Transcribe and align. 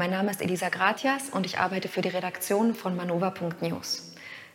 Mein 0.00 0.12
Name 0.12 0.30
ist 0.30 0.40
Elisa 0.40 0.70
Gratias 0.70 1.28
und 1.28 1.44
ich 1.44 1.58
arbeite 1.58 1.88
für 1.88 2.00
die 2.00 2.08
Redaktion 2.08 2.74
von 2.74 2.96
manova.news. 2.96 4.14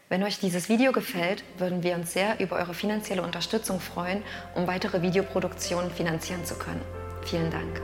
Wenn 0.09 0.23
euch 0.23 0.39
dieses 0.39 0.69
Video 0.69 0.91
gefällt, 0.91 1.43
würden 1.59 1.83
wir 1.83 1.93
uns 1.93 2.13
sehr 2.13 2.39
über 2.39 2.55
eure 2.55 2.73
finanzielle 2.73 3.21
Unterstützung 3.21 3.79
freuen, 3.79 4.23
um 4.55 4.65
weitere 4.65 5.03
Videoproduktionen 5.03 5.91
finanzieren 5.91 6.43
zu 6.45 6.55
können. 6.55 6.81
Vielen 7.25 7.51
Dank. 7.51 7.79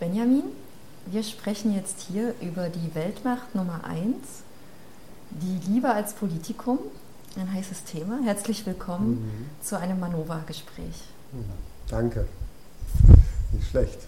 Benjamin, 0.00 0.44
wir 1.04 1.22
sprechen 1.22 1.74
jetzt 1.76 2.06
hier 2.08 2.34
über 2.40 2.70
die 2.70 2.94
Weltmacht 2.94 3.54
Nummer 3.54 3.84
1, 3.84 4.16
die 5.32 5.70
Liebe 5.70 5.90
als 5.90 6.14
Politikum, 6.14 6.78
ein 7.40 7.52
heißes 7.52 7.84
Thema. 7.84 8.20
Herzlich 8.24 8.64
willkommen 8.66 9.20
mhm. 9.20 9.64
zu 9.64 9.78
einem 9.78 10.00
Manova-Gespräch. 10.00 11.02
Mhm. 11.32 11.44
Danke. 11.88 12.26
Nicht 13.52 13.68
schlecht. 13.68 13.98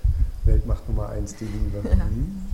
Weltmacht 0.44 0.88
Nummer 0.88 1.10
1, 1.10 1.36
die 1.36 1.44
Liebe. 1.44 1.82
Ja. 1.88 2.04
Mhm. 2.04 2.46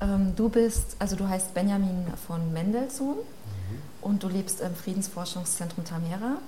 Ähm, 0.00 0.36
du 0.36 0.48
bist, 0.48 0.96
also 0.98 1.16
du 1.16 1.28
heißt 1.28 1.54
Benjamin 1.54 2.04
von 2.26 2.52
Mendelssohn 2.52 3.16
mhm. 3.16 3.78
und 4.02 4.22
du 4.22 4.28
lebst 4.28 4.60
im 4.60 4.74
Friedensforschungszentrum 4.74 5.84
Tamera 5.84 6.38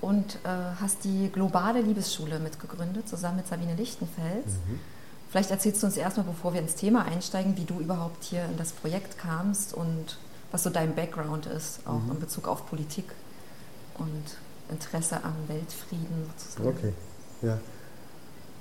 und 0.00 0.36
äh, 0.36 0.48
hast 0.80 1.04
die 1.04 1.30
globale 1.30 1.82
Liebesschule 1.82 2.38
mitgegründet, 2.38 3.08
zusammen 3.08 3.38
mit 3.38 3.48
Sabine 3.48 3.74
Lichtenfels. 3.74 4.46
Mhm. 4.46 4.80
Vielleicht 5.30 5.50
erzählst 5.50 5.82
du 5.82 5.86
uns 5.86 5.96
erstmal, 5.96 6.26
bevor 6.26 6.54
wir 6.54 6.60
ins 6.60 6.76
Thema 6.76 7.04
einsteigen, 7.04 7.56
wie 7.56 7.64
du 7.64 7.78
überhaupt 7.78 8.24
hier 8.24 8.44
in 8.46 8.56
das 8.56 8.72
Projekt 8.72 9.18
kamst 9.18 9.74
und 9.74 10.16
was 10.52 10.62
so 10.62 10.70
dein 10.70 10.94
Background 10.94 11.46
ist, 11.46 11.80
auch 11.86 12.00
mhm. 12.00 12.12
in 12.12 12.20
Bezug 12.20 12.48
auf 12.48 12.66
Politik 12.66 13.06
und 13.98 14.36
Interesse 14.70 15.16
am 15.22 15.34
Weltfrieden 15.48 16.30
sozusagen. 16.36 16.68
Okay, 16.68 16.92
ja. 17.42 17.58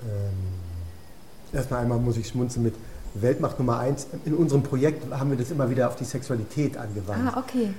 Ähm, 0.04 1.54
erstmal 1.54 1.82
einmal 1.82 2.00
muss 2.00 2.17
ich 2.17 2.28
schmunzeln 2.28 2.64
mit 2.64 2.76
Weltmacht 3.16 3.60
Nummer 3.60 3.80
eins. 3.80 4.08
In 4.26 4.36
unserem 4.36 4.64
Projekt 4.64 5.12
haben 5.12 5.32
wir 5.32 5.38
das 5.38 5.52
immer 5.52 5.70
wieder 5.70 5.88
auf 5.88 5.95
die 5.95 6.06
Sexualität 6.06 6.78
angewandt. 6.78 7.32
Ah, 7.34 7.40
okay. 7.40 7.73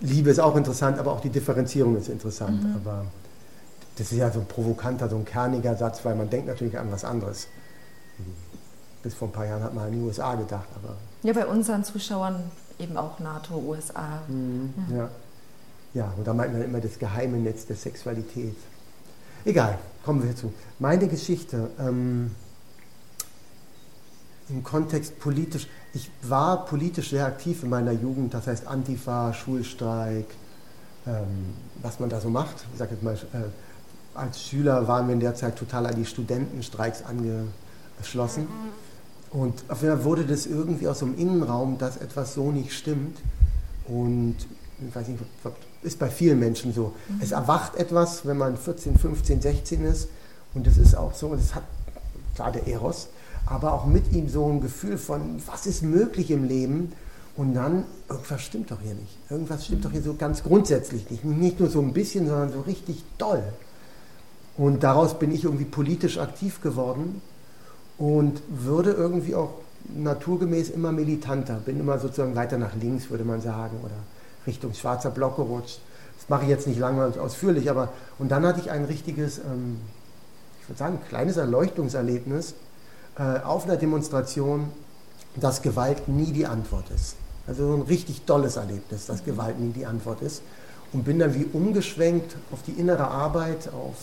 Liebe 0.00 0.30
ist 0.30 0.40
auch 0.40 0.56
interessant, 0.56 0.98
aber 0.98 1.12
auch 1.12 1.20
die 1.20 1.30
Differenzierung 1.30 1.96
ist 1.96 2.08
interessant. 2.08 2.62
Mhm. 2.62 2.76
Aber 2.76 3.04
das 3.96 4.10
ist 4.10 4.18
ja 4.18 4.30
so 4.30 4.40
ein 4.40 4.46
provokanter, 4.46 5.08
so 5.08 5.16
ein 5.16 5.24
kerniger 5.24 5.76
Satz, 5.76 6.04
weil 6.04 6.16
man 6.16 6.28
denkt 6.28 6.48
natürlich 6.48 6.78
an 6.78 6.90
was 6.90 7.04
anderes. 7.04 7.46
Bis 9.02 9.14
vor 9.14 9.28
ein 9.28 9.32
paar 9.32 9.46
Jahren 9.46 9.62
hat 9.62 9.74
man 9.74 9.86
an 9.86 9.92
die 9.92 10.00
USA 10.00 10.34
gedacht. 10.34 10.68
Aber 10.74 10.96
ja, 11.22 11.32
bei 11.32 11.46
unseren 11.46 11.84
Zuschauern 11.84 12.50
eben 12.78 12.96
auch 12.96 13.18
NATO, 13.18 13.56
USA. 13.56 14.22
Mhm, 14.28 14.74
ja. 14.90 14.96
ja. 14.96 15.10
ja. 15.94 16.14
und 16.16 16.26
da 16.26 16.34
meint 16.34 16.52
man 16.52 16.62
immer 16.62 16.80
das 16.80 16.98
geheime 16.98 17.38
Netz 17.38 17.66
der 17.66 17.76
Sexualität. 17.76 18.56
Egal, 19.44 19.78
kommen 20.04 20.22
wir 20.22 20.34
zu. 20.34 20.52
Meine 20.78 21.06
Geschichte 21.06 21.70
ähm, 21.78 22.30
im 24.48 24.62
Kontext 24.62 25.18
politisch. 25.18 25.68
Ich 25.92 26.10
war 26.22 26.64
politisch 26.64 27.10
sehr 27.10 27.26
aktiv 27.26 27.62
in 27.62 27.70
meiner 27.70 27.92
Jugend, 27.92 28.34
das 28.34 28.46
heißt 28.46 28.66
Antifa, 28.66 29.32
Schulstreik, 29.32 30.26
ähm, 31.06 31.54
was 31.82 32.00
man 32.00 32.08
da 32.08 32.20
so 32.20 32.30
macht. 32.30 32.64
Ich 32.72 32.78
sage 32.78 32.92
jetzt 32.92 33.02
mal, 33.02 33.14
äh, 33.14 34.18
als 34.18 34.42
Schüler 34.42 34.86
waren 34.88 35.08
wir 35.08 35.14
in 35.14 35.20
der 35.20 35.34
Zeit 35.34 35.56
total 35.56 35.86
an 35.86 35.94
die 35.96 36.06
Studentenstreiks 36.06 37.04
ange 37.04 37.48
beschlossen. 37.98 38.48
Und 39.34 39.64
auf 39.68 39.82
jeden 39.82 39.96
Fall 39.96 40.04
wurde 40.04 40.24
das 40.24 40.46
irgendwie 40.46 40.86
aus 40.86 41.00
dem 41.00 41.18
Innenraum, 41.18 41.76
dass 41.76 41.96
etwas 41.96 42.34
so 42.34 42.52
nicht 42.52 42.72
stimmt. 42.72 43.18
Und 43.88 44.36
ich 44.86 44.94
weiß 44.94 45.08
nicht, 45.08 45.20
ist 45.82 45.98
bei 45.98 46.08
vielen 46.08 46.38
Menschen 46.38 46.72
so. 46.72 46.92
Mhm. 47.08 47.20
Es 47.20 47.32
erwacht 47.32 47.74
etwas, 47.74 48.24
wenn 48.24 48.38
man 48.38 48.56
14, 48.56 48.96
15, 48.96 49.42
16 49.42 49.84
ist. 49.86 50.08
Und 50.54 50.68
das 50.68 50.76
ist 50.76 50.94
auch 50.94 51.14
so, 51.14 51.34
es 51.34 51.52
hat 51.52 51.64
klar 52.36 52.52
der 52.52 52.68
Eros, 52.68 53.08
aber 53.46 53.72
auch 53.72 53.86
mit 53.86 54.12
ihm 54.12 54.28
so 54.28 54.48
ein 54.48 54.60
Gefühl 54.60 54.98
von, 54.98 55.42
was 55.46 55.66
ist 55.66 55.82
möglich 55.82 56.30
im 56.30 56.44
Leben? 56.44 56.92
Und 57.36 57.54
dann, 57.54 57.82
irgendwas 58.08 58.40
stimmt 58.40 58.70
doch 58.70 58.80
hier 58.80 58.94
nicht. 58.94 59.18
Irgendwas 59.28 59.64
stimmt 59.64 59.84
doch 59.84 59.90
hier 59.90 60.02
so 60.02 60.14
ganz 60.14 60.44
grundsätzlich 60.44 61.10
nicht. 61.10 61.24
Nicht 61.24 61.58
nur 61.58 61.68
so 61.68 61.80
ein 61.80 61.92
bisschen, 61.92 62.28
sondern 62.28 62.52
so 62.52 62.60
richtig 62.60 63.02
doll. 63.18 63.42
Und 64.56 64.84
daraus 64.84 65.18
bin 65.18 65.32
ich 65.32 65.42
irgendwie 65.42 65.64
politisch 65.64 66.18
aktiv 66.18 66.60
geworden 66.60 67.20
und 67.98 68.42
würde 68.48 68.90
irgendwie 68.92 69.34
auch 69.34 69.50
naturgemäß 69.94 70.70
immer 70.70 70.92
militanter, 70.92 71.60
bin 71.64 71.78
immer 71.78 71.98
sozusagen 71.98 72.34
weiter 72.34 72.58
nach 72.58 72.74
links, 72.74 73.10
würde 73.10 73.24
man 73.24 73.40
sagen, 73.40 73.78
oder 73.82 73.94
Richtung 74.46 74.74
schwarzer 74.74 75.10
Block 75.10 75.36
gerutscht. 75.36 75.80
Das 76.18 76.28
mache 76.28 76.44
ich 76.44 76.48
jetzt 76.48 76.66
nicht 76.66 76.78
lange 76.78 77.04
und 77.04 77.18
ausführlich, 77.18 77.70
aber 77.70 77.90
und 78.18 78.30
dann 78.30 78.46
hatte 78.46 78.60
ich 78.60 78.70
ein 78.70 78.84
richtiges, 78.84 79.38
ähm, 79.38 79.78
ich 80.62 80.68
würde 80.68 80.78
sagen, 80.78 80.98
kleines 81.08 81.36
Erleuchtungserlebnis 81.36 82.54
äh, 83.18 83.40
auf 83.40 83.64
einer 83.64 83.76
Demonstration, 83.76 84.70
dass 85.36 85.62
Gewalt 85.62 86.08
nie 86.08 86.32
die 86.32 86.46
Antwort 86.46 86.90
ist. 86.94 87.16
Also 87.46 87.66
so 87.66 87.74
ein 87.74 87.82
richtig 87.82 88.22
tolles 88.22 88.56
Erlebnis, 88.56 89.06
dass 89.06 89.24
Gewalt 89.24 89.60
nie 89.60 89.70
die 89.70 89.86
Antwort 89.86 90.22
ist. 90.22 90.42
Und 90.92 91.04
bin 91.04 91.18
dann 91.18 91.34
wie 91.34 91.46
umgeschwenkt 91.52 92.36
auf 92.52 92.62
die 92.62 92.72
innere 92.72 93.08
Arbeit, 93.08 93.68
auf 93.68 93.96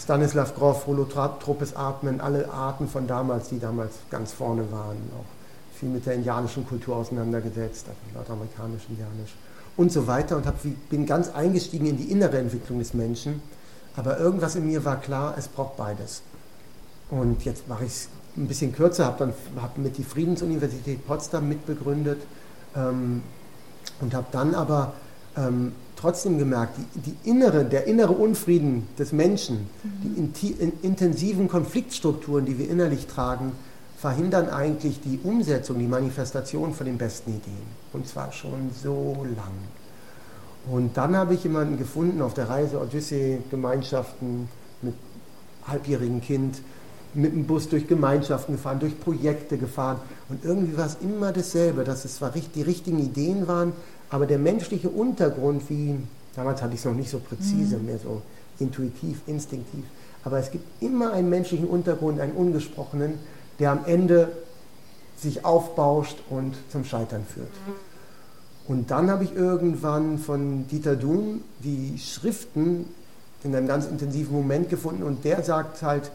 Stanislav 0.00 0.54
Grof, 0.54 0.86
holotropes 0.86 1.76
Atmen, 1.76 2.20
alle 2.20 2.50
Arten 2.50 2.88
von 2.88 3.06
damals, 3.06 3.48
die 3.48 3.58
damals 3.58 3.92
ganz 4.10 4.32
vorne 4.32 4.70
waren, 4.72 4.96
auch 5.18 5.78
viel 5.78 5.90
mit 5.90 6.06
der 6.06 6.14
indianischen 6.14 6.66
Kultur 6.66 6.96
auseinandergesetzt, 6.96 7.86
also 7.88 8.00
nordamerikanisch, 8.14 8.82
indianisch 8.88 9.34
und 9.76 9.92
so 9.92 10.06
weiter 10.06 10.36
und 10.36 10.46
hab, 10.46 10.56
bin 10.88 11.04
ganz 11.04 11.28
eingestiegen 11.28 11.86
in 11.86 11.98
die 11.98 12.10
innere 12.10 12.38
Entwicklung 12.38 12.78
des 12.78 12.94
Menschen, 12.94 13.42
aber 13.96 14.18
irgendwas 14.18 14.56
in 14.56 14.66
mir 14.66 14.84
war 14.84 15.00
klar, 15.00 15.34
es 15.36 15.48
braucht 15.48 15.76
beides. 15.76 16.22
Und 17.10 17.44
jetzt 17.44 17.68
mache 17.68 17.84
ich 17.84 17.92
es 17.92 18.08
ein 18.36 18.48
bisschen 18.48 18.74
kürzer, 18.74 19.04
habe 19.04 19.18
dann 19.18 19.62
hab 19.62 19.78
mit 19.78 19.96
die 19.98 20.04
Friedensuniversität 20.04 21.06
Potsdam 21.06 21.48
mitbegründet 21.48 22.22
ähm, 22.74 23.22
und 24.00 24.14
habe 24.14 24.26
dann 24.32 24.54
aber 24.54 24.94
ähm, 25.36 25.72
trotzdem 25.96 26.38
gemerkt, 26.38 26.76
die, 26.76 27.10
die, 27.10 27.30
innere, 27.30 27.64
der 27.64 27.86
innere 27.86 28.12
Unfrieden 28.12 28.86
des 28.98 29.12
Menschen, 29.12 29.68
mhm. 29.82 30.32
die 30.34 30.50
in, 30.52 30.60
in, 30.60 30.72
intensiven 30.82 31.48
Konfliktstrukturen, 31.48 32.44
die 32.44 32.58
wir 32.58 32.68
innerlich 32.68 33.06
tragen, 33.06 33.52
verhindern 33.98 34.50
eigentlich 34.50 35.00
die 35.00 35.18
Umsetzung, 35.24 35.78
die 35.78 35.86
Manifestation 35.86 36.74
von 36.74 36.86
den 36.86 36.98
besten 36.98 37.30
Ideen. 37.30 37.66
Und 37.92 38.06
zwar 38.06 38.30
schon 38.30 38.70
so 38.82 39.26
lang. 39.36 39.52
Und 40.70 40.96
dann 40.96 41.16
habe 41.16 41.34
ich 41.34 41.44
jemanden 41.44 41.78
gefunden 41.78 42.20
auf 42.20 42.34
der 42.34 42.48
Reise 42.48 42.80
Odyssee-Gemeinschaften 42.80 44.48
mit 44.82 44.94
halbjährigem 45.66 46.20
Kind, 46.20 46.56
mit 47.14 47.32
dem 47.32 47.46
Bus 47.46 47.68
durch 47.68 47.86
Gemeinschaften 47.86 48.56
gefahren, 48.56 48.80
durch 48.80 48.98
Projekte 49.00 49.56
gefahren. 49.56 49.98
Und 50.28 50.44
irgendwie 50.44 50.76
war 50.76 50.86
es 50.86 50.98
immer 51.00 51.32
dasselbe, 51.32 51.84
dass 51.84 52.04
es 52.04 52.16
zwar 52.16 52.30
die 52.30 52.62
richtigen 52.62 52.98
Ideen 52.98 53.48
waren, 53.48 53.72
aber 54.10 54.26
der 54.26 54.38
menschliche 54.38 54.88
Untergrund, 54.88 55.68
wie 55.68 55.96
damals 56.34 56.62
hatte 56.62 56.74
ich 56.74 56.80
es 56.80 56.84
noch 56.84 56.94
nicht 56.94 57.10
so 57.10 57.18
präzise, 57.18 57.78
mhm. 57.78 57.86
mehr 57.86 57.98
so 57.98 58.22
intuitiv, 58.58 59.20
instinktiv, 59.26 59.84
aber 60.24 60.38
es 60.38 60.50
gibt 60.50 60.64
immer 60.82 61.12
einen 61.12 61.30
menschlichen 61.30 61.68
Untergrund, 61.68 62.20
einen 62.20 62.32
ungesprochenen, 62.32 63.14
der 63.58 63.72
am 63.72 63.84
Ende 63.86 64.32
sich 65.16 65.44
aufbauscht 65.44 66.18
und 66.30 66.54
zum 66.70 66.84
Scheitern 66.84 67.24
führt. 67.24 67.48
Mhm. 67.66 67.72
Und 68.68 68.90
dann 68.90 69.10
habe 69.10 69.24
ich 69.24 69.34
irgendwann 69.34 70.18
von 70.18 70.66
Dieter 70.68 70.96
Duhn 70.96 71.42
die 71.62 71.98
Schriften 71.98 72.86
in 73.44 73.54
einem 73.54 73.68
ganz 73.68 73.86
intensiven 73.86 74.34
Moment 74.34 74.68
gefunden 74.68 75.04
und 75.04 75.24
der 75.24 75.42
sagt 75.42 75.82
halt, 75.82 76.10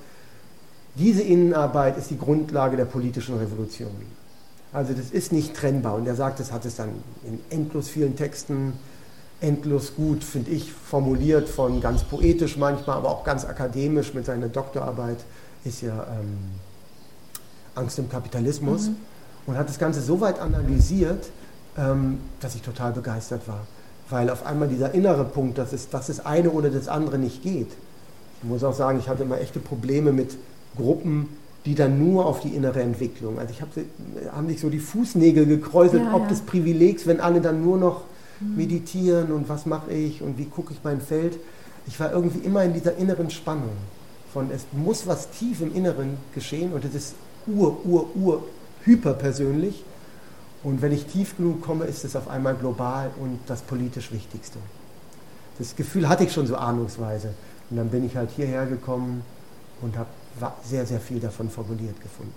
diese 0.95 1.21
Innenarbeit 1.21 1.97
ist 1.97 2.09
die 2.09 2.17
Grundlage 2.17 2.75
der 2.75 2.85
politischen 2.85 3.37
Revolution. 3.37 3.91
Also 4.73 4.93
das 4.93 5.11
ist 5.11 5.31
nicht 5.31 5.55
trennbar. 5.55 5.95
Und 5.95 6.07
er 6.07 6.15
sagt, 6.15 6.39
das 6.39 6.51
hat 6.51 6.65
es 6.65 6.75
dann 6.77 6.89
in 7.25 7.39
endlos 7.49 7.89
vielen 7.89 8.15
Texten, 8.15 8.73
endlos 9.41 9.95
gut, 9.95 10.23
finde 10.23 10.51
ich, 10.51 10.71
formuliert, 10.71 11.49
von 11.49 11.81
ganz 11.81 12.03
poetisch 12.03 12.57
manchmal, 12.57 12.97
aber 12.97 13.09
auch 13.09 13.23
ganz 13.23 13.43
akademisch 13.43 14.13
mit 14.13 14.25
seiner 14.25 14.47
Doktorarbeit, 14.47 15.17
ist 15.63 15.81
ja 15.81 16.07
ähm, 16.19 16.37
Angst 17.75 17.99
im 17.99 18.09
Kapitalismus. 18.09 18.89
Mhm. 18.89 18.95
Und 19.47 19.57
hat 19.57 19.67
das 19.67 19.79
Ganze 19.79 20.01
so 20.01 20.21
weit 20.21 20.39
analysiert, 20.39 21.29
ähm, 21.77 22.19
dass 22.39 22.55
ich 22.55 22.61
total 22.61 22.91
begeistert 22.93 23.47
war. 23.47 23.65
Weil 24.09 24.29
auf 24.29 24.45
einmal 24.45 24.67
dieser 24.67 24.93
innere 24.93 25.25
Punkt, 25.25 25.57
dass 25.57 25.73
es, 25.73 25.89
dass 25.89 26.09
es 26.09 26.25
eine 26.25 26.51
oder 26.51 26.69
das 26.69 26.87
andere 26.87 27.17
nicht 27.17 27.41
geht. 27.41 27.71
Ich 28.41 28.49
muss 28.49 28.63
auch 28.63 28.73
sagen, 28.73 28.99
ich 28.99 29.09
hatte 29.09 29.23
immer 29.23 29.39
echte 29.39 29.59
Probleme 29.59 30.11
mit 30.11 30.37
Gruppen, 30.75 31.29
die 31.65 31.75
dann 31.75 31.99
nur 31.99 32.25
auf 32.25 32.39
die 32.39 32.49
innere 32.49 32.81
Entwicklung. 32.81 33.37
Also 33.37 33.53
ich 33.53 33.61
habe 33.61 33.71
haben 34.31 34.47
sich 34.47 34.59
so 34.59 34.69
die 34.69 34.79
Fußnägel 34.79 35.45
gekräuselt, 35.45 36.03
ja, 36.03 36.13
ob 36.13 36.23
ja. 36.23 36.27
des 36.29 36.41
Privilegs, 36.41 37.05
wenn 37.05 37.19
alle 37.19 37.41
dann 37.41 37.63
nur 37.63 37.77
noch 37.77 38.01
mhm. 38.39 38.55
meditieren 38.55 39.31
und 39.31 39.47
was 39.47 39.65
mache 39.65 39.91
ich 39.91 40.21
und 40.21 40.37
wie 40.37 40.45
gucke 40.45 40.73
ich 40.73 40.79
mein 40.83 41.01
Feld. 41.01 41.37
Ich 41.87 41.99
war 41.99 42.11
irgendwie 42.11 42.45
immer 42.45 42.63
in 42.63 42.73
dieser 42.73 42.97
inneren 42.97 43.29
Spannung 43.29 43.71
von 44.31 44.49
es 44.51 44.65
muss 44.71 45.07
was 45.07 45.29
tief 45.29 45.61
im 45.61 45.75
Inneren 45.75 46.17
geschehen 46.33 46.73
und 46.73 46.85
es 46.85 46.95
ist 46.95 47.15
ur, 47.47 47.85
ur, 47.85 48.15
ur 48.15 48.43
hyperpersönlich. 48.85 49.83
Und 50.63 50.81
wenn 50.81 50.91
ich 50.91 51.05
tief 51.05 51.37
genug 51.37 51.61
komme, 51.61 51.85
ist 51.85 52.05
es 52.05 52.15
auf 52.15 52.27
einmal 52.27 52.55
global 52.55 53.09
und 53.19 53.39
das 53.47 53.61
politisch 53.61 54.11
Wichtigste. 54.11 54.59
Das 55.57 55.75
Gefühl 55.75 56.07
hatte 56.07 56.23
ich 56.23 56.31
schon 56.31 56.45
so 56.47 56.55
ahnungsweise. 56.55 57.33
Und 57.69 57.77
dann 57.77 57.89
bin 57.89 58.05
ich 58.05 58.15
halt 58.15 58.29
hierher 58.35 58.65
gekommen 58.67 59.23
und 59.81 59.97
habe 59.97 60.09
sehr, 60.63 60.85
sehr 60.85 60.99
viel 60.99 61.19
davon 61.19 61.49
formuliert 61.49 61.99
gefunden. 62.01 62.33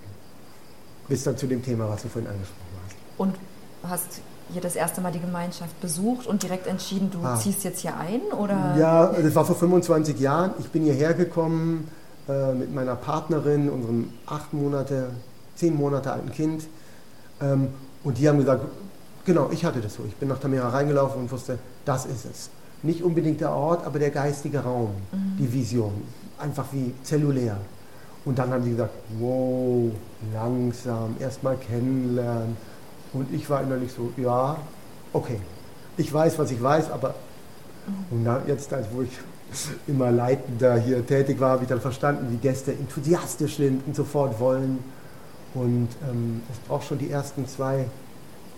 Bis 1.09 1.25
dann 1.25 1.37
zu 1.37 1.47
dem 1.47 1.63
Thema, 1.63 1.89
was 1.89 2.03
du 2.03 2.09
vorhin 2.09 2.31
angesprochen 2.31 2.79
hast. 2.87 2.97
Und 3.19 3.35
hast 3.83 4.21
hier 4.53 4.61
das 4.61 4.77
erste 4.77 5.01
Mal 5.01 5.13
die 5.13 5.21
Gemeinschaft 5.21 5.81
besucht 5.81 6.27
und 6.27 6.43
direkt 6.43 6.67
entschieden, 6.67 7.11
du 7.11 7.25
ah. 7.25 7.37
ziehst 7.37 7.65
jetzt 7.65 7.81
hier 7.81 7.97
ein? 7.97 8.21
Oder? 8.39 8.77
Ja, 8.79 9.07
das 9.07 9.35
war 9.35 9.45
vor 9.45 9.57
25 9.57 10.19
Jahren. 10.19 10.53
Ich 10.59 10.71
bin 10.71 10.85
hierher 10.85 11.15
gekommen 11.15 11.89
äh, 12.29 12.53
mit 12.53 12.75
meiner 12.75 12.97
Partnerin, 12.97 13.71
unserem 13.71 14.13
acht 14.27 14.53
Monate, 14.53 15.11
zehn 15.57 15.75
Monate 15.75 16.13
alten 16.13 16.31
Kind. 16.33 16.67
Ähm, 17.41 17.69
und 18.03 18.19
die 18.19 18.29
haben 18.29 18.39
gesagt, 18.39 18.65
genau, 19.25 19.51
ich 19.51 19.65
hatte 19.65 19.81
das 19.81 19.95
so. 19.95 20.05
Ich 20.07 20.17
bin 20.17 20.29
nach 20.29 20.39
Tamera 20.39 20.69
reingelaufen 20.69 21.23
und 21.23 21.33
wusste, 21.33 21.59
das 21.85 22.07
ist 22.07 22.25
es. 22.27 22.51
Nicht 22.83 23.03
unbedingt 23.03 23.41
der 23.41 23.51
Ort, 23.51 23.87
aber 23.87 23.99
der 23.99 24.11
geistige 24.11 24.61
Raum, 24.61 24.91
mhm. 25.11 25.37
die 25.39 25.53
Vision. 25.53 26.03
Einfach 26.39 26.67
wie 26.73 26.93
zellulär. 27.03 27.57
Und 28.25 28.39
dann 28.39 28.51
haben 28.51 28.65
die 28.65 28.71
gesagt, 28.71 28.95
wow, 29.19 29.91
langsam, 30.33 31.17
erstmal 31.21 31.57
kennenlernen 31.57 32.57
und 33.13 33.33
ich 33.33 33.49
war 33.49 33.63
innerlich 33.63 33.93
so, 33.93 34.13
ja, 34.17 34.57
okay, 35.13 35.39
ich 35.97 36.13
weiß, 36.13 36.39
was 36.39 36.51
ich 36.51 36.63
weiß, 36.63 36.91
aber 36.91 37.15
und 38.11 38.27
jetzt, 38.47 38.73
als 38.73 38.87
wo 38.93 39.03
ich 39.03 39.11
immer 39.87 40.11
leitender 40.11 40.77
hier 40.77 41.07
tätig 41.07 41.39
war, 41.41 41.51
habe 41.51 41.63
ich 41.63 41.69
dann 41.69 41.81
verstanden, 41.81 42.27
wie 42.31 42.37
Gäste 42.37 42.73
enthusiastisch 42.73 43.57
sind 43.57 43.87
und 43.87 43.95
sofort 43.95 44.41
wollen. 44.41 44.79
Und 45.55 45.89
ähm, 46.11 46.43
es 46.51 46.59
braucht 46.67 46.87
schon 46.87 46.99
die 46.99 47.11
ersten 47.11 47.47
zwei, 47.47 47.87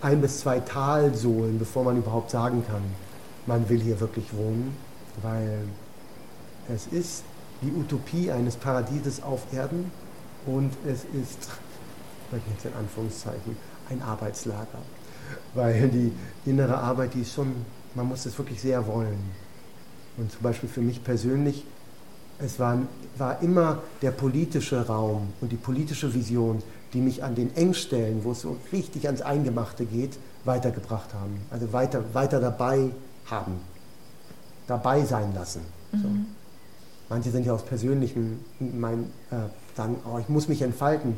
ein 0.01 0.21
bis 0.21 0.39
zwei 0.39 0.59
Talsohlen, 0.59 1.59
bevor 1.59 1.83
man 1.83 1.97
überhaupt 1.97 2.31
sagen 2.31 2.63
kann, 2.65 2.81
man 3.45 3.69
will 3.69 3.79
hier 3.79 3.99
wirklich 3.99 4.25
wohnen, 4.35 4.75
weil 5.21 5.59
es 6.73 6.87
ist 6.87 7.23
die 7.61 7.71
Utopie 7.71 8.31
eines 8.31 8.55
Paradieses 8.55 9.21
auf 9.21 9.41
Erden 9.51 9.91
und 10.45 10.71
es 10.85 11.03
ist, 11.03 11.49
jetzt 12.31 12.65
in 12.65 12.73
Anführungszeichen, 12.73 13.57
ein 13.89 14.01
Arbeitslager. 14.01 14.79
Weil 15.53 15.89
die 15.89 16.11
innere 16.45 16.77
Arbeit, 16.77 17.13
die 17.13 17.21
ist 17.21 17.33
schon, 17.33 17.53
man 17.95 18.07
muss 18.07 18.25
es 18.25 18.37
wirklich 18.37 18.61
sehr 18.61 18.85
wollen. 18.87 19.19
Und 20.17 20.31
zum 20.31 20.41
Beispiel 20.41 20.69
für 20.69 20.81
mich 20.81 21.03
persönlich, 21.03 21.65
es 22.39 22.59
war, 22.59 22.77
war 23.17 23.41
immer 23.41 23.81
der 24.01 24.11
politische 24.11 24.85
Raum 24.85 25.33
und 25.41 25.51
die 25.51 25.57
politische 25.57 26.13
Vision, 26.13 26.61
die 26.93 27.01
mich 27.01 27.23
an 27.23 27.35
den 27.35 27.55
Engstellen, 27.55 28.23
wo 28.23 28.31
es 28.31 28.41
so 28.41 28.57
richtig 28.71 29.07
ans 29.07 29.21
Eingemachte 29.21 29.85
geht, 29.85 30.17
weitergebracht 30.45 31.13
haben. 31.13 31.41
Also 31.51 31.73
weiter, 31.73 32.03
weiter 32.13 32.39
dabei 32.39 32.91
haben, 33.25 33.59
dabei 34.67 35.03
sein 35.03 35.33
lassen. 35.33 35.61
Mhm. 35.91 36.01
So. 36.01 36.09
Manche 37.09 37.31
sind 37.31 37.45
ja 37.45 37.53
aus 37.53 37.63
persönlichen, 37.63 38.43
mein, 38.59 39.11
äh, 39.31 39.35
sagen, 39.75 39.97
oh, 40.05 40.17
ich 40.19 40.27
muss 40.27 40.47
mich 40.47 40.61
entfalten. 40.61 41.17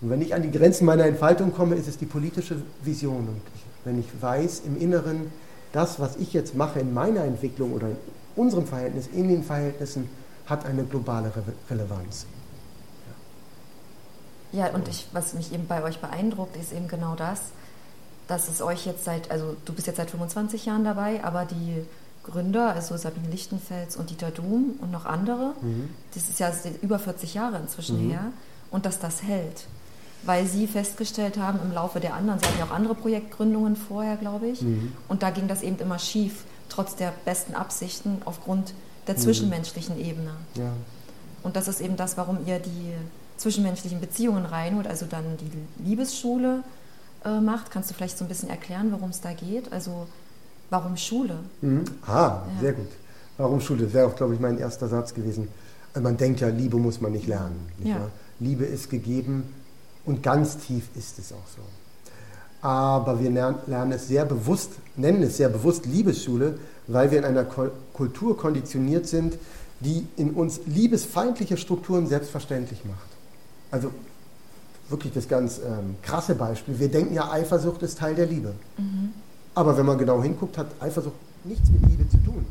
Und 0.00 0.10
wenn 0.10 0.20
ich 0.20 0.34
an 0.34 0.42
die 0.42 0.50
Grenzen 0.50 0.84
meiner 0.84 1.04
Entfaltung 1.06 1.52
komme, 1.52 1.76
ist 1.76 1.88
es 1.88 1.98
die 1.98 2.06
politische 2.06 2.62
Vision. 2.82 3.28
Und 3.28 3.40
wenn 3.84 3.98
ich 3.98 4.06
weiß 4.20 4.62
im 4.66 4.80
Inneren, 4.80 5.30
das, 5.72 6.00
was 6.00 6.16
ich 6.16 6.32
jetzt 6.32 6.54
mache 6.54 6.80
in 6.80 6.92
meiner 6.94 7.24
Entwicklung 7.24 7.72
oder 7.72 7.88
in 7.88 7.96
unserem 8.36 8.66
Verhältnis, 8.66 9.08
in 9.12 9.28
den 9.28 9.44
Verhältnissen, 9.44 10.08
hat 10.46 10.64
eine 10.64 10.84
globale 10.84 11.34
Re 11.34 11.42
Relevanz. 11.70 12.26
Ja. 14.52 14.66
ja, 14.66 14.74
und 14.74 14.88
ich, 14.88 15.08
was 15.12 15.34
mich 15.34 15.52
eben 15.52 15.66
bei 15.66 15.82
euch 15.82 16.00
beeindruckt, 16.00 16.56
ist 16.56 16.72
eben 16.72 16.88
genau 16.88 17.14
das, 17.14 17.40
dass 18.28 18.48
es 18.48 18.62
euch 18.62 18.86
jetzt 18.86 19.04
seit, 19.04 19.30
also 19.30 19.56
du 19.64 19.72
bist 19.72 19.86
jetzt 19.86 19.96
seit 19.96 20.10
25 20.10 20.66
Jahren 20.66 20.84
dabei, 20.84 21.22
aber 21.22 21.44
die 21.44 21.84
Gründer, 22.30 22.74
also 22.74 22.96
Sabine 22.96 23.28
Lichtenfels 23.28 23.96
und 23.96 24.10
Dieter 24.10 24.30
Doom 24.30 24.74
und 24.80 24.90
noch 24.90 25.06
andere, 25.06 25.54
mhm. 25.60 25.90
das 26.14 26.28
ist 26.28 26.38
ja 26.38 26.52
über 26.82 26.98
40 26.98 27.34
Jahre 27.34 27.58
inzwischen 27.58 28.04
mhm. 28.04 28.10
her, 28.10 28.20
und 28.70 28.86
dass 28.86 28.98
das 28.98 29.22
hält 29.22 29.66
weil 30.24 30.46
sie 30.46 30.66
festgestellt 30.66 31.38
haben 31.38 31.60
im 31.62 31.72
Laufe 31.72 32.00
der 32.00 32.14
anderen, 32.14 32.40
sie 32.40 32.46
hatten 32.46 32.58
ja 32.58 32.64
auch 32.64 32.70
andere 32.70 32.94
Projektgründungen 32.94 33.76
vorher, 33.76 34.16
glaube 34.16 34.48
ich, 34.48 34.62
mhm. 34.62 34.92
und 35.08 35.22
da 35.22 35.30
ging 35.30 35.48
das 35.48 35.62
eben 35.62 35.78
immer 35.78 35.98
schief, 35.98 36.44
trotz 36.68 36.96
der 36.96 37.12
besten 37.24 37.54
Absichten 37.54 38.20
aufgrund 38.24 38.74
der 39.06 39.14
mhm. 39.14 39.20
zwischenmenschlichen 39.20 39.98
Ebene. 39.98 40.32
Ja. 40.54 40.72
Und 41.42 41.56
das 41.56 41.68
ist 41.68 41.80
eben 41.80 41.96
das, 41.96 42.16
warum 42.16 42.46
ihr 42.46 42.58
die 42.58 42.92
zwischenmenschlichen 43.36 44.00
Beziehungen 44.00 44.44
reinholt, 44.44 44.86
also 44.86 45.06
dann 45.06 45.24
die 45.38 45.84
Liebesschule 45.88 46.64
äh, 47.24 47.40
macht. 47.40 47.70
Kannst 47.70 47.88
du 47.88 47.94
vielleicht 47.94 48.18
so 48.18 48.24
ein 48.24 48.28
bisschen 48.28 48.50
erklären, 48.50 48.90
worum 48.90 49.10
es 49.10 49.20
da 49.20 49.32
geht? 49.32 49.72
Also 49.72 50.08
warum 50.70 50.96
Schule? 50.96 51.38
Mhm. 51.60 51.84
Ah, 52.06 52.42
ja. 52.54 52.60
sehr 52.60 52.72
gut. 52.72 52.88
Warum 53.36 53.60
Schule? 53.60 53.84
Das 53.84 53.94
wäre 53.94 54.06
auch, 54.06 54.16
glaube 54.16 54.34
ich, 54.34 54.40
mein 54.40 54.58
erster 54.58 54.88
Satz 54.88 55.14
gewesen. 55.14 55.48
Also 55.92 56.02
man 56.02 56.16
denkt 56.16 56.40
ja, 56.40 56.48
Liebe 56.48 56.76
muss 56.76 57.00
man 57.00 57.12
nicht 57.12 57.26
lernen. 57.26 57.68
Nicht 57.78 57.90
ja. 57.90 58.10
Liebe 58.40 58.64
ist 58.64 58.90
gegeben 58.90 59.54
und 60.04 60.22
ganz 60.22 60.58
tief 60.58 60.84
ist 60.96 61.18
es 61.18 61.32
auch 61.32 61.46
so. 61.54 61.62
Aber 62.60 63.20
wir 63.20 63.30
lernen 63.30 63.92
es 63.92 64.08
sehr 64.08 64.24
bewusst, 64.24 64.72
nennen 64.96 65.22
es 65.22 65.36
sehr 65.36 65.48
bewusst 65.48 65.86
Liebesschule, 65.86 66.58
weil 66.88 67.10
wir 67.10 67.18
in 67.18 67.24
einer 67.24 67.44
Kultur 67.44 68.36
konditioniert 68.36 69.06
sind, 69.06 69.38
die 69.80 70.06
in 70.16 70.32
uns 70.32 70.60
liebesfeindliche 70.66 71.56
Strukturen 71.56 72.08
selbstverständlich 72.08 72.84
macht. 72.84 73.08
Also 73.70 73.92
wirklich 74.88 75.12
das 75.12 75.28
ganz 75.28 75.58
ähm, 75.58 75.96
krasse 76.02 76.34
Beispiel. 76.34 76.78
Wir 76.80 76.88
denken 76.88 77.14
ja, 77.14 77.30
Eifersucht 77.30 77.82
ist 77.82 77.98
Teil 77.98 78.14
der 78.14 78.26
Liebe. 78.26 78.54
Mhm. 78.76 79.12
Aber 79.58 79.76
wenn 79.76 79.86
man 79.86 79.98
genau 79.98 80.22
hinguckt, 80.22 80.56
hat 80.56 80.68
Eifersucht 80.78 81.16
nichts 81.42 81.68
mit 81.68 81.84
Liebe 81.90 82.08
zu 82.08 82.16
tun. 82.18 82.46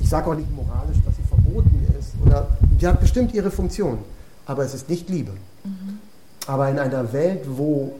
Ich 0.00 0.08
sage 0.08 0.28
auch 0.28 0.34
nicht 0.34 0.50
moralisch, 0.50 0.96
dass 1.04 1.14
sie 1.14 1.22
verboten 1.22 1.86
ist. 1.96 2.14
Oder 2.20 2.48
die 2.80 2.84
hat 2.84 2.98
bestimmt 2.98 3.32
ihre 3.32 3.52
Funktion. 3.52 3.98
Aber 4.44 4.64
es 4.64 4.74
ist 4.74 4.88
nicht 4.88 5.08
Liebe. 5.08 5.30
Mhm. 5.62 6.00
Aber 6.48 6.68
in 6.68 6.80
einer 6.80 7.12
Welt, 7.12 7.42
wo 7.46 7.94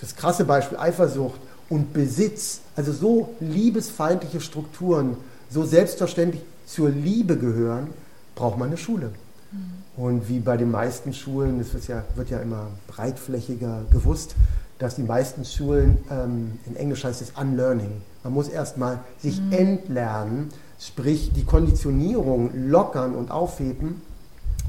das 0.00 0.16
krasse 0.16 0.46
Beispiel 0.46 0.78
Eifersucht 0.78 1.38
und 1.68 1.92
Besitz, 1.92 2.60
also 2.76 2.92
so 2.92 3.34
liebesfeindliche 3.40 4.40
Strukturen, 4.40 5.18
so 5.50 5.66
selbstverständlich 5.66 6.42
zur 6.64 6.88
Liebe 6.88 7.36
gehören, 7.36 7.88
braucht 8.36 8.56
man 8.56 8.68
eine 8.68 8.78
Schule. 8.78 9.10
Mhm. 9.52 10.02
Und 10.02 10.28
wie 10.30 10.38
bei 10.38 10.56
den 10.56 10.70
meisten 10.70 11.12
Schulen, 11.12 11.58
das 11.58 11.88
ja, 11.88 12.04
wird 12.14 12.30
ja 12.30 12.38
immer 12.38 12.68
breitflächiger 12.86 13.82
gewusst, 13.90 14.34
dass 14.78 14.96
die 14.96 15.02
meisten 15.02 15.44
Schulen, 15.44 15.98
ähm, 16.10 16.58
in 16.66 16.76
Englisch 16.76 17.04
heißt 17.04 17.22
es 17.22 17.32
Unlearning, 17.40 18.02
man 18.22 18.32
muss 18.32 18.48
erstmal 18.48 19.00
sich 19.18 19.40
mhm. 19.40 19.52
entlernen, 19.52 20.48
sprich 20.80 21.32
die 21.32 21.44
Konditionierung 21.44 22.50
lockern 22.68 23.14
und 23.14 23.30
aufheben, 23.30 24.02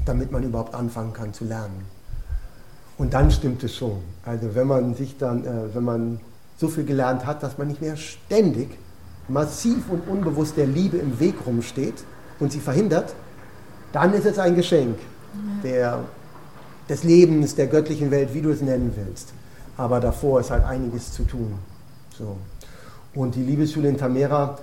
damit 0.04 0.30
man 0.30 0.42
überhaupt 0.42 0.74
anfangen 0.74 1.12
kann 1.12 1.32
zu 1.32 1.44
lernen. 1.44 1.84
Und 2.98 3.14
dann 3.14 3.30
stimmt 3.30 3.62
es 3.64 3.74
schon. 3.74 3.98
Also 4.24 4.54
wenn 4.54 4.66
man 4.66 4.94
sich 4.94 5.18
dann, 5.18 5.44
äh, 5.44 5.74
wenn 5.74 5.84
man 5.84 6.20
so 6.58 6.68
viel 6.68 6.84
gelernt 6.84 7.26
hat, 7.26 7.42
dass 7.42 7.58
man 7.58 7.68
nicht 7.68 7.82
mehr 7.82 7.96
ständig 7.96 8.68
massiv 9.28 9.90
und 9.90 10.08
unbewusst 10.08 10.56
der 10.56 10.66
Liebe 10.66 10.96
im 10.98 11.18
Weg 11.18 11.34
rumsteht 11.46 12.04
und 12.38 12.52
sie 12.52 12.60
verhindert, 12.60 13.14
dann 13.92 14.14
ist 14.14 14.26
es 14.26 14.38
ein 14.38 14.54
Geschenk 14.54 14.98
der, 15.62 16.04
des 16.88 17.04
Lebens, 17.04 17.54
der 17.54 17.66
göttlichen 17.66 18.10
Welt, 18.10 18.32
wie 18.32 18.40
du 18.40 18.50
es 18.50 18.60
nennen 18.60 18.92
willst. 18.96 19.32
Aber 19.76 20.00
davor 20.00 20.40
ist 20.40 20.50
halt 20.50 20.64
einiges 20.64 21.12
zu 21.12 21.24
tun. 21.24 21.52
So. 22.16 22.36
Und 23.14 23.34
die 23.34 23.42
Liebesschule 23.42 23.88
in 23.88 23.96
Tamera, 23.96 24.58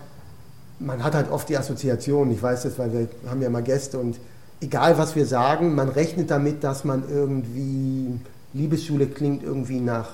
man 0.79 1.03
hat 1.03 1.15
halt 1.15 1.31
oft 1.31 1.49
die 1.49 1.57
Assoziation, 1.57 2.31
ich 2.31 2.41
weiß 2.41 2.63
das, 2.63 2.77
weil 2.77 2.93
wir 2.93 3.07
haben 3.29 3.41
ja 3.41 3.49
mal 3.49 3.63
Gäste 3.63 3.99
und 3.99 4.17
egal 4.61 4.97
was 4.97 5.15
wir 5.15 5.25
sagen, 5.25 5.75
man 5.75 5.89
rechnet 5.89 6.31
damit, 6.31 6.63
dass 6.63 6.83
man 6.83 7.03
irgendwie, 7.09 8.19
Liebesschule 8.53 9.07
klingt 9.07 9.43
irgendwie 9.43 9.79
nach 9.79 10.09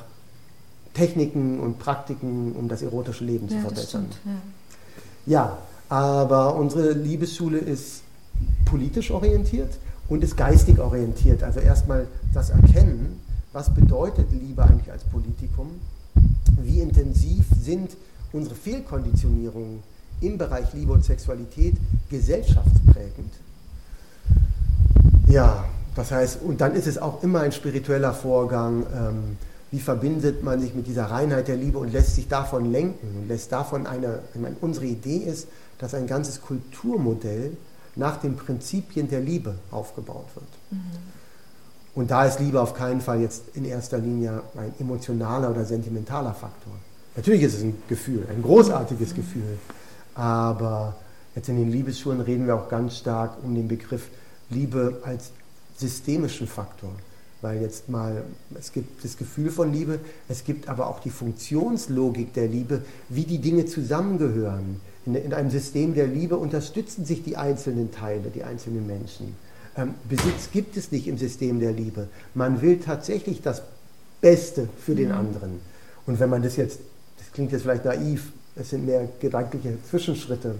Techniken 0.94 1.60
und 1.60 1.80
Praktiken, 1.80 2.54
um 2.54 2.68
das 2.68 2.82
erotische 2.82 3.24
Leben 3.24 3.48
ja, 3.48 3.56
zu 3.56 3.62
verbessern. 3.62 4.08
Stimmt, 4.10 4.36
ja. 5.26 5.34
ja, 5.34 5.58
aber 5.90 6.56
unsere 6.56 6.92
Liebesschule 6.92 7.58
ist 7.58 8.02
politisch 8.66 9.12
orientiert 9.12 9.78
und 10.08 10.24
ist 10.24 10.36
geistig 10.36 10.80
orientiert. 10.80 11.44
Also 11.44 11.60
erstmal 11.60 12.08
das 12.34 12.50
Erkennen, 12.50 13.20
was 13.54 13.74
bedeutet 13.74 14.32
Liebe 14.32 14.64
eigentlich 14.64 14.92
als 14.92 15.04
Politikum, 15.04 15.80
wie 16.62 16.82
intensiv 16.82 17.46
sind 17.60 17.96
unsere 18.32 18.56
Fehlkonditionierungen 18.56 19.82
im 20.22 20.38
Bereich 20.38 20.74
Liebe 20.74 20.92
und 20.92 21.04
Sexualität 21.04 21.76
gesellschaftsprägend 22.10 23.34
ja, 25.30 25.64
das 25.96 26.12
heißt, 26.12 26.42
und 26.42 26.60
dann 26.60 26.74
ist 26.74 26.88
es 26.88 26.98
auch 26.98 27.24
immer 27.24 27.42
ein 27.42 27.52
spiritueller 27.52 28.14
Vorgang. 28.14 28.86
Ähm, 28.94 29.38
wie 29.72 29.80
verbindet 29.80 30.44
man 30.44 30.60
sich 30.60 30.74
mit 30.74 30.88
dieser 30.88 31.06
Reinheit 31.06 31.48
der 31.48 31.56
Liebe 31.56 31.78
und 31.78 31.94
lässt 31.94 32.16
sich 32.16 32.28
davon 32.28 32.72
lenken 32.72 33.08
und 33.22 33.28
lässt 33.28 33.52
davon 33.52 33.86
eine, 33.86 34.20
ich 34.34 34.42
meine, 34.42 34.56
unsere 34.62 34.88
Idee 34.88 35.18
ist, 35.18 35.48
dass 35.78 35.94
ein 35.94 36.08
ganzes 36.08 36.42
Kulturmodell 36.42 37.56
nach 37.96 38.18
den 38.18 38.36
Prinzipien 38.36 39.08
der 39.08 39.20
Liebe 39.20 39.54
aufgebaut 39.70 40.26
wird. 40.34 40.48
Mhm. 40.72 40.80
Und 42.00 42.10
da 42.12 42.24
ist 42.24 42.40
Liebe 42.40 42.62
auf 42.62 42.76
keinen 42.76 43.02
Fall 43.02 43.20
jetzt 43.20 43.44
in 43.56 43.66
erster 43.66 43.98
Linie 43.98 44.42
ein 44.56 44.72
emotionaler 44.80 45.52
oder 45.52 45.66
sentimentaler 45.66 46.34
Faktor. 46.34 46.72
Natürlich 47.18 47.42
ist 47.42 47.56
es 47.56 47.64
ein 47.64 47.76
Gefühl, 47.90 48.26
ein 48.30 48.42
großartiges 48.42 49.14
Gefühl, 49.14 49.58
aber 50.16 50.96
jetzt 51.36 51.50
in 51.50 51.58
den 51.58 51.70
Liebesschulen 51.70 52.22
reden 52.22 52.48
wir 52.48 52.56
auch 52.56 52.70
ganz 52.70 53.00
stark 53.00 53.44
um 53.44 53.54
den 53.54 53.68
Begriff 53.68 54.08
Liebe 54.50 55.02
als 55.04 55.32
systemischen 55.76 56.48
Faktor. 56.48 56.92
Weil 57.42 57.62
jetzt 57.62 57.90
mal, 57.90 58.24
es 58.58 58.72
gibt 58.72 59.04
das 59.04 59.18
Gefühl 59.18 59.52
von 59.52 59.74
Liebe, 59.74 60.00
es 60.30 60.46
gibt 60.46 60.70
aber 60.70 60.88
auch 60.88 61.02
die 61.02 61.10
Funktionslogik 61.10 62.32
der 62.32 62.48
Liebe, 62.48 62.82
wie 63.10 63.26
die 63.26 63.40
Dinge 63.40 63.66
zusammengehören. 63.66 64.80
In, 65.06 65.16
in 65.16 65.34
einem 65.34 65.50
System 65.50 65.96
der 65.96 66.08
Liebe 66.08 66.38
unterstützen 66.38 67.04
sich 67.04 67.24
die 67.26 67.36
einzelnen 67.36 67.92
Teile, 67.92 68.30
die 68.34 68.46
einzelnen 68.46 68.88
Menschen. 68.88 69.36
Ähm, 69.80 69.94
Besitz 70.08 70.52
gibt 70.52 70.76
es 70.78 70.92
nicht 70.92 71.08
im 71.08 71.18
System 71.18 71.60
der 71.60 71.72
Liebe. 71.72 72.08
Man 72.34 72.62
will 72.62 72.80
tatsächlich 72.80 73.42
das 73.42 73.62
Beste 74.22 74.68
für 74.80 74.96
den 74.96 75.10
mhm. 75.10 75.16
anderen. 75.16 75.60
Und 76.06 76.20
wenn 76.20 76.30
man 76.30 76.42
das 76.42 76.58
jetzt, 76.58 76.80
das 77.18 77.32
klingt 77.32 77.52
jetzt 77.52 77.62
vielleicht 77.62 77.86
naiv, 77.86 78.32
es 78.56 78.72
sind 78.72 78.86
mehr 78.86 79.08
gedankliche 79.20 79.78
Zwischenschritte, 79.90 80.56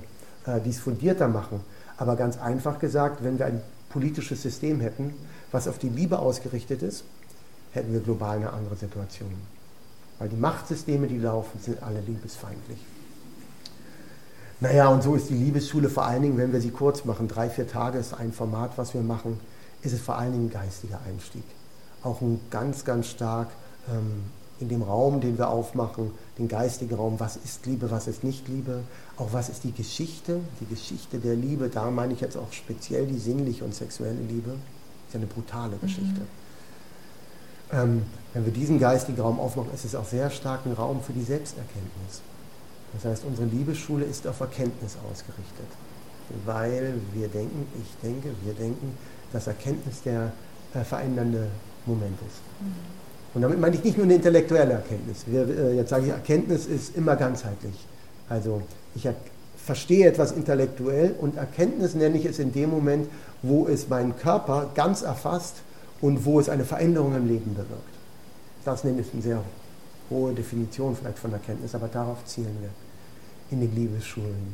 äh, 0.46 0.62
die 0.62 0.70
es 0.70 0.80
fundierter 0.80 1.28
machen. 1.28 1.62
Aber 1.98 2.16
ganz 2.16 2.38
einfach 2.38 2.80
gesagt, 2.80 3.24
wenn 3.24 3.38
wir 3.38 3.48
ein 3.48 3.62
politisches 3.90 4.42
System 4.42 4.80
hätten, 4.80 5.14
was 5.52 5.68
auf 5.68 5.80
die 5.80 5.90
Liebe 5.90 6.20
ausgerichtet 6.20 6.82
ist, 6.82 7.04
hätten 7.74 7.92
wir 7.92 8.00
global 8.00 8.38
eine 8.38 8.54
andere 8.54 8.76
Situation. 8.76 9.34
Weil 10.20 10.30
die 10.30 10.38
Machtsysteme, 10.38 11.08
die 11.08 11.18
laufen, 11.18 11.60
sind 11.62 11.82
alle 11.84 12.00
liebesfeindlich. 12.02 12.80
Naja, 14.62 14.90
und 14.90 15.04
so 15.04 15.16
ist 15.16 15.30
die 15.30 15.36
Liebesschule 15.36 15.90
vor 15.90 16.06
allen 16.06 16.22
Dingen, 16.22 16.38
wenn 16.38 16.52
wir 16.52 16.60
sie 16.60 16.72
kurz 16.72 17.06
machen, 17.06 17.28
drei, 17.28 17.50
vier 17.50 17.68
Tage 17.68 17.98
ist 17.98 18.14
ein 18.14 18.34
Format, 18.34 18.78
was 18.78 18.94
wir 18.94 19.02
machen, 19.02 19.40
ist 19.82 19.94
es 19.94 20.02
vor 20.02 20.18
allen 20.18 20.34
Dingen 20.34 20.48
ein 20.48 20.52
geistiger 20.52 21.00
Einstieg. 21.08 21.44
Auch 22.04 22.20
ein 22.22 22.42
ganz, 22.50 22.84
ganz 22.84 23.08
stark 23.08 23.50
ähm, 23.90 24.24
in 24.60 24.68
dem 24.68 24.82
Raum, 24.82 25.22
den 25.22 25.38
wir 25.38 25.50
aufmachen, 25.50 26.12
den 26.38 26.50
geistigen 26.50 26.96
Raum, 26.96 27.20
was 27.20 27.38
ist 27.38 27.66
Liebe, 27.66 27.90
was 27.90 28.08
ist 28.08 28.26
nicht 28.26 28.50
Liebe, 28.50 28.84
auch 29.18 29.32
was 29.32 29.48
ist 29.48 29.64
die 29.64 29.72
Geschichte, 29.72 30.42
die 30.60 30.66
Geschichte 30.66 31.20
der 31.20 31.36
Liebe, 31.36 31.70
da 31.70 31.90
meine 31.90 32.14
ich 32.14 32.20
jetzt 32.20 32.36
auch 32.36 32.52
speziell 32.52 33.08
die 33.08 33.18
sinnliche 33.18 33.64
und 33.64 33.74
sexuelle 33.74 34.20
Liebe, 34.22 34.52
ist 35.08 35.14
ja 35.14 35.20
eine 35.20 35.28
brutale 35.28 35.76
mhm. 35.78 35.82
Geschichte. 35.82 36.20
Mhm. 36.20 36.28
Ähm, 37.72 38.06
wenn 38.34 38.46
wir 38.46 38.52
diesen 38.52 38.80
geistigen 38.80 39.22
Raum 39.22 39.40
aufmachen, 39.40 39.74
ist 39.74 39.86
es 39.86 39.96
auch 39.96 40.06
sehr 40.06 40.30
stark 40.30 40.66
ein 40.66 40.74
Raum 40.74 41.02
für 41.02 41.14
die 41.14 41.24
Selbsterkenntnis. 41.24 42.22
Das 42.94 43.06
heißt, 43.06 43.24
unsere 43.26 43.48
Liebesschule 43.48 44.06
ist 44.06 44.28
auf 44.28 44.40
Erkenntnis 44.40 44.98
ausgerichtet, 45.10 45.68
weil 46.46 46.96
wir 47.14 47.28
denken, 47.28 47.68
ich 47.82 47.90
denke, 48.02 48.30
wir 48.44 48.54
denken, 48.54 48.98
dass 49.32 49.48
Erkenntnis 49.48 50.02
der 50.04 50.32
äh, 50.74 50.84
verändernde 50.84 51.48
Moment 51.86 52.18
ist. 52.28 52.42
Mhm. 52.62 53.00
Und 53.34 53.42
damit 53.44 53.60
meine 53.60 53.76
ich 53.76 53.84
nicht 53.84 53.98
nur 53.98 54.06
eine 54.06 54.16
intellektuelle 54.16 54.74
Erkenntnis. 54.74 55.24
Wir, 55.28 55.48
äh, 55.48 55.76
jetzt 55.76 55.90
sage 55.90 56.06
ich, 56.08 56.12
Erkenntnis 56.12 56.66
ist 56.66 56.96
immer 56.96 57.16
ganzheitlich. 57.16 57.76
Also 58.28 58.62
ich 58.96 59.08
verstehe 59.58 60.08
etwas 60.08 60.32
intellektuell 60.32 61.16
und 61.20 61.38
Erkenntnis 61.38 61.94
nenne 61.94 62.18
ich 62.18 62.26
es 62.26 62.40
in 62.40 62.52
dem 62.52 62.72
Moment, 62.72 63.08
wo 63.44 63.68
es 63.68 63.88
meinen 63.88 64.18
Körper 64.18 64.72
ganz 64.74 65.04
erfasst 65.04 65.58
und 66.02 66.26
wo 66.26 66.40
es 66.40 66.50
eine 66.50 66.66
Veränderung 66.66 67.16
im 67.16 67.28
Leben 67.28 67.54
bewirkt. 67.54 67.74
Das 68.66 68.84
nenne 68.84 69.02
ich 69.02 69.14
eine 69.14 69.22
sehr 69.22 69.44
hohe 70.10 70.34
Definition 70.34 70.96
vielleicht 70.96 71.20
von 71.20 71.34
Erkenntnis, 71.34 71.76
aber 71.76 71.88
darauf 71.88 72.24
zielen 72.26 72.58
wir 72.62 72.70
in 73.52 73.62
den 73.62 73.76
Liebesschulen. 73.76 74.54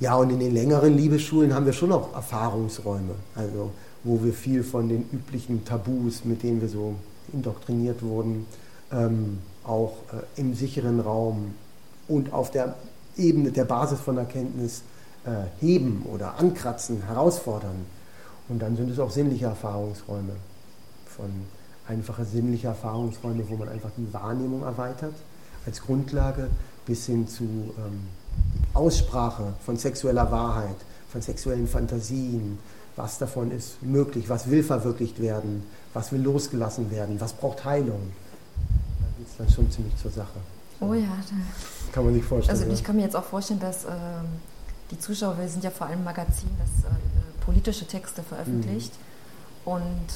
Ja, 0.00 0.16
und 0.16 0.30
in 0.30 0.40
den 0.40 0.54
längeren 0.54 0.96
Liebesschulen 0.96 1.54
haben 1.54 1.66
wir 1.66 1.72
schon 1.72 1.90
noch 1.90 2.14
Erfahrungsräume, 2.14 3.14
also 3.34 3.70
wo 4.02 4.22
wir 4.24 4.32
viel 4.32 4.64
von 4.64 4.88
den 4.88 5.04
üblichen 5.12 5.64
Tabus, 5.64 6.24
mit 6.24 6.42
denen 6.42 6.60
wir 6.60 6.68
so 6.68 6.94
indoktriniert 7.32 8.02
wurden, 8.02 8.46
ähm, 8.92 9.38
auch 9.64 9.92
äh, 10.12 10.40
im 10.40 10.54
sicheren 10.54 11.00
Raum 11.00 11.54
und 12.08 12.32
auf 12.32 12.50
der 12.50 12.76
Ebene 13.16 13.52
der 13.52 13.64
Basis 13.64 14.00
von 14.00 14.16
Erkenntnis 14.16 14.82
äh, 15.24 15.30
heben 15.60 16.06
oder 16.10 16.38
ankratzen, 16.38 17.02
herausfordern. 17.02 17.84
Und 18.48 18.60
dann 18.60 18.76
sind 18.76 18.90
es 18.90 18.98
auch 18.98 19.10
sinnliche 19.10 19.44
Erfahrungsräume, 19.46 20.32
von 21.06 21.30
einfache 21.90 22.24
sinnliche 22.24 22.68
Erfahrungsräume, 22.68 23.44
wo 23.48 23.56
man 23.56 23.68
einfach 23.68 23.90
die 23.96 24.12
Wahrnehmung 24.14 24.62
erweitert 24.62 25.14
als 25.66 25.82
Grundlage 25.82 26.48
bis 26.86 27.06
hin 27.06 27.28
zu 27.28 27.44
ähm, 27.44 28.06
Aussprache 28.72 29.52
von 29.64 29.76
sexueller 29.76 30.30
Wahrheit, 30.30 30.76
von 31.10 31.20
sexuellen 31.20 31.66
Fantasien, 31.66 32.58
was 32.96 33.18
davon 33.18 33.50
ist 33.50 33.82
möglich, 33.82 34.28
was 34.28 34.48
will 34.48 34.62
verwirklicht 34.62 35.20
werden, 35.20 35.64
was 35.92 36.12
will 36.12 36.22
losgelassen 36.22 36.90
werden, 36.90 37.20
was 37.20 37.32
braucht 37.32 37.64
Heilung. 37.64 38.12
Da 39.00 39.06
geht 39.18 39.28
es 39.28 39.36
dann 39.36 39.50
schon 39.50 39.70
ziemlich 39.70 39.96
zur 39.96 40.10
Sache. 40.10 40.38
Oh 40.80 40.94
ja. 40.94 41.08
Kann 41.92 42.04
man 42.04 42.14
sich 42.14 42.24
vorstellen. 42.24 42.58
Also 42.58 42.72
ich 42.72 42.82
kann 42.82 42.96
mir 42.96 43.02
jetzt 43.02 43.16
auch 43.16 43.24
vorstellen, 43.24 43.60
dass 43.60 43.84
ähm, 43.84 43.90
die 44.90 44.98
Zuschauer, 44.98 45.38
wir 45.38 45.48
sind 45.48 45.62
ja 45.62 45.70
vor 45.70 45.86
allem 45.88 45.98
ein 45.98 46.04
Magazin, 46.04 46.50
das 46.58 46.90
äh, 46.90 46.94
politische 47.44 47.86
Texte 47.86 48.22
veröffentlicht 48.22 48.92
mhm. 49.64 49.72
und 49.72 50.06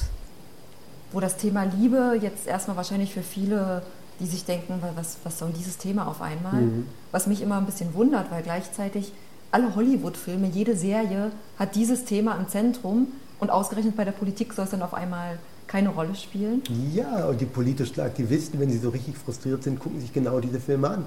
wo 1.15 1.21
das 1.21 1.37
Thema 1.37 1.63
Liebe 1.63 2.19
jetzt 2.21 2.45
erstmal 2.45 2.75
wahrscheinlich 2.75 3.13
für 3.13 3.21
viele, 3.21 3.81
die 4.19 4.27
sich 4.27 4.43
denken, 4.43 4.81
was, 4.95 5.15
was 5.23 5.39
soll 5.39 5.51
dieses 5.57 5.77
Thema 5.77 6.07
auf 6.07 6.21
einmal, 6.21 6.61
mhm. 6.61 6.87
was 7.11 7.25
mich 7.25 7.41
immer 7.41 7.57
ein 7.57 7.65
bisschen 7.65 7.93
wundert, 7.93 8.29
weil 8.31 8.43
gleichzeitig 8.43 9.13
alle 9.49 9.73
Hollywood-Filme, 9.75 10.47
jede 10.47 10.75
Serie 10.75 11.31
hat 11.57 11.75
dieses 11.75 12.03
Thema 12.03 12.35
im 12.35 12.49
Zentrum 12.49 13.07
und 13.39 13.49
ausgerechnet 13.49 13.95
bei 13.95 14.03
der 14.03 14.11
Politik 14.11 14.51
soll 14.51 14.65
es 14.65 14.71
dann 14.71 14.81
auf 14.81 14.93
einmal 14.93 15.39
keine 15.67 15.87
Rolle 15.87 16.15
spielen? 16.15 16.61
Ja, 16.93 17.27
und 17.27 17.39
die 17.39 17.45
politischen 17.45 18.01
Aktivisten, 18.01 18.59
wenn 18.59 18.69
sie 18.69 18.77
so 18.77 18.89
richtig 18.89 19.17
frustriert 19.17 19.63
sind, 19.63 19.79
gucken 19.79 20.01
sich 20.01 20.11
genau 20.11 20.41
diese 20.41 20.59
Filme 20.59 20.89
an. 20.89 21.05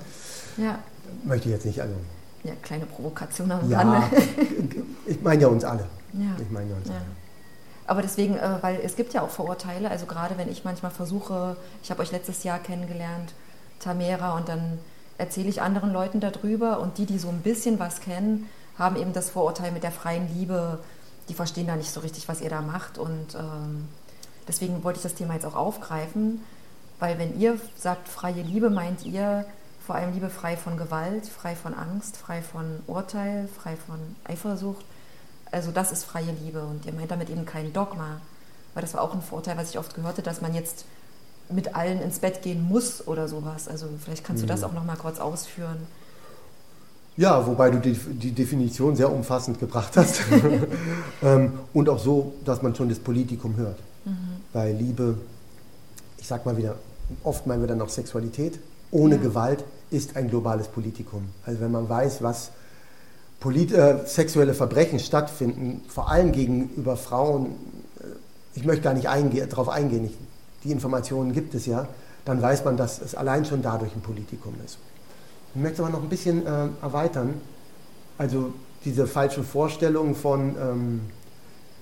Ja. 0.57 0.79
Möchte 1.25 1.51
ich 1.51 1.55
jetzt 1.55 1.67
nicht, 1.67 1.83
also. 1.83 1.95
Ja, 2.45 2.53
kleine 2.63 2.87
Provokation 2.87 3.51
am 3.51 3.71
ja, 3.71 3.83
Rande. 3.83 4.17
ich 5.07 5.21
meine 5.21 5.43
ja 5.43 5.49
uns 5.49 5.65
alle. 5.65 5.85
Ja. 6.15 6.35
Ich 6.41 6.51
meine 6.51 6.71
ja 6.71 6.77
uns 6.77 6.89
ja. 6.89 6.95
alle. 6.95 7.28
Aber 7.89 8.03
deswegen, 8.03 8.37
äh, 8.37 8.59
weil 8.61 8.81
es 8.85 8.95
gibt 8.95 9.13
ja 9.15 9.23
auch 9.23 9.31
Vorurteile, 9.31 9.91
also 9.91 10.07
gerade 10.07 10.39
wenn 10.39 10.49
ich 10.49 10.65
manchmal 10.65 10.93
versuche, 10.93 11.57
ich 11.83 11.91
habe 11.91 12.03
euch 12.03 12.13
letztes 12.13 12.45
Jahr 12.45 12.61
kennengelernt, 12.61 13.35
Tamera, 13.81 14.37
und 14.37 14.49
dann 14.49 14.79
erzähle 15.19 15.49
ich 15.49 15.61
anderen 15.61 15.93
Leuten 15.93 16.21
darüber. 16.21 16.79
Und 16.79 16.99
die, 16.99 17.07
die 17.07 17.19
so 17.19 17.29
ein 17.29 17.41
bisschen 17.41 17.81
was 17.81 18.01
kennen, 18.01 18.49
haben 18.79 18.95
eben 18.95 19.13
das 19.13 19.31
Vorurteil 19.31 19.73
mit 19.73 19.83
der 19.83 19.91
freien 19.91 20.33
Liebe, 20.33 20.79
die 21.29 21.35
verstehen 21.35 21.67
da 21.67 21.75
nicht 21.75 21.91
so 21.91 22.01
richtig, 22.01 22.29
was 22.29 22.41
ihr 22.41 22.51
da 22.51 22.61
macht. 22.61 22.99
Und 22.99 23.35
ähm, 23.35 23.89
Deswegen 24.49 24.83
wollte 24.83 24.97
ich 24.97 25.03
das 25.03 25.15
Thema 25.15 25.35
jetzt 25.35 25.45
auch 25.45 25.55
aufgreifen, 25.55 26.43
weil 26.99 27.19
wenn 27.19 27.39
ihr 27.39 27.61
sagt 27.77 28.09
freie 28.09 28.43
Liebe, 28.43 28.71
meint 28.71 29.05
ihr 29.05 29.45
vor 29.87 29.95
allem 29.95 30.15
Liebe 30.15 30.31
frei 30.31 30.57
von 30.57 30.79
Gewalt, 30.79 31.27
frei 31.27 31.55
von 31.55 31.75
Angst, 31.75 32.17
frei 32.17 32.43
von 32.43 32.81
Urteil, 32.87 33.49
frei 33.49 33.77
von 33.77 33.99
Eifersucht. 34.25 34.85
Also 35.51 35.71
das 35.71 35.93
ist 35.93 36.05
freie 36.05 36.33
Liebe 36.45 36.63
und 36.63 36.85
ihr 36.87 36.93
meint 36.93 37.11
damit 37.11 37.31
eben 37.31 37.47
kein 37.47 37.73
Dogma, 37.73 38.21
weil 38.75 38.83
das 38.83 38.95
war 38.95 39.03
auch 39.03 39.15
ein 39.15 39.23
Vorteil, 39.23 39.57
was 39.57 39.71
ich 39.71 39.79
oft 39.79 39.95
gehörte, 39.95 40.23
dass 40.23 40.41
man 40.41 40.55
jetzt 40.55 40.85
mit 41.51 41.75
allen 41.75 42.01
ins 42.03 42.19
Bett 42.19 42.43
gehen 42.43 42.63
muss 42.69 43.07
oder 43.07 43.29
sowas. 43.29 43.69
Also 43.69 43.87
vielleicht 44.03 44.25
kannst 44.25 44.43
du 44.43 44.47
das 44.47 44.61
mhm. 44.61 44.67
auch 44.67 44.73
noch 44.75 44.85
mal 44.85 44.97
kurz 44.97 45.19
ausführen. 45.19 45.79
Ja, 47.17 47.45
wobei 47.47 47.71
du 47.71 47.81
die, 47.81 47.95
die 47.95 48.31
Definition 48.31 48.95
sehr 48.95 49.11
umfassend 49.13 49.59
gebracht 49.59 49.97
hast. 49.97 50.21
Ähm, 51.21 51.55
und 51.75 51.89
auch 51.89 51.99
so, 51.99 52.35
dass 52.45 52.63
man 52.63 52.77
schon 52.77 52.89
das 52.89 53.01
Politikum 53.01 53.57
hört. 53.57 53.77
Mhm. 54.05 54.15
Weil 54.53 54.73
Liebe, 54.77 55.19
ich 56.17 56.29
sag 56.29 56.47
mal 56.47 56.57
wieder, 56.57 56.77
oft 57.25 57.45
meinen 57.45 57.61
wir 57.61 57.67
dann 57.67 57.83
auch 57.83 57.89
Sexualität, 57.89 58.61
ohne 58.93 59.17
ja. 59.17 59.23
Gewalt 59.23 59.65
ist 59.91 60.15
ein 60.15 60.31
globales 60.31 60.69
Politikum. 60.69 61.25
Also 61.45 61.59
wenn 61.61 61.73
man 61.73 61.89
weiß, 61.89 62.23
was 62.23 62.53
Polit 63.41 63.73
äh, 63.73 64.05
sexuelle 64.07 64.55
Verbrechen 64.55 64.99
stattfinden, 64.99 65.83
vor 65.89 66.11
allem 66.11 66.33
gegenüber 66.33 66.97
Frauen, 66.97 67.47
äh, 68.01 68.05
ich 68.55 68.65
möchte 68.65 68.83
gar 68.83 68.95
nicht 68.95 69.07
darauf 69.53 69.69
eingehen, 69.69 70.07
ich, 70.07 70.17
die 70.65 70.73
Informationen 70.73 71.33
gibt 71.33 71.55
es 71.55 71.67
ja, 71.67 71.89
dann 72.25 72.43
weiß 72.43 72.65
man, 72.65 72.77
dass 72.77 73.01
es 73.01 73.15
allein 73.15 73.45
schon 73.45 73.63
dadurch 73.63 73.95
ein 73.95 74.01
Politikum 74.01 74.55
ist. 74.65 74.79
Ich 75.55 75.63
möchte 75.63 75.83
aber 75.83 75.93
noch 75.93 76.03
ein 76.03 76.09
bisschen 76.09 76.45
äh, 76.47 76.69
erweitern. 76.83 77.41
Also 78.19 78.53
diese 78.85 79.07
falschen 79.07 79.45
Vorstellungen 79.45 80.15
von, 80.15 80.57
ähm, 80.61 81.01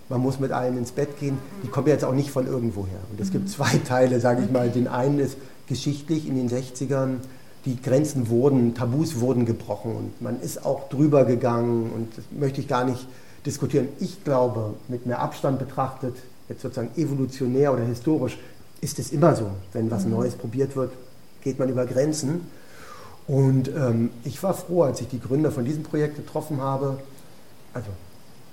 man 0.09 0.21
muss 0.21 0.39
mit 0.39 0.53
allen 0.53 0.77
ins 0.79 0.93
Bett 0.93 1.19
gehen, 1.19 1.39
die 1.63 1.69
kommen 1.69 1.89
jetzt 1.89 2.05
auch 2.05 2.13
nicht 2.13 2.31
von 2.31 2.47
irgendwoher. 2.47 3.01
Und 3.11 3.21
es 3.21 3.33
gibt 3.33 3.45
mhm. 3.45 3.49
zwei 3.49 3.79
Teile, 3.87 4.21
sage 4.21 4.45
ich 4.45 4.51
mal. 4.51 4.71
Den 4.71 4.89
einen 4.89 5.19
ist 5.19 5.37
geschichtlich 5.67 6.29
in 6.29 6.37
den 6.37 6.49
60ern, 6.49 7.17
die 7.66 7.80
Grenzen 7.80 8.30
wurden, 8.30 8.75
Tabus 8.75 9.20
wurden 9.20 9.44
gebrochen 9.44 9.96
und 9.96 10.23
man 10.23 10.40
ist 10.40 10.64
auch 10.64 10.88
drüber 10.88 11.25
gegangen 11.25 11.90
und 11.92 12.16
das 12.16 12.25
möchte 12.30 12.61
ich 12.61 12.68
gar 12.68 12.85
nicht 12.85 13.06
diskutieren. 13.44 13.88
Ich 13.99 14.25
glaube, 14.25 14.75
mit 14.88 15.04
mehr 15.04 15.20
Abstand 15.20 15.58
betrachtet, 15.58 16.14
jetzt 16.49 16.62
sozusagen 16.62 16.90
evolutionär 16.96 17.73
oder 17.73 17.85
historisch, 17.85 18.38
ist 18.80 18.99
es 18.99 19.12
immer 19.12 19.35
so. 19.35 19.50
Wenn 19.73 19.90
was 19.90 20.04
mhm. 20.04 20.12
Neues 20.12 20.37
probiert 20.37 20.76
wird, 20.76 20.92
geht 21.42 21.58
man 21.58 21.68
über 21.68 21.87
Grenzen. 21.87 22.49
Und 23.26 23.68
ähm, 23.68 24.11
ich 24.23 24.40
war 24.42 24.54
froh, 24.54 24.85
als 24.85 25.00
ich 25.00 25.08
die 25.08 25.20
Gründer 25.20 25.50
von 25.50 25.64
diesem 25.64 25.82
Projekt 25.82 26.16
getroffen 26.16 26.61
habe. 26.61 26.99
Also 27.75 27.88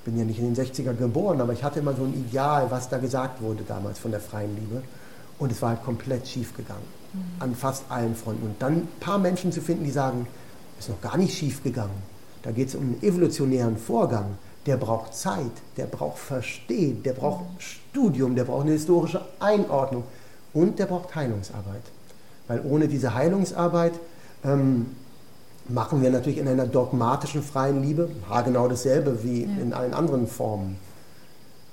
bin 0.06 0.18
ja 0.18 0.26
nicht 0.26 0.40
in 0.40 0.54
den 0.54 0.66
60er 0.66 0.94
geboren, 0.96 1.40
aber 1.40 1.54
ich 1.54 1.64
hatte 1.64 1.80
immer 1.80 1.94
so 1.94 2.04
ein 2.04 2.14
Ideal, 2.14 2.70
was 2.70 2.90
da 2.90 2.98
gesagt 2.98 3.42
wurde 3.42 3.64
damals 3.68 4.00
von 4.00 4.12
der 4.12 4.20
freien 4.20 4.56
Liebe. 4.56 4.82
Und 5.40 5.52
es 5.52 5.62
war 5.62 5.70
halt 5.70 5.84
komplett 5.84 6.28
schief 6.28 6.56
gegangen. 6.56 6.86
Mhm. 7.14 7.20
An 7.40 7.56
fast 7.56 7.84
allen 7.90 8.16
Fronten. 8.16 8.46
Und 8.46 8.56
dann 8.60 8.74
ein 8.74 8.88
paar 9.00 9.18
Menschen 9.18 9.52
zu 9.52 9.62
finden, 9.62 9.84
die 9.84 9.92
sagen, 9.92 10.28
ist 10.80 10.90
noch 10.90 11.02
gar 11.02 11.18
nicht 11.18 11.38
schief 11.38 11.64
gegangen. 11.64 12.02
Da 12.44 12.52
geht 12.52 12.70
es 12.70 12.76
um 12.76 12.84
einen 12.84 13.04
evolutionären 13.04 13.78
Vorgang. 13.78 14.38
Der 14.66 14.78
braucht 14.78 15.14
Zeit, 15.14 15.52
der 15.78 15.86
braucht 15.86 16.20
Verstehen, 16.20 17.04
der 17.04 17.14
braucht 17.14 17.44
mhm. 17.44 17.60
Studium, 17.60 18.36
der 18.36 18.46
braucht 18.46 18.64
eine 18.64 18.72
historische 18.72 19.22
Einordnung 19.40 20.04
und 20.54 20.80
der 20.80 20.86
braucht 20.86 21.16
Heilungsarbeit. 21.16 21.84
Weil 22.48 22.62
ohne 22.66 22.88
diese 22.88 23.14
Heilungsarbeit 23.14 23.94
ähm, 24.44 24.88
machen 25.70 26.02
wir 26.02 26.10
natürlich 26.10 26.38
in 26.38 26.48
einer 26.48 26.68
dogmatischen 26.68 27.44
freien 27.44 27.82
Liebe 27.82 28.10
genau 28.44 28.68
dasselbe 28.68 29.24
wie 29.24 29.44
ja. 29.44 29.50
in 29.62 29.74
allen 29.74 29.94
anderen 29.94 30.28
Formen. 30.28 30.78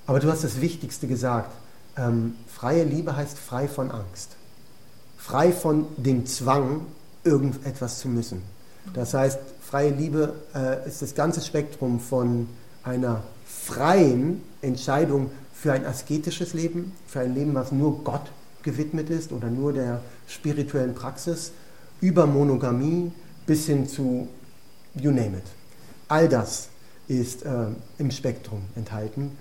Aber 0.07 0.21
du 0.21 0.31
hast 0.31 0.45
das 0.45 0.61
Wichtigste 0.61 1.07
gesagt. 1.07 1.52
Ähm, 2.00 2.35
freie 2.47 2.85
Liebe 2.85 3.14
heißt 3.14 3.38
frei 3.38 3.69
von 3.69 3.90
Angst. 3.90 4.37
Frei 5.19 5.52
von 5.52 5.87
dem 5.99 6.25
Zwang, 6.25 6.87
irgendetwas 7.25 7.99
zu 7.99 8.09
müssen. 8.09 8.42
Das 8.95 9.12
heißt, 9.12 9.38
freie 9.61 9.90
Liebe 9.90 10.35
äh, 10.54 10.88
ist 10.88 11.02
das 11.02 11.14
ganze 11.14 11.42
Spektrum 11.42 12.00
von 12.00 12.49
einer 12.83 13.23
freien 13.45 14.42
Entscheidung 14.62 15.30
für 15.52 15.75
ein 15.75 15.85
asketisches 15.85 16.54
Leben, 16.54 16.92
für 17.07 17.21
ein 17.21 17.35
Leben, 17.35 17.54
was 17.54 17.71
nur 17.71 18.02
Gott 18.02 18.33
gewidmet 18.62 19.11
ist 19.11 19.33
oder 19.33 19.49
nur 19.49 19.75
der 19.75 20.00
spirituellen 20.26 20.95
Praxis, 20.95 21.52
über 22.00 22.26
Monogamie 22.26 23.12
bis 23.47 23.66
hin 23.66 23.87
zu 23.87 24.26
you 24.95 25.11
name 25.11 25.37
it. 25.37 25.45
All 26.09 26.28
das 26.28 26.69
ist 27.09 27.42
äh, 27.45 27.66
im 27.99 28.11
Spektrum 28.11 28.62
enthalten 28.76 29.37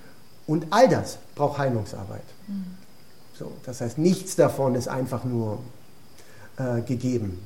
und 0.50 0.66
all 0.72 0.90
das 0.90 1.20
braucht 1.36 1.60
Heilungsarbeit. 1.60 2.24
Mhm. 2.48 2.76
So, 3.38 3.52
das 3.68 3.82
heißt, 3.82 4.00
nichts 4.00 4.36
davon 4.36 4.74
ist 4.74 4.88
einfach 4.88 5.24
nur 5.24 5.60
äh, 6.58 6.82
gegeben. 6.82 7.40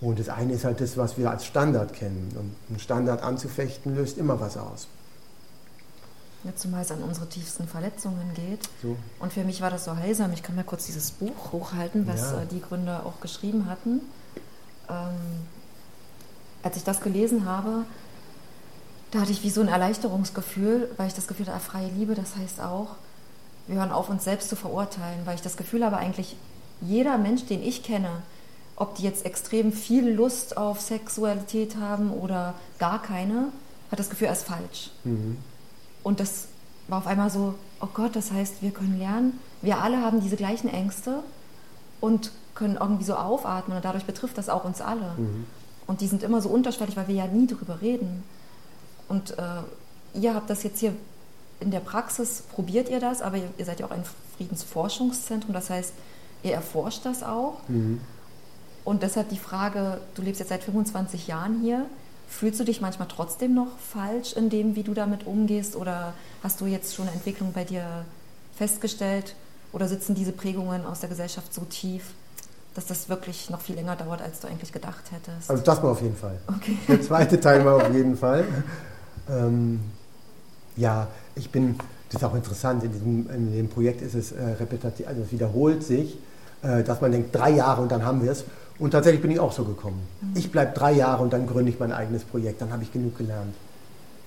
Und 0.00 0.20
das 0.20 0.28
eine 0.28 0.52
ist 0.52 0.64
halt 0.64 0.80
das, 0.80 0.96
was 0.96 1.18
wir 1.18 1.28
als 1.28 1.44
Standard 1.44 1.92
kennen. 1.92 2.30
Und 2.38 2.54
einen 2.68 2.78
Standard 2.78 3.24
anzufechten 3.24 3.96
löst 3.96 4.16
immer 4.16 4.38
was 4.38 4.56
aus. 4.56 4.86
Ja, 6.44 6.54
zumal 6.54 6.82
es 6.82 6.92
an 6.92 7.02
unsere 7.02 7.28
tiefsten 7.28 7.66
Verletzungen 7.66 8.32
geht. 8.34 8.60
So. 8.80 8.96
Und 9.18 9.32
für 9.32 9.42
mich 9.42 9.60
war 9.60 9.70
das 9.70 9.84
so 9.84 9.96
heilsam. 9.96 10.32
Ich 10.32 10.44
kann 10.44 10.54
mal 10.54 10.62
kurz 10.62 10.86
dieses 10.86 11.10
Buch 11.10 11.50
hochhalten, 11.50 12.06
was 12.06 12.30
ja. 12.30 12.42
Äh, 12.42 12.46
die 12.46 12.62
Gründer 12.62 13.04
auch 13.06 13.20
geschrieben 13.20 13.68
hatten. 13.68 14.02
Ähm, 14.88 15.48
als 16.62 16.76
ich 16.76 16.84
das 16.84 17.00
gelesen 17.00 17.44
habe, 17.44 17.86
da 19.10 19.20
hatte 19.20 19.32
ich 19.32 19.42
wie 19.42 19.50
so 19.50 19.60
ein 19.60 19.68
Erleichterungsgefühl, 19.68 20.90
weil 20.96 21.08
ich 21.08 21.14
das 21.14 21.26
Gefühl 21.26 21.46
hatte, 21.46 21.60
freie 21.60 21.88
Liebe, 21.88 22.14
das 22.14 22.36
heißt 22.36 22.60
auch, 22.60 22.96
wir 23.66 23.76
hören 23.76 23.92
auf, 23.92 24.08
uns 24.08 24.24
selbst 24.24 24.48
zu 24.48 24.56
verurteilen, 24.56 25.20
weil 25.24 25.34
ich 25.34 25.42
das 25.42 25.56
Gefühl 25.56 25.84
habe, 25.84 25.96
eigentlich 25.96 26.36
jeder 26.80 27.18
Mensch, 27.18 27.44
den 27.46 27.62
ich 27.62 27.82
kenne, 27.82 28.10
ob 28.76 28.94
die 28.94 29.02
jetzt 29.02 29.26
extrem 29.26 29.72
viel 29.72 30.08
Lust 30.10 30.56
auf 30.56 30.80
Sexualität 30.80 31.76
haben 31.76 32.12
oder 32.12 32.54
gar 32.78 33.02
keine, 33.02 33.48
hat 33.90 33.98
das 33.98 34.10
Gefühl, 34.10 34.28
er 34.28 34.32
ist 34.32 34.46
falsch. 34.46 34.90
Mhm. 35.04 35.36
Und 36.02 36.20
das 36.20 36.46
war 36.88 36.98
auf 36.98 37.06
einmal 37.06 37.30
so, 37.30 37.54
oh 37.80 37.88
Gott, 37.92 38.16
das 38.16 38.32
heißt, 38.32 38.62
wir 38.62 38.70
können 38.70 38.98
lernen, 38.98 39.38
wir 39.60 39.82
alle 39.82 40.02
haben 40.02 40.20
diese 40.20 40.36
gleichen 40.36 40.68
Ängste 40.68 41.22
und 42.00 42.32
können 42.54 42.76
irgendwie 42.80 43.04
so 43.04 43.14
aufatmen 43.14 43.76
und 43.76 43.84
dadurch 43.84 44.04
betrifft 44.04 44.38
das 44.38 44.48
auch 44.48 44.64
uns 44.64 44.80
alle. 44.80 45.14
Mhm. 45.16 45.46
Und 45.86 46.00
die 46.00 46.06
sind 46.06 46.22
immer 46.22 46.40
so 46.40 46.48
unterschwellig, 46.48 46.96
weil 46.96 47.08
wir 47.08 47.14
ja 47.14 47.26
nie 47.26 47.46
darüber 47.46 47.82
reden. 47.82 48.22
Und 49.10 49.32
äh, 49.38 49.44
ihr 50.14 50.34
habt 50.34 50.48
das 50.48 50.62
jetzt 50.62 50.80
hier 50.80 50.94
in 51.60 51.70
der 51.70 51.80
Praxis, 51.80 52.42
probiert 52.54 52.88
ihr 52.88 53.00
das, 53.00 53.20
aber 53.20 53.36
ihr, 53.36 53.50
ihr 53.58 53.66
seid 53.66 53.80
ja 53.80 53.86
auch 53.86 53.90
ein 53.90 54.04
Friedensforschungszentrum, 54.38 55.52
das 55.52 55.68
heißt, 55.68 55.92
ihr 56.42 56.54
erforscht 56.54 57.04
das 57.04 57.22
auch. 57.22 57.58
Mhm. 57.68 58.00
Und 58.84 59.02
deshalb 59.02 59.28
die 59.28 59.38
Frage, 59.38 60.00
du 60.14 60.22
lebst 60.22 60.40
jetzt 60.40 60.48
seit 60.48 60.64
25 60.64 61.26
Jahren 61.26 61.60
hier, 61.60 61.84
Fühlst 62.30 62.60
du 62.60 62.64
dich 62.64 62.80
manchmal 62.80 63.08
trotzdem 63.08 63.54
noch 63.54 63.76
falsch 63.92 64.34
in 64.34 64.50
dem, 64.50 64.76
wie 64.76 64.84
du 64.84 64.94
damit 64.94 65.26
umgehst? 65.26 65.74
Oder 65.74 66.14
hast 66.44 66.60
du 66.60 66.66
jetzt 66.66 66.94
schon 66.94 67.06
eine 67.06 67.16
Entwicklung 67.16 67.52
bei 67.52 67.64
dir 67.64 68.04
festgestellt? 68.56 69.34
Oder 69.72 69.88
sitzen 69.88 70.14
diese 70.14 70.30
Prägungen 70.30 70.86
aus 70.86 71.00
der 71.00 71.08
Gesellschaft 71.08 71.52
so 71.52 71.62
tief, 71.62 72.04
dass 72.76 72.86
das 72.86 73.08
wirklich 73.08 73.50
noch 73.50 73.60
viel 73.60 73.74
länger 73.74 73.96
dauert, 73.96 74.22
als 74.22 74.38
du 74.40 74.46
eigentlich 74.46 74.72
gedacht 74.72 75.10
hättest? 75.10 75.50
Also 75.50 75.62
das 75.62 75.82
war 75.82 75.90
auf 75.90 76.00
jeden 76.00 76.16
Fall. 76.16 76.38
Okay. 76.46 76.78
Der 76.86 77.02
zweite 77.02 77.40
Teil 77.40 77.64
war 77.64 77.76
auf 77.76 77.92
jeden 77.92 78.16
Fall. 78.16 78.46
Ähm, 79.30 79.80
ja, 80.76 81.08
ich 81.34 81.50
bin, 81.50 81.76
das 82.10 82.22
ist 82.22 82.24
auch 82.26 82.34
interessant, 82.34 82.84
in 82.84 82.92
diesem, 82.92 83.30
in 83.30 83.52
dem 83.52 83.68
Projekt 83.68 84.02
ist 84.02 84.14
es 84.14 84.32
äh, 84.32 84.42
repetitiv, 84.58 85.06
also 85.06 85.22
es 85.22 85.32
wiederholt 85.32 85.82
sich, 85.82 86.18
äh, 86.62 86.82
dass 86.82 87.00
man 87.00 87.12
denkt, 87.12 87.34
drei 87.34 87.50
Jahre 87.50 87.82
und 87.82 87.92
dann 87.92 88.04
haben 88.04 88.22
wir 88.22 88.32
es. 88.32 88.44
Und 88.78 88.92
tatsächlich 88.92 89.20
bin 89.20 89.30
ich 89.30 89.40
auch 89.40 89.52
so 89.52 89.64
gekommen. 89.64 90.00
Mhm. 90.20 90.36
Ich 90.36 90.50
bleibe 90.50 90.72
drei 90.72 90.92
Jahre 90.92 91.22
und 91.22 91.32
dann 91.32 91.46
gründe 91.46 91.70
ich 91.70 91.78
mein 91.78 91.92
eigenes 91.92 92.24
Projekt. 92.24 92.62
Dann 92.62 92.72
habe 92.72 92.82
ich 92.82 92.92
genug 92.92 93.16
gelernt. 93.18 93.54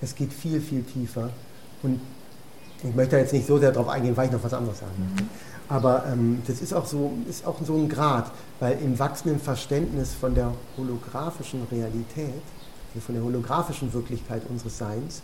Es 0.00 0.14
geht 0.14 0.32
viel, 0.32 0.60
viel 0.60 0.82
tiefer. 0.82 1.30
Und 1.82 2.00
ich 2.82 2.94
möchte 2.94 3.16
jetzt 3.16 3.32
nicht 3.32 3.46
so 3.46 3.58
sehr 3.58 3.72
darauf 3.72 3.88
eingehen, 3.88 4.16
weil 4.16 4.26
ich 4.26 4.32
noch 4.32 4.44
was 4.44 4.54
anderes 4.54 4.78
sagen 4.78 4.92
möchte. 4.98 5.24
Mhm. 5.24 5.28
Aber 5.68 6.04
ähm, 6.12 6.42
das 6.46 6.60
ist 6.60 6.74
auch, 6.74 6.86
so, 6.86 7.12
ist 7.28 7.46
auch 7.46 7.56
so 7.64 7.74
ein 7.74 7.88
Grad, 7.88 8.30
weil 8.60 8.78
im 8.82 8.98
wachsenden 8.98 9.40
Verständnis 9.40 10.12
von 10.12 10.34
der 10.34 10.52
holographischen 10.76 11.62
Realität, 11.72 12.42
also 12.94 13.06
von 13.06 13.14
der 13.14 13.24
holographischen 13.24 13.92
Wirklichkeit 13.92 14.42
unseres 14.48 14.78
Seins, 14.78 15.22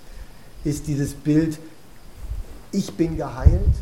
ist 0.65 0.87
dieses 0.87 1.15
Bild, 1.15 1.59
ich 2.73 2.93
bin 2.95 3.17
geheilt, 3.17 3.75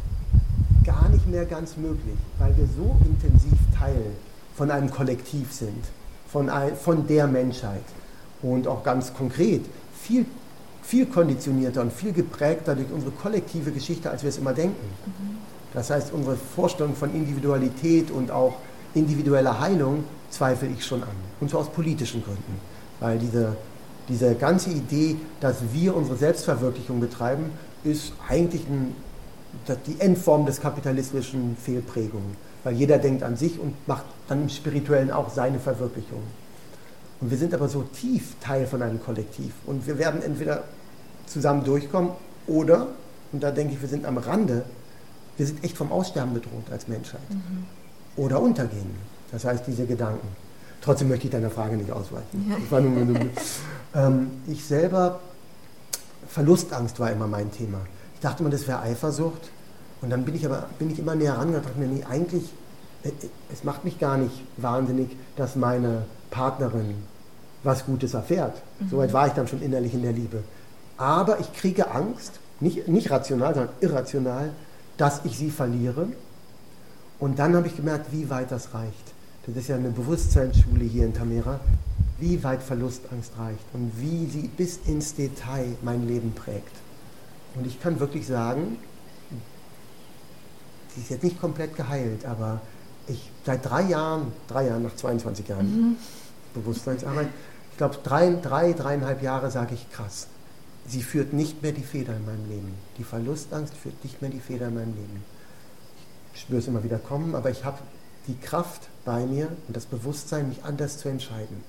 gar 0.85 1.09
nicht 1.09 1.27
mehr 1.29 1.45
ganz 1.45 1.77
möglich, 1.77 2.17
weil 2.39 2.57
wir 2.57 2.67
so 2.77 2.97
intensiv 3.05 3.59
teilen 3.77 4.17
von 4.55 4.71
einem 4.71 4.91
Kollektiv 4.91 5.53
sind, 5.53 5.85
von, 6.31 6.49
ein, 6.49 6.77
von 6.77 7.07
der 7.07 7.27
Menschheit. 7.27 7.83
Und 8.43 8.69
auch 8.69 8.85
ganz 8.85 9.13
konkret, 9.13 9.63
viel, 10.01 10.25
viel 10.83 11.07
konditionierter 11.07 11.81
und 11.81 11.93
viel 11.93 12.13
geprägter 12.13 12.75
durch 12.75 12.91
unsere 12.93 13.13
kollektive 13.13 13.73
Geschichte, 13.73 14.11
als 14.11 14.23
wir 14.23 14.29
es 14.29 14.39
immer 14.39 14.53
denken. 14.53 14.87
Das 15.75 15.91
heißt, 15.91 16.13
unsere 16.13 16.37
Vorstellung 16.37 16.95
von 16.95 17.15
Individualität 17.15 18.11
und 18.11 18.31
auch 18.31 18.55
individueller 18.95 19.61
Heilung 19.61 20.05
zweifle 20.31 20.69
ich 20.69 20.85
schon 20.85 21.03
an. 21.03 21.09
Und 21.41 21.51
zwar 21.51 21.61
aus 21.61 21.71
politischen 21.71 22.23
Gründen. 22.23 22.61
Weil 23.01 23.19
diese, 23.19 23.57
diese 24.09 24.35
ganze 24.35 24.71
Idee, 24.71 25.17
dass 25.41 25.57
wir 25.73 25.97
unsere 25.97 26.17
Selbstverwirklichung 26.17 27.01
betreiben, 27.01 27.51
ist 27.85 28.13
eigentlich 28.29 28.67
ein, 28.67 28.95
die 29.87 30.01
Endform 30.01 30.47
des 30.47 30.61
kapitalistischen 30.61 31.57
Fehlprägungen 31.57 32.49
weil 32.65 32.75
jeder 32.75 32.99
denkt 32.99 33.23
an 33.23 33.37
sich 33.37 33.59
und 33.59 33.75
macht 33.89 34.05
dann 34.29 34.43
im 34.43 34.49
Spirituellen 34.49 35.11
auch 35.11 35.31
seine 35.31 35.59
Verwirklichung. 35.59 36.23
Und 37.21 37.31
wir 37.31 37.39
sind 37.39 37.55
aber 37.55 37.69
so 37.69 37.83
tief 37.83 38.35
Teil 38.41 38.67
von 38.67 38.83
einem 38.83 39.03
Kollektiv 39.03 39.53
und 39.67 39.87
wir 39.87 39.99
werden 39.99 40.23
entweder 40.23 40.65
zusammen 41.27 41.65
durchkommen 41.65 42.11
oder, 42.47 42.89
und 43.33 43.43
da 43.43 43.51
denke 43.51 43.75
ich, 43.75 43.81
wir 43.81 43.89
sind 43.89 44.05
am 44.05 44.19
Rande, 44.19 44.65
wir 45.37 45.47
sind 45.47 45.65
echt 45.65 45.77
vom 45.77 45.93
Aussterben 45.93 46.35
bedroht 46.35 46.71
als 46.71 46.89
Menschheit. 46.89 47.21
Mhm. 47.31 47.65
Oder 48.17 48.41
untergehen. 48.41 48.91
Das 49.31 49.45
heißt, 49.45 49.67
diese 49.67 49.87
Gedanken. 49.87 50.29
Trotzdem 50.81 51.09
möchte 51.09 51.27
ich 51.27 51.33
deiner 51.33 51.51
Frage 51.51 51.77
nicht 51.77 51.91
ausweichen. 51.91 52.53
Ja. 52.71 52.81
Nur, 52.81 53.05
nur, 53.05 53.21
ähm, 53.95 54.31
ich 54.47 54.65
selber, 54.65 55.21
Verlustangst 56.29 57.01
war 57.01 57.11
immer 57.11 57.27
mein 57.27 57.51
Thema. 57.53 57.79
Ich 58.15 58.21
dachte 58.21 58.43
immer, 58.43 58.51
das 58.51 58.67
wäre 58.67 58.81
Eifersucht. 58.81 59.51
Und 60.01 60.11
dann 60.11 60.25
bin 60.25 60.35
ich 60.35 60.47
aber 60.47 60.67
bin 60.79 60.91
ich 60.91 60.99
immer 60.99 61.15
näher 61.15 61.33
rangegangen 61.33 61.57
und 61.57 61.65
dachte 61.65 61.79
mir, 61.79 61.89
nee, 61.89 62.05
eigentlich, 62.05 62.45
äh, 63.03 63.11
es 63.53 63.65
macht 63.65 63.85
mich 63.85 63.99
gar 63.99 64.17
nicht 64.17 64.43
wahnsinnig, 64.57 65.17
dass 65.37 65.57
meine 65.57 66.05
Partnerin 66.31 66.95
was 67.65 67.85
Gutes 67.87 68.15
erfährt. 68.15 68.61
Mhm. 68.81 68.89
Soweit 68.91 69.13
war 69.13 69.27
ich 69.27 69.33
dann 69.33 69.49
schon 69.49 69.63
innerlich 69.63 69.95
in 69.95 70.03
der 70.03 70.13
Liebe. 70.13 70.43
Aber 70.97 71.41
ich 71.41 71.53
kriege 71.53 71.91
Angst, 71.91 72.41
nicht, 72.61 72.89
nicht 72.89 73.11
rational, 73.11 73.55
sondern 73.55 73.75
irrational, 73.81 74.51
dass 74.97 75.25
ich 75.25 75.39
sie 75.39 75.51
verliere. 75.51 76.09
Und 77.19 77.39
dann 77.39 77.55
habe 77.57 77.67
ich 77.67 77.77
gemerkt, 77.77 78.13
wie 78.13 78.31
weit 78.31 78.51
das 78.51 78.75
reicht. 78.75 79.13
Das 79.47 79.57
ist 79.57 79.69
ja 79.69 79.77
eine 79.77 79.91
Bewusstseinsschule 79.91 80.85
hier 80.85 81.07
in 81.07 81.15
Tamera, 81.15 81.61
wie 82.19 82.43
weit 82.43 82.63
Verlustangst 82.63 83.33
reicht 83.39 83.65
und 83.73 83.93
wie 83.97 84.27
sie 84.27 84.49
bis 84.49 84.79
ins 84.87 85.15
Detail 85.15 85.77
mein 85.83 86.07
Leben 86.07 86.33
prägt. 86.33 86.73
Und 87.55 87.67
ich 87.67 87.81
kann 87.81 88.01
wirklich 88.01 88.27
sagen, 88.27 88.79
die 90.97 91.01
ist 91.01 91.11
jetzt 91.11 91.23
nicht 91.23 91.41
komplett 91.41 91.77
geheilt, 91.77 92.25
aber 92.25 92.61
ich 93.07 93.31
seit 93.45 93.65
drei 93.65 93.83
Jahren, 93.83 94.33
drei 94.49 94.67
Jahren 94.67 94.83
nach 94.83 94.97
22 94.97 95.49
Jahren 95.49 95.67
mhm. 95.67 95.97
Bewusstseinsarbeit, 96.55 97.29
ich 97.71 97.77
glaube 97.79 97.99
drei, 98.03 98.35
drei, 98.43 98.73
dreieinhalb 98.73 99.23
Jahre 99.23 99.51
sage 99.51 99.75
ich 99.75 99.91
krass. 99.93 100.27
Sie 100.87 101.03
führt 101.03 101.33
nicht 101.33 101.63
mehr 101.63 101.73
die 101.73 101.83
Feder 101.83 102.17
in 102.17 102.25
meinem 102.25 102.49
Leben. 102.49 102.75
Die 102.97 103.05
Verlustangst 103.05 103.75
führt 103.75 104.03
nicht 104.03 104.21
mehr 104.23 104.31
die 104.31 104.41
Feder 104.41 104.69
in 104.69 104.75
meinem 104.75 104.95
Leben. 104.95 105.23
Ich 106.35 106.41
spüre 106.41 106.59
es 106.59 106.67
immer 106.67 106.83
wieder 106.83 106.99
kommen, 106.99 107.35
aber 107.35 107.51
ich 107.51 107.65
habe 107.65 107.79
die 108.27 108.37
Kraft 108.39 108.89
bei 109.05 109.25
mir 109.27 109.49
und 109.67 109.77
das 109.77 109.87
Bewusstsein, 109.87 110.49
mich 110.49 110.65
anders 110.65 110.99
zu 110.99 111.09
entscheiden. 111.09 111.63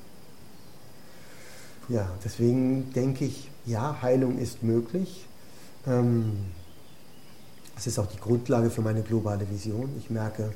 Ja, 1.89 2.07
deswegen 2.23 2.93
denke 2.93 3.25
ich, 3.25 3.49
ja, 3.65 3.97
Heilung 4.01 4.37
ist 4.37 4.63
möglich. 4.63 5.25
Ähm, 5.87 6.33
es 7.75 7.87
ist 7.87 7.97
auch 7.97 8.05
die 8.05 8.19
Grundlage 8.19 8.69
für 8.69 8.81
meine 8.81 9.01
globale 9.01 9.49
Vision. 9.49 9.89
Ich 9.97 10.09
merke, 10.09 10.51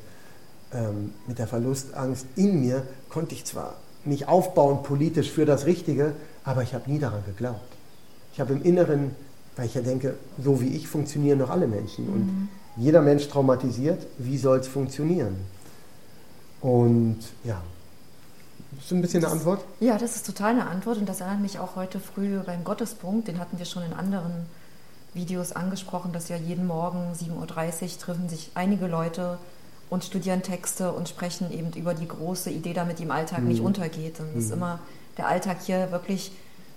ähm, 0.74 1.12
mit 1.28 1.40
der 1.40 1.48
Verlustangst 1.48 2.28
in 2.36 2.62
mir 2.62 2.86
konnte 3.10 3.34
ich 3.34 3.46
zwar 3.46 3.76
mich 4.06 4.28
aufbauen 4.28 4.84
politisch 4.84 5.32
für 5.32 5.46
das 5.46 5.66
Richtige, 5.66 6.14
aber 6.44 6.62
ich 6.64 6.74
habe 6.74 6.92
nie 6.92 7.00
daran 7.00 7.24
geglaubt. 7.26 7.62
Ich 8.34 8.40
habe 8.40 8.54
im 8.54 8.62
Inneren, 8.64 9.16
weil 9.56 9.66
ich 9.66 9.76
ja 9.76 9.82
denke, 9.82 10.16
so 10.44 10.62
wie 10.62 10.76
ich 10.76 10.88
funktionieren 10.88 11.40
doch 11.40 11.50
alle 11.50 11.68
Menschen. 11.68 12.06
Mhm. 12.06 12.14
Und 12.14 12.50
jeder 12.76 13.02
Mensch 13.02 13.28
traumatisiert, 13.28 14.06
wie 14.18 14.38
soll 14.38 14.60
es 14.60 14.68
funktionieren? 14.68 15.36
Und 16.62 17.20
ja, 17.44 17.62
ist 18.78 18.86
das 18.86 18.92
ein 18.92 19.02
bisschen 19.02 19.24
eine 19.24 19.34
Antwort? 19.34 19.64
Ja, 19.80 19.98
das 19.98 20.16
ist 20.16 20.26
total 20.26 20.52
eine 20.52 20.68
Antwort 20.68 20.98
und 20.98 21.08
das 21.08 21.22
erinnert 21.22 21.42
mich 21.42 21.60
auch 21.60 21.76
heute 21.76 22.00
früh 22.00 22.40
beim 22.40 22.64
Gottespunkt, 22.64 23.28
den 23.28 23.40
hatten 23.40 23.58
wir 23.58 23.66
schon 23.66 23.84
in 23.84 23.94
anderen 23.94 24.46
Videos 25.14 25.52
angesprochen, 25.52 26.12
dass 26.12 26.30
ja 26.30 26.38
jeden 26.38 26.66
Morgen 26.66 27.14
7.30 27.14 27.34
Uhr 27.84 28.00
treffen 28.00 28.30
sich 28.30 28.52
einige 28.56 28.88
Leute 28.88 29.38
und 29.90 30.04
studieren 30.04 30.42
Texte 30.42 30.92
und 30.92 31.08
sprechen 31.08 31.52
eben 31.52 31.72
über 31.74 31.94
die 31.94 32.08
große 32.08 32.50
Idee, 32.50 32.74
damit 32.74 33.00
die 33.00 33.04
im 33.04 33.12
Alltag 33.12 33.42
mhm. 33.42 33.50
nicht 33.50 33.62
untergeht. 33.62 34.20
Und 34.20 34.36
das 34.36 34.46
ist 34.46 34.50
mhm. 34.50 34.58
immer 34.58 34.80
der 35.18 35.28
Alltag 35.28 35.58
hier 35.62 35.92
wirklich 35.92 36.32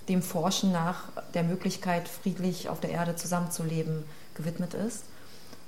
dem 0.09 0.23
Forschen 0.23 0.71
nach 0.73 1.05
der 1.35 1.43
Möglichkeit, 1.43 2.09
friedlich 2.09 2.69
auf 2.69 2.81
der 2.81 2.91
Erde 2.91 3.17
zusammenzuleben, 3.17 4.05
gewidmet 4.35 4.75
ist. 4.75 5.05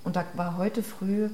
Und 0.04 0.16
da 0.16 0.24
war 0.34 0.56
heute 0.56 0.82
früh 0.82 1.30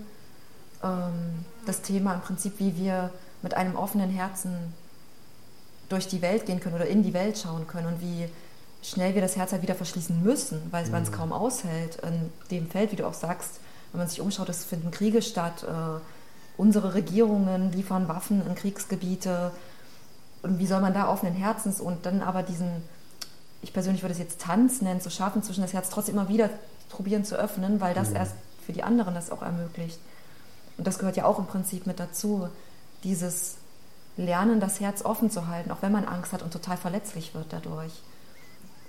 ähm, 0.83 1.44
das 1.66 1.83
Thema 1.83 2.14
im 2.14 2.20
Prinzip, 2.20 2.54
wie 2.59 2.76
wir 2.76 3.11
mit 3.42 3.54
einem 3.54 3.76
offenen 3.76 4.11
Herzen 4.11 4.72
durch 5.94 6.09
die 6.09 6.22
Welt 6.22 6.46
gehen 6.46 6.61
können 6.61 6.74
oder 6.74 6.87
in 6.87 7.02
die 7.02 7.14
Welt 7.14 7.38
schauen 7.38 7.66
können 7.66 7.87
und 7.87 8.00
wie 8.00 8.28
schnell 8.83 9.14
wir 9.14 9.22
das 9.22 9.37
Herz 9.37 9.52
halt 9.52 9.62
wieder 9.62 9.74
verschließen 9.74 10.22
müssen, 10.22 10.61
weil 10.70 10.87
man 10.90 11.02
es 11.02 11.11
mhm. 11.11 11.14
kaum 11.14 11.33
aushält 11.33 11.96
in 12.02 12.30
dem 12.50 12.68
Feld, 12.68 12.92
wie 12.92 12.96
du 12.96 13.07
auch 13.07 13.14
sagst, 13.14 13.61
wenn 13.92 14.00
man 14.00 14.09
sich 14.09 14.20
umschaut, 14.20 14.48
es 14.48 14.64
finden 14.64 14.90
Kriege 14.90 15.22
statt, 15.22 15.62
äh, 15.62 16.00
unsere 16.57 16.94
Regierungen 16.94 17.72
liefern 17.72 18.09
Waffen 18.09 18.46
in 18.46 18.54
Kriegsgebiete 18.54 19.52
und 20.42 20.59
wie 20.59 20.66
soll 20.66 20.80
man 20.80 20.92
da 20.92 21.09
offenen 21.09 21.35
Herzens 21.35 21.80
und 21.80 22.04
dann 22.04 22.20
aber 22.20 22.42
diesen, 22.42 22.83
ich 23.62 23.72
persönlich 23.72 24.02
würde 24.02 24.12
es 24.12 24.18
jetzt 24.18 24.40
Tanz 24.40 24.83
nennen, 24.83 25.00
zu 25.00 25.11
schaffen, 25.11 25.42
zwischen 25.42 25.62
das 25.62 25.72
Herz 25.72 25.88
trotzdem 25.88 26.16
immer 26.16 26.28
wieder 26.28 26.50
probieren 26.90 27.24
zu 27.24 27.37
öffnen, 27.37 27.80
weil 27.80 27.94
das 27.94 28.11
mhm. 28.11 28.16
erst 28.16 28.35
für 28.66 28.72
die 28.72 28.83
anderen 28.83 29.14
das 29.14 29.30
auch 29.30 29.42
ermöglicht. 29.42 29.98
Und 30.76 30.87
das 30.87 30.98
gehört 30.98 31.16
ja 31.16 31.24
auch 31.24 31.38
im 31.38 31.46
Prinzip 31.46 31.87
mit 31.87 31.98
dazu, 32.00 32.48
dieses 33.04 33.57
Lernen, 34.16 34.61
das 34.61 34.81
Herz 34.81 35.05
offen 35.05 35.31
zu 35.31 35.48
halten, 35.48 35.70
auch 35.70 35.83
wenn 35.83 35.92
man 35.92 36.05
Angst 36.05 36.33
hat 36.33 36.42
und 36.42 36.53
total 36.53 36.77
verletzlich 36.77 37.35
wird 37.35 37.53
dadurch. 37.53 37.92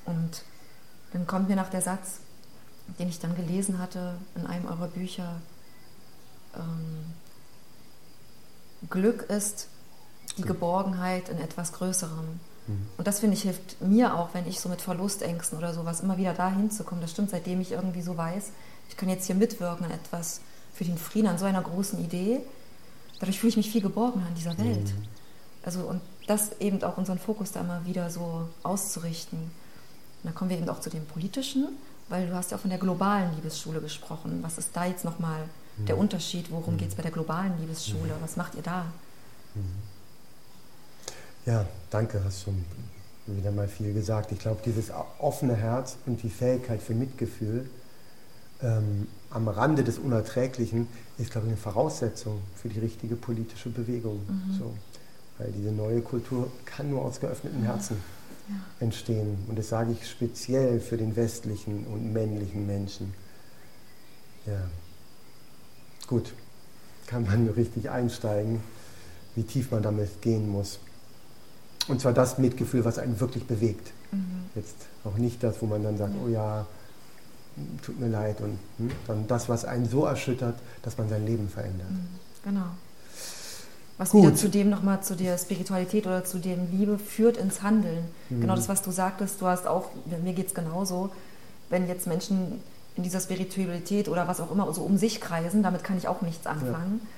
Und 0.05 0.43
dann 1.13 1.25
kommt 1.25 1.49
mir 1.49 1.55
nach 1.55 1.69
der 1.69 1.81
Satz, 1.81 2.19
den 2.99 3.09
ich 3.09 3.19
dann 3.19 3.35
gelesen 3.35 3.79
hatte 3.79 4.15
in 4.35 4.45
einem 4.45 4.65
eurer 4.65 4.87
Bücher, 4.87 5.41
ähm, 6.55 7.13
Glück 8.89 9.23
ist 9.23 9.67
die 10.37 10.43
Geborgenheit 10.43 11.29
in 11.29 11.39
etwas 11.39 11.73
Größerem. 11.73 12.39
Mhm. 12.67 12.87
Und 12.97 13.07
das 13.07 13.19
finde 13.19 13.35
ich 13.35 13.43
hilft 13.43 13.81
mir 13.81 14.15
auch, 14.15 14.33
wenn 14.33 14.47
ich 14.47 14.59
so 14.59 14.69
mit 14.69 14.81
Verlustängsten 14.81 15.57
oder 15.57 15.73
sowas 15.73 16.01
immer 16.01 16.17
wieder 16.17 16.33
da 16.33 16.49
hinzukommen. 16.49 17.01
Das 17.01 17.11
stimmt, 17.11 17.29
seitdem 17.29 17.61
ich 17.61 17.71
irgendwie 17.71 18.01
so 18.01 18.17
weiß, 18.17 18.51
ich 18.89 18.97
kann 18.97 19.09
jetzt 19.09 19.25
hier 19.25 19.35
mitwirken 19.35 19.85
an 19.85 19.91
etwas 19.91 20.41
für 20.73 20.83
den 20.83 20.97
Frieden, 20.97 21.27
an 21.27 21.37
so 21.37 21.45
einer 21.45 21.61
großen 21.61 21.99
Idee. 22.03 22.41
Dadurch 23.19 23.39
fühle 23.39 23.51
ich 23.51 23.57
mich 23.57 23.71
viel 23.71 23.81
geborgener 23.81 24.27
in 24.27 24.35
dieser 24.35 24.57
Welt. 24.57 24.93
Mhm. 24.93 25.07
Also 25.65 25.81
und 25.81 26.01
das 26.27 26.59
eben 26.59 26.81
auch 26.83 26.97
unseren 26.97 27.19
Fokus 27.19 27.51
da 27.51 27.61
immer 27.61 27.85
wieder 27.85 28.09
so 28.09 28.47
auszurichten. 28.63 29.39
Und 29.39 29.51
dann 30.23 30.35
kommen 30.35 30.49
wir 30.51 30.57
eben 30.57 30.69
auch 30.69 30.79
zu 30.79 30.89
dem 30.89 31.05
Politischen, 31.05 31.69
weil 32.07 32.27
du 32.27 32.35
hast 32.35 32.51
ja 32.51 32.57
auch 32.57 32.61
von 32.61 32.69
der 32.69 32.79
globalen 32.79 33.35
Liebesschule 33.35 33.81
gesprochen. 33.81 34.39
Was 34.43 34.57
ist 34.57 34.69
da 34.73 34.85
jetzt 34.85 35.03
nochmal 35.03 35.41
mhm. 35.77 35.85
der 35.87 35.97
Unterschied? 35.97 36.51
Worum 36.51 36.75
mhm. 36.75 36.77
geht 36.77 36.89
es 36.89 36.95
bei 36.95 37.01
der 37.01 37.11
globalen 37.11 37.59
Liebesschule? 37.59 38.13
Mhm. 38.13 38.21
Was 38.21 38.37
macht 38.37 38.55
ihr 38.55 38.61
da? 38.61 38.85
Mhm. 39.55 39.61
Ja, 41.47 41.65
danke, 41.89 42.23
hast 42.23 42.43
schon 42.43 42.63
wieder 43.27 43.51
mal 43.51 43.67
viel 43.67 43.93
gesagt. 43.93 44.31
Ich 44.31 44.39
glaube, 44.39 44.61
dieses 44.63 44.91
offene 45.19 45.55
Herz 45.55 45.97
und 46.05 46.21
die 46.21 46.29
Fähigkeit 46.29 46.81
für 46.81 46.93
Mitgefühl 46.93 47.69
ähm, 48.61 49.07
am 49.29 49.47
Rande 49.47 49.83
des 49.83 49.97
Unerträglichen 49.97 50.87
ist, 51.17 51.31
glaube 51.31 51.47
ich, 51.47 51.53
eine 51.53 51.61
Voraussetzung 51.61 52.39
für 52.55 52.69
die 52.69 52.79
richtige 52.79 53.15
politische 53.15 53.69
Bewegung. 53.69 54.19
Mhm. 54.27 54.57
So. 54.57 54.73
Weil 55.37 55.51
diese 55.51 55.71
neue 55.71 56.01
Kultur 56.01 56.51
kann 56.65 56.89
nur 56.89 57.03
aus 57.03 57.19
geöffnetem 57.19 57.63
Herzen 57.63 57.97
ja. 58.47 58.55
entstehen. 58.79 59.37
Und 59.47 59.59
das 59.59 59.69
sage 59.69 59.91
ich 59.91 60.09
speziell 60.09 60.79
für 60.79 60.97
den 60.97 61.15
westlichen 61.15 61.85
und 61.87 62.13
männlichen 62.13 62.65
Menschen. 62.65 63.13
Ja. 64.45 64.61
Gut, 66.07 66.33
kann 67.07 67.23
man 67.23 67.49
richtig 67.55 67.89
einsteigen, 67.89 68.61
wie 69.35 69.43
tief 69.43 69.71
man 69.71 69.83
damit 69.83 70.21
gehen 70.21 70.49
muss. 70.49 70.79
Und 71.87 72.01
zwar 72.01 72.13
das 72.13 72.37
Mitgefühl, 72.37 72.85
was 72.85 72.97
einen 72.97 73.19
wirklich 73.19 73.45
bewegt. 73.45 73.91
Mhm. 74.11 74.45
Jetzt 74.55 74.75
auch 75.03 75.17
nicht 75.17 75.43
das, 75.43 75.61
wo 75.61 75.65
man 75.65 75.83
dann 75.83 75.97
sagt, 75.97 76.13
ja. 76.13 76.21
oh 76.23 76.29
ja, 76.29 76.65
tut 77.83 77.99
mir 77.99 78.09
leid, 78.09 78.41
und 78.41 78.57
hm, 78.77 78.91
dann 79.07 79.27
das, 79.27 79.49
was 79.49 79.65
einen 79.65 79.87
so 79.87 80.05
erschüttert, 80.05 80.55
dass 80.81 80.97
man 80.97 81.09
sein 81.09 81.25
Leben 81.25 81.49
verändert. 81.49 81.89
Mhm. 81.89 82.07
Genau. 82.43 82.65
Was 83.97 84.09
Gut. 84.09 84.23
wieder 84.23 84.35
zu 84.35 84.49
dem 84.49 84.69
nochmal 84.69 85.01
zu 85.01 85.15
der 85.15 85.37
Spiritualität 85.37 86.05
oder 86.05 86.25
zu 86.25 86.39
dem 86.39 86.69
Liebe 86.71 86.97
führt 86.97 87.37
ins 87.37 87.61
Handeln. 87.61 88.05
Mhm. 88.29 88.41
Genau 88.41 88.55
das, 88.55 88.67
was 88.67 88.81
du 88.81 88.91
sagtest, 88.91 89.41
du 89.41 89.47
hast 89.47 89.67
auch, 89.67 89.89
mir 90.21 90.33
geht 90.33 90.47
es 90.47 90.53
genauso, 90.53 91.11
wenn 91.69 91.87
jetzt 91.87 92.05
Menschen 92.05 92.61
in 92.95 93.03
dieser 93.03 93.19
Spiritualität 93.19 94.09
oder 94.09 94.27
was 94.27 94.39
auch 94.41 94.51
immer 94.51 94.71
so 94.73 94.81
um 94.81 94.97
sich 94.97 95.21
kreisen, 95.21 95.63
damit 95.63 95.83
kann 95.83 95.97
ich 95.97 96.07
auch 96.07 96.21
nichts 96.21 96.45
anfangen. 96.45 97.01
Ja. 97.01 97.09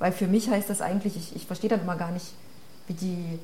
Weil 0.00 0.12
für 0.12 0.26
mich 0.26 0.48
heißt 0.48 0.68
das 0.70 0.80
eigentlich, 0.80 1.16
ich, 1.16 1.34
ich 1.34 1.46
verstehe 1.46 1.70
dann 1.70 1.80
immer 1.80 1.96
gar 1.96 2.12
nicht, 2.12 2.26
wie 2.86 2.94
die, 2.94 3.38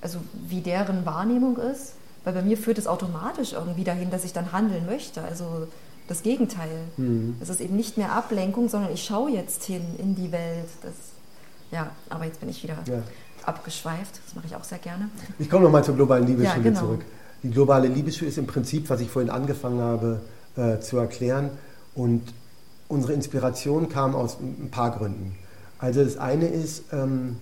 also 0.00 0.18
wie 0.48 0.60
deren 0.60 1.06
Wahrnehmung 1.06 1.58
ist, 1.58 1.94
weil 2.24 2.34
bei 2.34 2.42
mir 2.42 2.56
führt 2.56 2.78
es 2.78 2.86
automatisch 2.86 3.52
irgendwie 3.52 3.84
dahin, 3.84 4.10
dass 4.10 4.24
ich 4.24 4.32
dann 4.32 4.52
handeln 4.52 4.86
möchte. 4.86 5.22
Also 5.22 5.66
das 6.08 6.22
Gegenteil. 6.22 6.82
Mhm. 6.96 7.36
Es 7.40 7.48
ist 7.48 7.60
eben 7.60 7.76
nicht 7.76 7.96
mehr 7.96 8.12
Ablenkung, 8.12 8.68
sondern 8.68 8.92
ich 8.92 9.04
schaue 9.04 9.30
jetzt 9.30 9.64
hin 9.64 9.82
in 9.98 10.14
die 10.14 10.32
Welt. 10.32 10.68
Das 10.82 10.94
ja, 11.72 11.90
aber 12.08 12.26
jetzt 12.26 12.38
bin 12.38 12.48
ich 12.48 12.62
wieder 12.62 12.76
ja. 12.86 13.02
abgeschweift. 13.44 14.20
Das 14.24 14.34
mache 14.34 14.46
ich 14.46 14.54
auch 14.54 14.64
sehr 14.64 14.78
gerne. 14.78 15.08
Ich 15.38 15.50
komme 15.50 15.64
nochmal 15.64 15.82
zur 15.82 15.96
globalen 15.96 16.26
Liebesschule 16.26 16.56
ja, 16.56 16.62
genau. 16.62 16.80
zurück. 16.80 17.04
Die 17.42 17.50
globale 17.50 17.88
Liebesschule 17.88 18.28
ist 18.30 18.38
im 18.38 18.46
Prinzip, 18.46 18.88
was 18.88 19.00
ich 19.00 19.10
vorhin 19.10 19.30
angefangen 19.30 19.80
habe 19.80 20.20
äh, 20.56 20.78
zu 20.78 20.98
erklären. 20.98 21.50
Und 21.94 22.22
unsere 22.88 23.14
Inspiration 23.14 23.88
kam 23.88 24.14
aus 24.14 24.36
ein 24.38 24.70
paar 24.70 24.92
Gründen. 24.92 25.34
Also 25.78 26.04
das 26.04 26.18
eine 26.18 26.46
ist 26.46 26.84
ähm, 26.92 27.38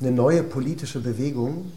eine 0.00 0.12
neue 0.12 0.42
politische 0.42 1.00
Bewegung, 1.00 1.72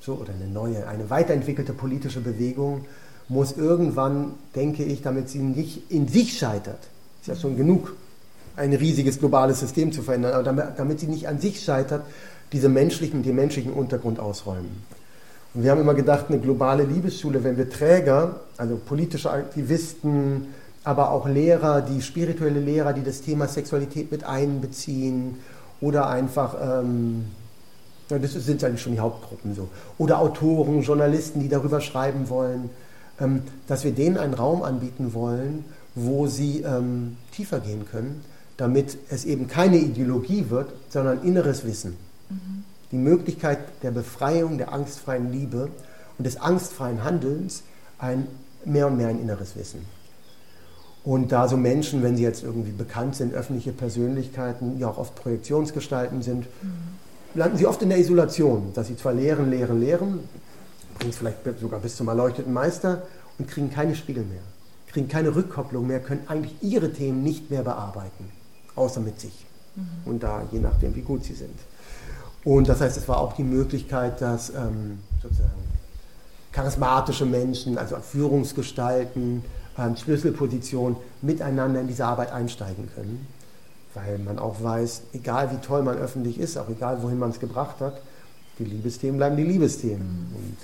so 0.00 0.14
oder 0.14 0.32
eine 0.32 0.48
neue, 0.48 0.88
eine 0.88 1.10
weiterentwickelte 1.10 1.72
politische 1.72 2.20
Bewegung 2.20 2.86
muss 3.28 3.52
irgendwann, 3.52 4.34
denke 4.54 4.82
ich, 4.84 5.02
damit 5.02 5.28
sie 5.28 5.40
nicht 5.40 5.90
in 5.90 6.08
sich 6.08 6.38
scheitert, 6.38 6.88
ist 7.20 7.28
ja 7.28 7.36
schon 7.36 7.56
genug 7.56 7.94
ein 8.58 8.72
riesiges 8.74 9.18
globales 9.18 9.60
System 9.60 9.92
zu 9.92 10.02
verändern, 10.02 10.32
aber 10.32 10.42
damit, 10.42 10.66
damit 10.76 11.00
sie 11.00 11.06
nicht 11.06 11.28
an 11.28 11.38
sich 11.38 11.62
scheitert, 11.62 12.02
diese 12.52 12.68
menschlichen, 12.68 13.22
den 13.22 13.36
menschlichen 13.36 13.72
Untergrund 13.72 14.20
ausräumen. 14.20 14.82
Und 15.54 15.62
wir 15.62 15.70
haben 15.70 15.80
immer 15.80 15.94
gedacht, 15.94 16.26
eine 16.28 16.38
globale 16.38 16.84
Liebesschule, 16.84 17.42
wenn 17.44 17.56
wir 17.56 17.70
Träger, 17.70 18.40
also 18.56 18.76
politische 18.76 19.30
Aktivisten, 19.30 20.48
aber 20.84 21.10
auch 21.10 21.26
Lehrer, 21.26 21.82
die 21.82 22.02
spirituelle 22.02 22.60
Lehrer, 22.60 22.92
die 22.92 23.02
das 23.02 23.22
Thema 23.22 23.48
Sexualität 23.48 24.10
mit 24.10 24.24
einbeziehen 24.24 25.36
oder 25.80 26.08
einfach, 26.08 26.56
ähm, 26.60 27.26
das 28.08 28.32
sind 28.32 28.62
eigentlich 28.64 28.82
schon 28.82 28.92
die 28.92 29.00
Hauptgruppen 29.00 29.54
so, 29.54 29.68
oder 29.98 30.20
Autoren, 30.20 30.82
Journalisten, 30.82 31.40
die 31.40 31.48
darüber 31.48 31.80
schreiben 31.80 32.28
wollen, 32.28 32.70
ähm, 33.20 33.42
dass 33.66 33.84
wir 33.84 33.92
denen 33.92 34.16
einen 34.16 34.34
Raum 34.34 34.62
anbieten 34.62 35.12
wollen, 35.12 35.64
wo 35.94 36.26
sie 36.26 36.62
ähm, 36.62 37.16
tiefer 37.32 37.60
gehen 37.60 37.84
können 37.90 38.22
damit 38.58 38.98
es 39.08 39.24
eben 39.24 39.46
keine 39.46 39.78
Ideologie 39.78 40.50
wird, 40.50 40.72
sondern 40.90 41.22
inneres 41.22 41.64
Wissen. 41.64 41.96
Mhm. 42.28 42.64
Die 42.90 42.96
Möglichkeit 42.96 43.60
der 43.82 43.92
Befreiung 43.92 44.58
der 44.58 44.72
angstfreien 44.72 45.32
Liebe 45.32 45.70
und 46.18 46.26
des 46.26 46.38
angstfreien 46.38 47.04
Handelns 47.04 47.62
ein 47.98 48.26
mehr 48.64 48.88
und 48.88 48.96
mehr 48.96 49.08
ein 49.08 49.20
inneres 49.20 49.56
Wissen. 49.56 49.86
Und 51.04 51.30
da 51.30 51.46
so 51.46 51.56
Menschen, 51.56 52.02
wenn 52.02 52.16
sie 52.16 52.24
jetzt 52.24 52.42
irgendwie 52.42 52.72
bekannt 52.72 53.14
sind, 53.14 53.32
öffentliche 53.32 53.72
Persönlichkeiten, 53.72 54.78
ja 54.78 54.88
auch 54.88 54.98
oft 54.98 55.14
Projektionsgestalten 55.14 56.22
sind, 56.22 56.46
mhm. 56.62 56.78
landen 57.34 57.58
sie 57.58 57.66
oft 57.66 57.80
in 57.80 57.90
der 57.90 57.98
Isolation, 57.98 58.72
dass 58.74 58.88
sie 58.88 58.96
zwar 58.96 59.14
lehren, 59.14 59.50
lehren, 59.50 59.80
lehren, 59.80 60.20
bringen 60.98 61.10
es 61.10 61.16
vielleicht 61.16 61.38
sogar 61.60 61.78
bis 61.78 61.94
zum 61.94 62.08
erleuchteten 62.08 62.52
Meister 62.52 63.02
und 63.38 63.48
kriegen 63.48 63.70
keine 63.70 63.94
Spiegel 63.94 64.24
mehr, 64.24 64.42
kriegen 64.88 65.06
keine 65.06 65.36
Rückkopplung 65.36 65.86
mehr, 65.86 66.00
können 66.00 66.22
eigentlich 66.26 66.54
ihre 66.60 66.92
Themen 66.92 67.22
nicht 67.22 67.52
mehr 67.52 67.62
bearbeiten 67.62 68.37
außer 68.78 69.00
mit 69.00 69.20
sich. 69.20 69.46
Mhm. 69.76 69.88
Und 70.04 70.22
da, 70.22 70.42
je 70.50 70.60
nachdem, 70.60 70.94
wie 70.94 71.02
gut 71.02 71.24
sie 71.24 71.34
sind. 71.34 71.58
Und 72.44 72.68
das 72.68 72.80
heißt, 72.80 72.96
es 72.96 73.08
war 73.08 73.18
auch 73.18 73.34
die 73.34 73.42
Möglichkeit, 73.42 74.20
dass 74.20 74.50
ähm, 74.50 75.00
sozusagen 75.22 75.50
charismatische 76.52 77.26
Menschen, 77.26 77.78
also 77.78 77.96
Führungsgestalten, 77.96 79.44
ähm, 79.76 79.96
Schlüsselpositionen 79.96 80.96
miteinander 81.22 81.80
in 81.80 81.88
diese 81.88 82.04
Arbeit 82.04 82.32
einsteigen 82.32 82.88
können. 82.94 83.26
Weil 83.94 84.18
man 84.18 84.38
auch 84.38 84.62
weiß, 84.62 85.02
egal 85.12 85.50
wie 85.50 85.56
toll 85.58 85.82
man 85.82 85.96
öffentlich 85.98 86.38
ist, 86.38 86.56
auch 86.56 86.68
egal 86.68 87.02
wohin 87.02 87.18
man 87.18 87.30
es 87.30 87.40
gebracht 87.40 87.80
hat, 87.80 88.00
die 88.58 88.64
Liebesthemen 88.64 89.18
bleiben 89.18 89.36
die 89.36 89.44
Liebesthemen. 89.44 90.28
Mhm. 90.30 90.36
Und 90.36 90.56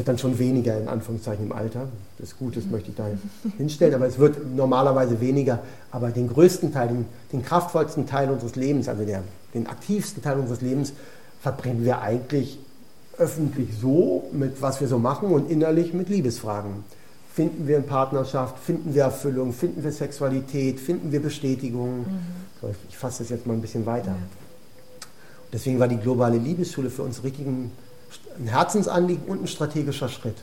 wird 0.00 0.08
dann 0.08 0.16
schon 0.16 0.38
weniger 0.38 0.80
in 0.80 0.88
Anführungszeichen 0.88 1.44
im 1.44 1.52
Alter. 1.52 1.86
Das 2.16 2.38
Gute 2.38 2.62
möchte 2.70 2.88
ich 2.88 2.96
da 2.96 3.04
hinstellen, 3.58 3.94
aber 3.94 4.06
es 4.06 4.18
wird 4.18 4.38
normalerweise 4.56 5.20
weniger. 5.20 5.58
Aber 5.90 6.08
den 6.08 6.26
größten 6.26 6.72
Teil, 6.72 6.88
den, 6.88 7.04
den 7.34 7.44
kraftvollsten 7.44 8.06
Teil 8.06 8.30
unseres 8.30 8.56
Lebens, 8.56 8.88
also 8.88 9.04
der, 9.04 9.22
den 9.52 9.66
aktivsten 9.66 10.22
Teil 10.22 10.38
unseres 10.38 10.62
Lebens, 10.62 10.94
verbringen 11.42 11.84
wir 11.84 12.00
eigentlich 12.00 12.58
öffentlich 13.18 13.68
so 13.78 14.24
mit 14.32 14.62
was 14.62 14.80
wir 14.80 14.88
so 14.88 14.98
machen 14.98 15.32
und 15.32 15.50
innerlich 15.50 15.92
mit 15.92 16.08
Liebesfragen. 16.08 16.82
Finden 17.34 17.68
wir 17.68 17.76
eine 17.76 17.84
Partnerschaft, 17.84 18.58
finden 18.58 18.94
wir 18.94 19.02
Erfüllung, 19.02 19.52
finden 19.52 19.84
wir 19.84 19.92
Sexualität, 19.92 20.80
finden 20.80 21.12
wir 21.12 21.20
Bestätigung. 21.20 22.06
Mhm. 22.62 22.74
Ich 22.88 22.96
fasse 22.96 23.22
das 23.22 23.28
jetzt 23.28 23.46
mal 23.46 23.52
ein 23.52 23.60
bisschen 23.60 23.84
weiter. 23.84 24.12
Ja. 24.12 25.06
Deswegen 25.52 25.78
war 25.78 25.88
die 25.88 25.98
globale 25.98 26.38
Liebesschule 26.38 26.88
für 26.88 27.02
uns 27.02 27.22
richtig 27.22 27.46
ein, 28.38 28.46
Herzensanliegen 28.46 29.24
und 29.26 29.42
ein 29.42 29.46
strategischer 29.46 30.08
Schritt. 30.08 30.36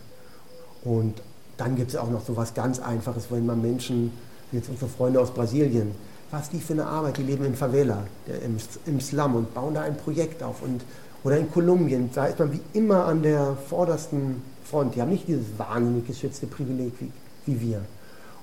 Und 0.84 1.22
dann 1.58 1.76
gibt 1.76 1.92
es 1.92 1.96
auch 1.96 2.10
noch 2.10 2.26
so 2.26 2.36
was 2.36 2.54
ganz 2.54 2.80
Einfaches, 2.80 3.26
wenn 3.30 3.46
man 3.46 3.62
Menschen, 3.62 4.12
jetzt 4.52 4.70
unsere 4.70 4.90
Freunde 4.90 5.20
aus 5.20 5.32
Brasilien, 5.32 5.92
was 6.32 6.50
die 6.50 6.60
für 6.60 6.74
eine 6.74 6.86
Arbeit, 6.86 7.18
die 7.18 7.24
leben 7.24 7.46
in 7.46 7.56
Favela, 7.56 8.04
im, 8.46 8.58
im 8.86 9.00
Slum 9.00 9.36
und 9.36 9.54
bauen 9.54 9.74
da 9.74 9.82
ein 9.82 9.98
Projekt 9.98 10.44
auf 10.44 10.62
und 10.62 10.82
oder 11.24 11.38
in 11.38 11.52
Kolumbien, 11.52 12.10
da 12.14 12.28
ist 12.28 12.40
man 12.40 12.54
wie 12.54 12.62
immer 12.74 13.06
an 13.06 13.24
der 13.24 13.58
vordersten 13.68 14.42
Front. 14.64 14.96
Die 14.96 15.02
haben 15.02 15.10
nicht 15.10 15.28
dieses 15.28 15.48
wahnsinnig 15.58 16.08
geschützte 16.08 16.48
Privileg 16.48 16.94
wie, 17.00 17.12
wie 17.46 17.60
wir. 17.60 17.82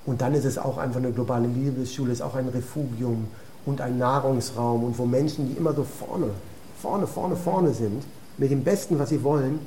Und 0.05 0.21
dann 0.21 0.35
ist 0.35 0.45
es 0.45 0.57
auch 0.57 0.77
einfach 0.77 0.99
eine 0.99 1.11
globale 1.11 1.47
Liebesschule, 1.47 2.11
ist 2.11 2.21
auch 2.21 2.35
ein 2.35 2.47
Refugium 2.49 3.27
und 3.65 3.81
ein 3.81 3.97
Nahrungsraum 3.97 4.83
und 4.83 4.99
wo 4.99 5.05
Menschen, 5.05 5.49
die 5.49 5.57
immer 5.57 5.73
so 5.73 5.83
vorne, 5.83 6.29
vorne, 6.79 7.07
vorne, 7.07 7.35
vorne 7.35 7.73
sind, 7.73 8.03
mit 8.37 8.51
dem 8.51 8.63
Besten, 8.63 8.99
was 8.99 9.09
sie 9.09 9.23
wollen, 9.23 9.59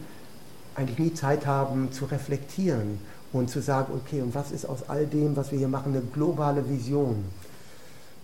eigentlich 0.74 0.98
nie 0.98 1.14
Zeit 1.14 1.46
haben 1.46 1.90
zu 1.92 2.04
reflektieren 2.04 2.98
und 3.32 3.50
zu 3.50 3.60
sagen, 3.60 3.92
okay, 3.94 4.22
und 4.22 4.34
was 4.34 4.52
ist 4.52 4.64
aus 4.66 4.88
all 4.88 5.06
dem, 5.06 5.36
was 5.36 5.50
wir 5.50 5.58
hier 5.58 5.68
machen, 5.68 5.92
eine 5.92 6.02
globale 6.02 6.68
Vision? 6.68 7.24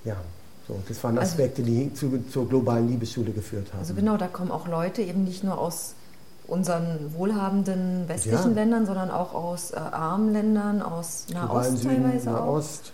Ja, 0.05 0.17
so, 0.69 0.79
das 0.89 1.03
waren 1.05 1.19
also 1.19 1.33
Aspekte, 1.33 1.63
also, 1.63 1.75
die 1.75 1.95
zu, 1.95 2.25
zur 2.31 2.49
globalen 2.49 2.89
Liebesschule 2.89 3.33
geführt 3.33 3.69
haben. 3.73 3.81
Also 3.81 3.95
genau, 3.95 4.17
da 4.17 4.29
kommen 4.29 4.51
auch 4.51 4.67
Leute 4.67 5.03
eben 5.03 5.25
nicht 5.25 5.45
nur 5.45 5.59
aus 5.59 5.95
unseren 6.47 7.13
wohlhabenden 7.15 8.09
westlichen 8.09 8.51
ja. 8.51 8.55
Ländern, 8.55 8.87
sondern 8.87 9.11
auch 9.11 9.35
aus 9.35 9.71
äh, 9.73 9.77
armen 9.77 10.33
Ländern, 10.33 10.83
aus 10.83 11.27
Nahost 11.33 11.79
Süden, 11.79 12.03
teilweise 12.03 12.31
Nahost, 12.31 12.93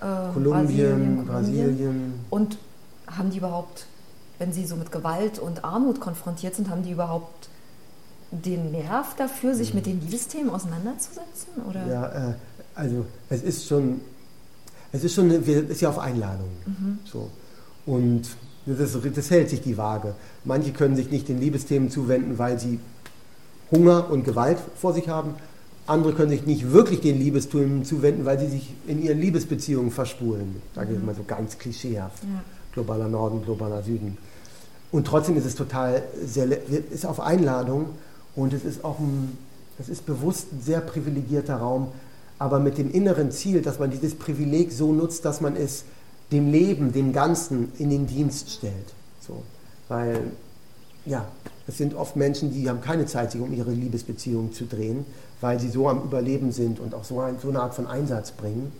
äh, 0.00 0.32
Kolumbien, 0.32 1.24
Brasilien, 1.24 1.26
Brasilien. 1.26 2.14
Und 2.30 2.58
haben 3.06 3.30
die 3.30 3.38
überhaupt, 3.38 3.86
wenn 4.42 4.52
sie 4.52 4.66
so 4.66 4.76
mit 4.76 4.90
Gewalt 4.90 5.38
und 5.38 5.64
Armut 5.64 6.00
konfrontiert 6.00 6.56
sind, 6.56 6.68
haben 6.68 6.82
die 6.82 6.90
überhaupt 6.90 7.48
den 8.32 8.72
Nerv 8.72 9.14
dafür, 9.16 9.54
sich 9.54 9.70
mhm. 9.70 9.76
mit 9.76 9.86
den 9.86 10.00
Liebesthemen 10.00 10.50
auseinanderzusetzen? 10.50 11.62
Oder? 11.68 11.86
Ja, 11.86 12.30
äh, 12.30 12.34
also 12.74 13.06
es 13.30 13.42
ist 13.42 13.66
schon 13.66 14.00
es 14.92 15.04
ist 15.04 15.14
schon 15.14 15.30
eine, 15.30 15.36
ist 15.36 15.80
ja 15.80 15.88
auf 15.88 15.98
Einladung. 15.98 16.50
Mhm. 16.66 16.98
So. 17.04 17.30
Und 17.86 18.22
das, 18.66 18.96
das, 19.14 19.30
hält 19.30 19.50
sich 19.50 19.62
die 19.62 19.76
Waage. 19.76 20.14
Manche 20.44 20.72
können 20.72 20.94
sich 20.96 21.10
nicht 21.10 21.28
den 21.28 21.40
Liebesthemen 21.40 21.90
zuwenden, 21.90 22.38
weil 22.38 22.58
sie 22.60 22.78
Hunger 23.70 24.10
und 24.10 24.24
Gewalt 24.24 24.58
vor 24.76 24.92
sich 24.92 25.08
haben. 25.08 25.34
Andere 25.86 26.12
können 26.12 26.30
sich 26.30 26.46
nicht 26.46 26.70
wirklich 26.70 27.00
den 27.00 27.18
Liebesthemen 27.18 27.84
zuwenden, 27.84 28.24
weil 28.24 28.38
sie 28.38 28.48
sich 28.48 28.74
in 28.86 29.02
ihren 29.02 29.18
Liebesbeziehungen 29.18 29.90
verspulen. 29.90 30.62
Sage 30.74 30.92
ich 30.92 30.98
mhm. 30.98 31.06
mal 31.06 31.14
so 31.14 31.24
ganz 31.26 31.58
klischeehaft. 31.58 32.22
Ja. 32.22 32.42
Globaler 32.72 33.08
Norden, 33.08 33.42
globaler 33.42 33.82
Süden. 33.82 34.16
Und 34.92 35.06
trotzdem 35.06 35.36
ist 35.36 35.46
es 35.46 35.54
total, 35.54 36.02
sehr, 36.22 36.46
ist 36.68 37.06
auf 37.06 37.18
Einladung 37.18 37.86
und 38.36 38.52
es 38.52 38.64
ist 38.64 38.84
auch 38.84 38.98
ein, 38.98 39.36
es 39.78 39.88
ist 39.88 40.04
bewusst 40.04 40.52
ein 40.52 40.60
sehr 40.60 40.82
privilegierter 40.82 41.56
Raum, 41.56 41.88
aber 42.38 42.60
mit 42.60 42.76
dem 42.76 42.90
inneren 42.90 43.30
Ziel, 43.30 43.62
dass 43.62 43.78
man 43.78 43.90
dieses 43.90 44.14
Privileg 44.14 44.70
so 44.70 44.92
nutzt, 44.92 45.24
dass 45.24 45.40
man 45.40 45.56
es 45.56 45.84
dem 46.30 46.50
Leben, 46.52 46.92
dem 46.92 47.12
Ganzen 47.12 47.72
in 47.78 47.88
den 47.88 48.06
Dienst 48.06 48.50
stellt. 48.50 48.92
So. 49.20 49.42
Weil, 49.88 50.20
ja, 51.06 51.26
es 51.66 51.78
sind 51.78 51.94
oft 51.94 52.16
Menschen, 52.16 52.52
die 52.52 52.68
haben 52.68 52.82
keine 52.82 53.06
Zeit, 53.06 53.32
sich 53.32 53.40
um 53.40 53.52
ihre 53.52 53.70
Liebesbeziehungen 53.70 54.52
zu 54.52 54.66
drehen, 54.66 55.06
weil 55.40 55.58
sie 55.58 55.70
so 55.70 55.88
am 55.88 56.02
Überleben 56.02 56.52
sind 56.52 56.80
und 56.80 56.94
auch 56.94 57.04
so, 57.04 57.20
ein, 57.20 57.38
so 57.40 57.48
eine 57.48 57.62
Art 57.62 57.74
von 57.74 57.86
Einsatz 57.86 58.32
bringen. 58.32 58.72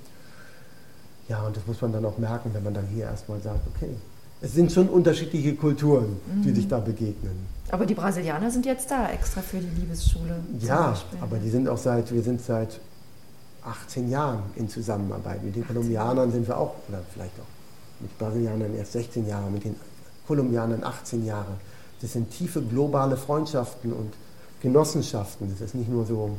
Ja, 1.29 1.43
und 1.47 1.57
das 1.57 1.67
muss 1.67 1.81
man 1.81 1.93
dann 1.93 2.05
auch 2.05 2.19
merken, 2.19 2.51
wenn 2.53 2.65
man 2.65 2.75
dann 2.75 2.87
hier 2.89 3.05
erstmal 3.05 3.41
sagt, 3.41 3.61
okay, 3.75 3.95
es 4.43 4.53
sind 4.53 4.73
schon 4.73 4.89
unterschiedliche 4.89 5.55
Kulturen, 5.55 6.17
die 6.45 6.51
mhm. 6.51 6.55
sich 6.55 6.69
da 6.69 6.81
begegnen. 6.81 7.47
Aber 7.71 7.87
die 7.87 7.95
Brasilianer 7.95 8.51
sind 8.51 8.67
jetzt 8.67 8.91
da 8.91 9.09
extra 9.11 9.41
für 9.41 9.59
die 9.59 9.81
Liebesschule. 9.81 10.37
Ja, 10.61 10.95
aber 11.21 11.39
die 11.39 11.49
sind 11.49 11.69
auch 11.69 11.79
seit, 11.79 12.13
wir 12.13 12.23
sind 12.23 12.43
seit 12.43 12.81
18 13.65 14.11
Jahren 14.11 14.43
in 14.57 14.69
Zusammenarbeit. 14.69 15.43
Mit 15.45 15.55
den 15.55 15.67
Kolumbianern 15.67 16.33
sind 16.33 16.47
wir 16.49 16.59
auch, 16.59 16.75
oder 16.89 17.01
vielleicht 17.13 17.39
auch 17.41 18.01
mit 18.01 18.19
Brasilianern 18.19 18.75
erst 18.75 18.93
16 18.93 19.29
Jahre, 19.29 19.49
mit 19.49 19.65
den 19.65 19.77
Kolumbianern 20.27 20.83
18 20.83 21.25
Jahre. 21.25 21.55
Das 22.01 22.13
sind 22.13 22.31
tiefe 22.31 22.61
globale 22.61 23.17
Freundschaften 23.17 23.93
und 23.93 24.13
Genossenschaften. 24.61 25.49
Das 25.51 25.61
ist 25.61 25.75
nicht 25.77 25.89
nur 25.89 26.05
so 26.05 26.37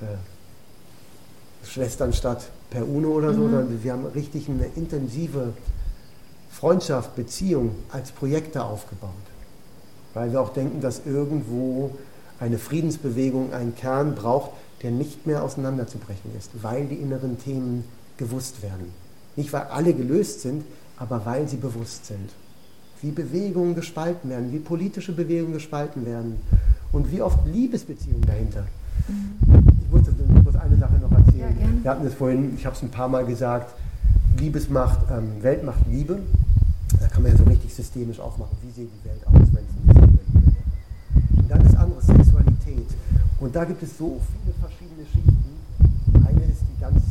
äh, 0.00 1.66
Schwesternstadt 1.66 2.48
per 2.70 2.86
UNO 2.86 3.10
oder 3.10 3.32
so, 3.32 3.42
mhm. 3.42 3.50
sondern 3.52 3.84
wir 3.84 3.92
haben 3.92 4.06
richtig 4.06 4.48
eine 4.48 4.66
intensive 4.74 5.52
Freundschaft, 6.54 7.16
Beziehung 7.16 7.72
als 7.90 8.12
Projekte 8.12 8.62
aufgebaut. 8.64 9.10
Weil 10.14 10.32
wir 10.32 10.40
auch 10.40 10.52
denken, 10.52 10.80
dass 10.80 11.02
irgendwo 11.04 11.90
eine 12.38 12.58
Friedensbewegung 12.58 13.52
einen 13.52 13.74
Kern 13.74 14.14
braucht, 14.14 14.50
der 14.82 14.92
nicht 14.92 15.26
mehr 15.26 15.42
auseinanderzubrechen 15.42 16.30
ist, 16.38 16.50
weil 16.62 16.86
die 16.86 16.94
inneren 16.96 17.38
Themen 17.38 17.84
gewusst 18.16 18.62
werden. 18.62 18.92
Nicht 19.34 19.52
weil 19.52 19.62
alle 19.62 19.94
gelöst 19.94 20.42
sind, 20.42 20.64
aber 20.96 21.26
weil 21.26 21.48
sie 21.48 21.56
bewusst 21.56 22.06
sind. 22.06 22.30
Wie 23.02 23.10
Bewegungen 23.10 23.74
gespalten 23.74 24.30
werden, 24.30 24.52
wie 24.52 24.60
politische 24.60 25.12
Bewegungen 25.12 25.54
gespalten 25.54 26.06
werden 26.06 26.36
und 26.92 27.10
wie 27.10 27.20
oft 27.20 27.44
Liebesbeziehungen 27.46 28.22
dahinter. 28.22 28.64
Ich 29.08 29.90
muss, 29.90 30.02
ich 30.08 30.44
muss 30.44 30.56
eine 30.56 30.76
Sache 30.76 30.94
noch 30.94 31.10
erzählen. 31.10 31.56
Ja, 31.60 31.84
Wir 31.84 31.90
hatten 31.90 32.06
es 32.06 32.14
vorhin, 32.14 32.54
ich 32.56 32.64
habe 32.64 32.76
es 32.76 32.82
ein 32.82 32.90
paar 32.90 33.08
Mal 33.08 33.26
gesagt, 33.26 33.74
Liebesmacht, 34.38 35.00
ähm, 35.10 35.42
Welt 35.42 35.64
macht 35.64 35.80
Liebe. 35.90 36.20
Da 37.04 37.10
kann 37.10 37.22
man 37.22 37.32
ja 37.32 37.38
so 37.38 37.44
richtig 37.44 37.74
systemisch 37.74 38.18
aufmachen, 38.18 38.56
wie 38.62 38.70
sieht 38.70 38.88
die 38.88 39.08
Welt 39.08 39.20
aus, 39.26 39.48
wenn 39.52 39.64
es 39.64 39.74
nicht 39.76 39.94
wäre. 39.94 40.08
Und 41.36 41.50
dann 41.50 41.62
das 41.62 41.76
andere, 41.76 42.00
Sexualität. 42.00 42.88
Und 43.40 43.54
da 43.54 43.64
gibt 43.64 43.82
es 43.82 43.98
so 43.98 44.18
viele 44.32 44.54
verschiedene 44.58 45.04
Schichten. 45.12 46.24
Eine 46.26 46.50
ist 46.50 46.62
die 46.62 46.80
ganz 46.80 47.02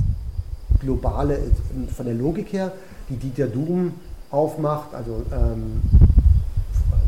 globale, 0.79 1.38
von 1.95 2.06
der 2.08 2.15
Logik 2.15 2.51
her, 2.53 2.71
die 3.08 3.17
Dieter 3.17 3.45
Duhm 3.45 3.93
aufmacht, 4.32 4.95
also 4.95 5.21
ähm, 5.32 5.82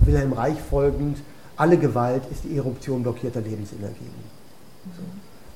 Wilhelm 0.02 0.34
Reich 0.34 0.60
folgend, 0.62 1.18
alle 1.58 1.80
Gewalt 1.80 2.22
ist 2.32 2.44
die 2.44 2.56
Eruption 2.56 3.02
blockierter 3.02 3.42
Lebensenergien. 3.42 4.12
So. 4.96 5.02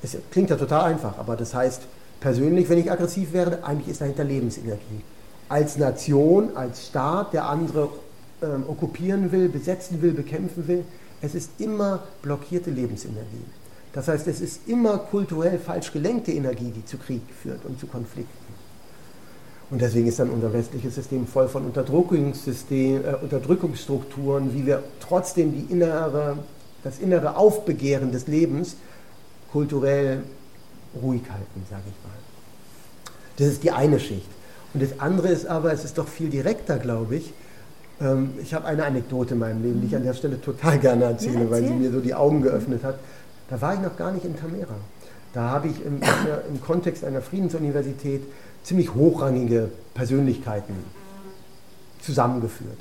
Es 0.02 0.16
klingt 0.32 0.50
ja 0.50 0.56
total 0.56 0.90
einfach, 0.90 1.16
aber 1.16 1.36
das 1.36 1.54
heißt, 1.54 1.82
persönlich, 2.18 2.68
wenn 2.68 2.78
ich 2.78 2.90
aggressiv 2.90 3.32
werde, 3.32 3.62
eigentlich 3.62 3.86
ist 3.86 4.00
dahinter 4.00 4.24
Lebensenergie. 4.24 5.02
Als 5.50 5.76
Nation, 5.76 6.56
als 6.56 6.86
Staat, 6.86 7.34
der 7.34 7.46
andere 7.46 7.90
ähm, 8.40 8.64
okkupieren 8.66 9.32
will, 9.32 9.50
besetzen 9.50 10.00
will, 10.00 10.12
bekämpfen 10.12 10.66
will, 10.66 10.84
es 11.20 11.34
ist 11.34 11.50
immer 11.58 12.04
blockierte 12.22 12.70
Lebensenergie. 12.70 13.44
Das 13.92 14.08
heißt, 14.08 14.28
es 14.28 14.40
ist 14.40 14.68
immer 14.68 14.98
kulturell 14.98 15.58
falsch 15.58 15.92
gelenkte 15.92 16.32
Energie, 16.32 16.70
die 16.70 16.84
zu 16.84 16.96
Krieg 16.96 17.22
führt 17.42 17.64
und 17.64 17.78
zu 17.78 17.86
Konflikten. 17.86 18.30
Und 19.70 19.80
deswegen 19.80 20.06
ist 20.06 20.18
dann 20.18 20.30
unser 20.30 20.52
westliches 20.52 20.94
System 20.94 21.26
voll 21.26 21.48
von 21.48 21.64
Unterdrückungssystem, 21.64 23.04
äh, 23.04 23.14
Unterdrückungsstrukturen, 23.20 24.54
wie 24.54 24.66
wir 24.66 24.82
trotzdem 25.00 25.52
die 25.52 25.72
innere, 25.72 26.38
das 26.82 27.00
innere 27.00 27.36
Aufbegehren 27.36 28.12
des 28.12 28.26
Lebens 28.28 28.76
kulturell 29.52 30.22
ruhig 31.02 31.22
halten, 31.30 31.66
sage 31.68 31.82
ich 31.86 32.04
mal. 32.04 32.18
Das 33.36 33.48
ist 33.48 33.62
die 33.64 33.72
eine 33.72 33.98
Schicht. 33.98 34.28
Und 34.72 34.82
das 34.82 35.00
andere 35.00 35.28
ist 35.28 35.46
aber, 35.46 35.72
es 35.72 35.84
ist 35.84 35.98
doch 35.98 36.08
viel 36.08 36.30
direkter, 36.30 36.78
glaube 36.78 37.16
ich. 37.16 37.32
Ähm, 38.00 38.30
ich 38.42 38.54
habe 38.54 38.66
eine 38.66 38.84
Anekdote 38.84 39.34
in 39.34 39.40
meinem 39.40 39.62
Leben, 39.62 39.80
die 39.80 39.88
ich 39.88 39.96
an 39.96 40.04
der 40.04 40.14
Stelle 40.14 40.40
total 40.40 40.78
gerne 40.78 41.04
erzähle, 41.04 41.34
ja, 41.34 41.40
erzähl. 41.40 41.50
weil 41.50 41.66
sie 41.66 41.74
mir 41.74 41.90
so 41.90 42.00
die 42.00 42.14
Augen 42.14 42.42
geöffnet 42.42 42.84
hat. 42.84 42.98
Da 43.48 43.60
war 43.60 43.74
ich 43.74 43.80
noch 43.80 43.96
gar 43.96 44.12
nicht 44.12 44.24
in 44.24 44.36
Tamera. 44.36 44.76
Da 45.32 45.42
habe 45.42 45.68
ich 45.68 45.84
im, 45.84 46.00
im 46.48 46.60
Kontext 46.60 47.04
einer 47.04 47.20
Friedensuniversität 47.20 48.22
ziemlich 48.62 48.94
hochrangige 48.94 49.70
Persönlichkeiten 49.94 50.74
zusammengeführt. 52.00 52.78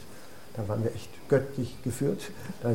Da 0.56 0.68
waren 0.68 0.84
wir 0.84 0.94
echt 0.94 1.10
göttlich 1.30 1.76
geführt, 1.84 2.32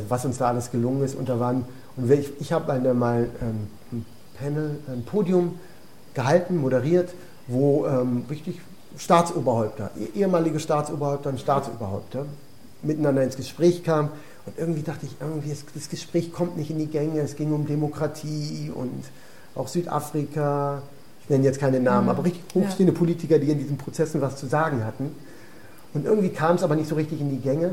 was 0.08 0.24
uns 0.24 0.38
da 0.38 0.48
alles 0.48 0.70
gelungen 0.70 1.04
ist. 1.04 1.16
Und 1.16 1.28
da 1.28 1.38
waren, 1.40 1.64
und 1.96 2.10
ich, 2.10 2.32
ich 2.40 2.52
habe 2.52 2.94
mal 2.94 3.28
ähm, 3.42 3.68
ein 3.92 4.06
Panel, 4.38 4.78
ein 4.88 5.04
Podium 5.04 5.58
gehalten, 6.14 6.56
moderiert, 6.56 7.10
wo 7.46 7.86
ähm, 7.86 8.24
richtig 8.30 8.60
Staatsoberhäupter, 8.96 9.90
eh, 9.98 10.18
ehemalige 10.18 10.60
Staatsoberhäupter 10.60 11.30
und 11.30 11.40
Staatsoberhäupter 11.40 12.26
miteinander 12.82 13.22
ins 13.22 13.36
Gespräch 13.36 13.82
kamen. 13.82 14.10
Und 14.46 14.58
irgendwie 14.58 14.82
dachte 14.82 15.06
ich, 15.06 15.16
irgendwie 15.20 15.50
das, 15.50 15.64
das 15.74 15.88
Gespräch 15.88 16.32
kommt 16.32 16.56
nicht 16.56 16.70
in 16.70 16.78
die 16.78 16.86
Gänge. 16.86 17.20
Es 17.20 17.36
ging 17.36 17.52
um 17.52 17.66
Demokratie 17.66 18.70
und 18.74 19.04
auch 19.54 19.68
Südafrika. 19.68 20.82
Ich 21.22 21.30
nenne 21.30 21.44
jetzt 21.44 21.58
keine 21.58 21.80
Namen, 21.80 22.04
mhm. 22.04 22.10
aber 22.10 22.24
richtig 22.24 22.42
hochstehende 22.54 22.92
ja. 22.92 22.98
Politiker, 22.98 23.38
die 23.38 23.50
in 23.50 23.58
diesen 23.58 23.78
Prozessen 23.78 24.20
was 24.20 24.36
zu 24.36 24.46
sagen 24.46 24.84
hatten. 24.84 25.14
Und 25.94 26.04
irgendwie 26.04 26.28
kam 26.28 26.56
es 26.56 26.62
aber 26.62 26.76
nicht 26.76 26.88
so 26.88 26.96
richtig 26.96 27.20
in 27.20 27.30
die 27.30 27.38
Gänge. 27.38 27.70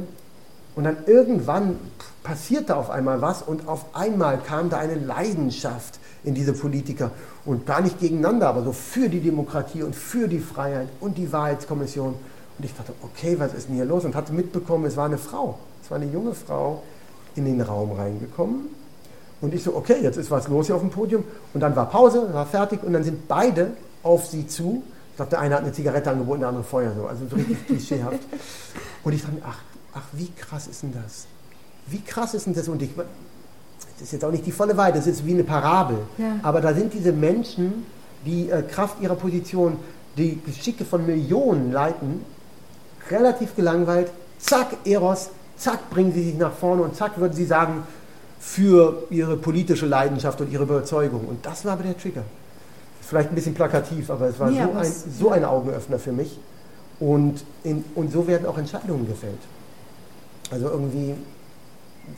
Und 0.76 0.86
dann 0.86 0.98
irgendwann 1.06 1.78
passierte 2.24 2.76
auf 2.76 2.90
einmal 2.90 3.22
was 3.22 3.42
und 3.42 3.68
auf 3.68 3.94
einmal 3.94 4.38
kam 4.38 4.70
da 4.70 4.78
eine 4.78 4.96
Leidenschaft 4.96 6.00
in 6.24 6.36
diese 6.36 6.54
Politiker 6.54 7.12
und 7.46 7.66
gar 7.66 7.82
nicht 7.82 8.00
gegeneinander, 8.00 8.48
aber 8.48 8.64
so 8.64 8.72
für 8.72 9.10
die 9.10 9.20
Demokratie 9.20 9.84
und 9.84 9.96
für 9.96 10.28
die 10.28 10.40
Freiheit 10.40 10.88
und 11.00 11.18
die 11.18 11.32
Wahrheitskommission. 11.32 12.14
Und 12.58 12.66
ich 12.66 12.76
dachte, 12.76 12.94
okay, 13.02 13.36
was 13.40 13.54
ist 13.54 13.68
denn 13.70 13.76
hier 13.76 13.86
los? 13.86 14.06
Und 14.06 14.16
hatte 14.16 14.34
mitbekommen, 14.34 14.86
es 14.86 14.96
war 14.96 15.06
eine 15.06 15.18
Frau, 15.18 15.58
es 15.84 15.90
war 15.90 15.98
eine 15.98 16.12
junge 16.12 16.36
Frau 16.36 16.84
in 17.36 17.46
den 17.46 17.62
Raum 17.62 17.94
reingekommen. 17.94 18.68
Und 19.42 19.56
ich 19.56 19.64
so, 19.64 19.76
okay, 19.76 19.98
jetzt 20.02 20.18
ist 20.18 20.30
was 20.30 20.48
los 20.48 20.68
hier 20.68 20.76
auf 20.76 20.82
dem 20.82 20.92
Podium. 20.92 21.24
Und 21.54 21.62
dann 21.62 21.76
war 21.76 21.90
Pause, 21.90 22.32
war 22.32 22.46
fertig 22.46 22.84
und 22.84 22.94
dann 22.94 23.04
sind 23.04 23.28
beide 23.28 23.72
auf 24.04 24.28
sie 24.28 24.46
zu. 24.46 24.84
Ich 25.10 25.16
glaube, 25.16 25.32
der 25.32 25.40
eine 25.40 25.56
hat 25.56 25.64
eine 25.64 25.74
Zigarette 25.74 26.12
angeboten, 26.12 26.42
der 26.42 26.50
andere 26.50 26.64
Feuer 26.64 26.94
so. 26.96 27.08
Also 27.08 27.26
so 27.28 27.36
richtig 27.36 27.66
klischeehaft. 27.66 28.20
Und 29.04 29.14
ich 29.14 29.22
dachte, 29.24 29.38
ach, 29.44 29.58
ach, 29.94 30.06
wie 30.14 30.30
krass 30.32 30.68
ist 30.68 30.84
denn 30.84 30.94
das? 30.94 31.26
Wie 31.88 32.02
krass 32.02 32.34
ist 32.34 32.46
denn 32.46 32.54
das? 32.54 32.68
Und 32.68 32.82
ich, 32.82 32.92
das 32.96 34.02
ist 34.02 34.14
jetzt 34.14 34.26
auch 34.26 34.32
nicht 34.32 34.46
die 34.46 34.52
volle 34.52 34.76
Wahrheit, 34.78 34.96
das 34.96 35.08
ist 35.08 35.26
wie 35.26 35.34
eine 35.34 35.44
Parabel. 35.44 36.00
Ja. 36.18 36.40
Aber 36.44 36.62
da 36.62 36.74
sind 36.74 36.94
diese 36.94 37.12
Menschen, 37.12 37.86
die 38.26 38.50
äh, 38.50 38.62
Kraft 38.64 39.02
ihrer 39.02 39.16
Position 39.16 39.78
die 40.18 40.40
Geschicke 40.46 40.86
von 40.86 41.06
Millionen 41.06 41.72
leiten, 41.72 42.26
relativ 43.10 43.56
gelangweilt. 43.56 44.12
Zack, 44.40 44.76
Eros, 44.86 45.30
zack, 45.58 45.90
bringen 45.90 46.14
sie 46.14 46.24
sich 46.24 46.38
nach 46.38 46.54
vorne 46.54 46.82
und 46.82 46.96
zack, 46.96 47.18
würden 47.18 47.34
sie 47.34 47.46
sagen, 47.46 47.84
für 48.40 49.04
ihre 49.12 49.38
politische 49.38 49.86
Leidenschaft 49.86 50.42
und 50.42 50.52
ihre 50.52 50.64
Überzeugung. 50.64 51.26
Und 51.28 51.46
das 51.46 51.64
war 51.64 51.74
aber 51.74 51.84
der 51.84 51.98
Trigger. 51.98 52.24
Vielleicht 53.02 53.30
ein 53.30 53.36
bisschen 53.36 53.54
plakativ, 53.54 54.10
aber 54.10 54.28
es 54.28 54.40
war 54.40 54.50
ja, 54.50 54.68
so, 54.68 54.78
ein, 54.78 54.94
so 55.20 55.30
ein 55.32 55.46
Augenöffner 55.46 56.00
für 56.00 56.12
mich. 56.12 56.40
Und, 57.00 57.44
in, 57.64 57.84
und 57.96 58.12
so 58.12 58.28
werden 58.28 58.48
auch 58.48 58.58
Entscheidungen 58.58 59.08
gefällt. 59.08 59.40
Also 60.52 60.70
irgendwie 60.70 61.16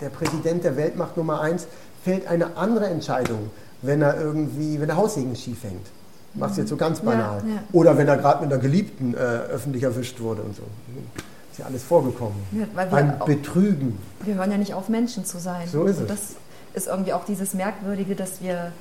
der 0.01 0.09
Präsident 0.09 0.63
der 0.63 0.75
Weltmacht 0.75 1.17
Nummer 1.17 1.41
eins 1.41 1.67
fällt 2.03 2.27
eine 2.27 2.57
andere 2.57 2.87
Entscheidung, 2.87 3.51
wenn 3.81 4.01
er 4.01 4.19
irgendwie, 4.19 4.79
wenn 4.79 4.87
der 4.87 4.97
Haussegen 4.97 5.35
schief 5.35 5.63
hängt. 5.63 5.87
Machst 6.35 6.57
jetzt 6.57 6.69
so 6.69 6.77
ganz 6.77 6.99
banal. 7.01 7.43
Ja, 7.45 7.55
ja. 7.55 7.63
Oder 7.73 7.97
wenn 7.97 8.07
er 8.07 8.17
gerade 8.17 8.43
mit 8.43 8.51
einer 8.51 8.61
Geliebten 8.61 9.13
äh, 9.13 9.17
öffentlich 9.17 9.83
erwischt 9.83 10.19
wurde 10.19 10.41
und 10.41 10.55
so. 10.55 10.63
Ist 11.51 11.59
ja 11.59 11.65
alles 11.65 11.83
vorgekommen. 11.83 12.35
Ja, 12.51 12.65
Beim 12.89 13.21
auch, 13.21 13.25
Betrügen. 13.25 13.99
Wir 14.23 14.35
hören 14.35 14.49
ja 14.49 14.57
nicht 14.57 14.73
auf, 14.73 14.89
Menschen 14.89 15.25
zu 15.25 15.37
sein. 15.37 15.67
So 15.67 15.83
ist 15.83 15.99
und 15.99 16.09
es. 16.09 16.09
das 16.09 16.19
ist 16.73 16.87
irgendwie 16.87 17.13
auch 17.13 17.25
dieses 17.25 17.53
Merkwürdige, 17.53 18.15
dass 18.15 18.41
wir 18.41 18.71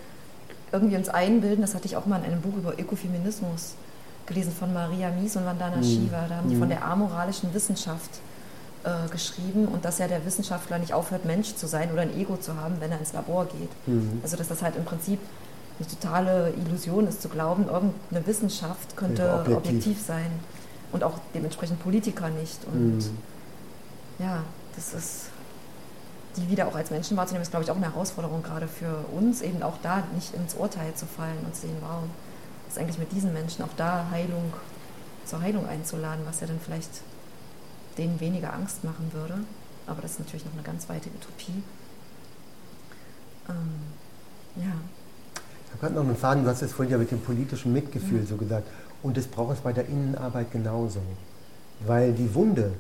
irgendwie 0.73 0.97
uns 0.97 1.11
einbilden, 1.11 1.61
das 1.61 1.75
hatte 1.75 1.85
ich 1.85 1.97
auch 1.99 2.07
mal 2.07 2.19
in 2.21 2.33
einem 2.33 2.41
Buch 2.41 2.57
über 2.57 2.73
Ökofeminismus 2.79 3.75
gelesen 4.25 4.53
von 4.59 4.73
Maria 4.73 5.11
Mies 5.11 5.37
und 5.37 5.45
Vandana 5.45 5.77
mhm. 5.77 5.85
Shiva. 5.85 6.25
Da 6.27 6.37
haben 6.37 6.49
die 6.49 6.55
mhm. 6.55 6.61
von 6.61 6.69
der 6.71 6.83
amoralischen 6.83 7.53
Wissenschaft 7.53 8.21
äh, 8.85 9.09
geschrieben 9.11 9.66
und 9.68 9.85
dass 9.85 9.99
ja 9.99 10.09
der 10.09 10.25
Wissenschaftler 10.25 10.79
nicht 10.79 10.92
aufhört, 10.92 11.25
Mensch 11.25 11.55
zu 11.55 11.66
sein 11.66 11.92
oder 11.92 12.03
ein 12.03 12.16
Ego 12.16 12.37
zu 12.37 12.57
haben, 12.57 12.77
wenn 12.81 12.90
er 12.90 12.99
ins 12.99 13.12
Labor 13.12 13.47
geht. 13.47 13.71
Mhm. 13.87 14.21
Also 14.23 14.37
dass 14.37 14.49
das 14.49 14.62
halt 14.62 14.77
im 14.77 14.85
Prinzip 14.85 15.18
eine 15.79 15.88
totale 15.88 16.53
Illusion 16.66 17.07
ist, 17.07 17.23
zu 17.23 17.29
glauben, 17.29 17.66
irgendeine 17.68 18.27
Wissenschaft 18.27 18.97
könnte 18.97 19.33
objektiv. 19.33 19.57
objektiv. 19.57 20.03
sein 20.07 20.31
und 20.92 21.05
auch 21.05 21.18
dementsprechend 21.35 21.83
Politiker 21.83 22.29
nicht. 22.29 22.64
Und 22.66 22.99
mhm. 22.99 23.18
ja, 24.18 24.42
das 24.77 24.95
ist 24.95 25.27
die 26.37 26.49
wieder 26.49 26.66
auch 26.66 26.75
als 26.75 26.90
Menschen 26.90 27.16
wahrzunehmen, 27.16 27.42
ist, 27.42 27.51
glaube 27.51 27.64
ich, 27.64 27.71
auch 27.71 27.77
eine 27.77 27.92
Herausforderung 27.92 28.42
gerade 28.42 28.68
für 28.68 29.05
uns, 29.14 29.42
eben 29.42 29.62
auch 29.62 29.77
da 29.83 30.03
nicht 30.14 30.35
ins 30.35 30.55
Urteil 30.55 30.95
zu 30.95 31.07
fallen 31.07 31.38
und 31.45 31.55
sehen, 31.55 31.77
wow, 31.81 32.03
ist 32.68 32.79
eigentlich 32.79 32.99
mit 32.99 33.12
diesen 33.12 33.33
Menschen, 33.33 33.62
auch 33.62 33.75
da 33.77 34.07
Heilung, 34.11 34.53
zur 35.27 35.40
Heilung 35.40 35.68
einzuladen, 35.68 36.25
was 36.27 36.40
ja 36.40 36.47
dann 36.47 36.59
vielleicht 36.64 36.90
denen 37.99 38.21
weniger 38.21 38.53
Angst 38.53 38.85
machen 38.85 39.11
würde. 39.13 39.35
Aber 39.87 40.01
das 40.03 40.13
ist 40.13 40.21
natürlich 40.21 40.45
noch 40.45 40.53
eine 40.53 40.63
ganz 40.63 40.89
weite 40.89 41.09
Utopie. 41.11 41.63
Ähm, 43.49 43.57
ja. 44.57 44.73
Ich 45.35 45.73
habe 45.73 45.81
gerade 45.81 45.95
noch 45.95 46.03
einen 46.03 46.17
Faden, 46.17 46.45
du 46.45 46.51
hast 46.51 46.63
es 46.63 46.73
vorhin 46.73 46.93
ja 46.93 46.99
mit 46.99 47.11
dem 47.11 47.21
politischen 47.21 47.73
Mitgefühl 47.73 48.21
ja. 48.21 48.27
so 48.27 48.37
gesagt. 48.37 48.69
Und 49.03 49.17
das 49.17 49.27
braucht 49.27 49.55
es 49.55 49.61
bei 49.61 49.73
der 49.73 49.89
Innenarbeit 49.89 50.53
genauso. 50.53 51.01
Weil 51.87 52.13
die 52.13 52.35
Wunde, 52.35 52.73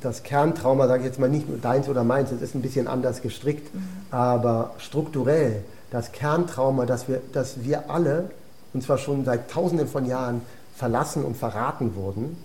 das 0.00 0.22
Kerntrauma, 0.22 0.86
sage 0.86 1.02
ich 1.02 1.06
jetzt 1.06 1.18
mal 1.18 1.28
nicht 1.28 1.48
nur 1.48 1.58
deins 1.58 1.88
oder 1.88 2.04
meins, 2.04 2.30
das 2.30 2.40
ist 2.40 2.54
ein 2.54 2.62
bisschen 2.62 2.86
anders 2.88 3.22
gestrickt, 3.22 3.74
mhm. 3.74 3.80
aber 4.10 4.74
strukturell, 4.78 5.62
das 5.90 6.12
Kerntrauma, 6.12 6.86
dass 6.86 7.08
wir, 7.08 7.20
dass 7.32 7.64
wir 7.64 7.90
alle, 7.90 8.30
und 8.72 8.82
zwar 8.82 8.98
schon 8.98 9.24
seit 9.24 9.50
tausenden 9.50 9.88
von 9.88 10.06
Jahren, 10.06 10.42
verlassen 10.74 11.24
und 11.24 11.36
verraten 11.36 11.94
wurden, 11.94 12.36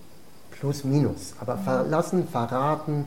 plus 0.62 0.84
minus. 0.84 1.34
Aber 1.40 1.58
verlassen, 1.58 2.28
verraten, 2.28 3.04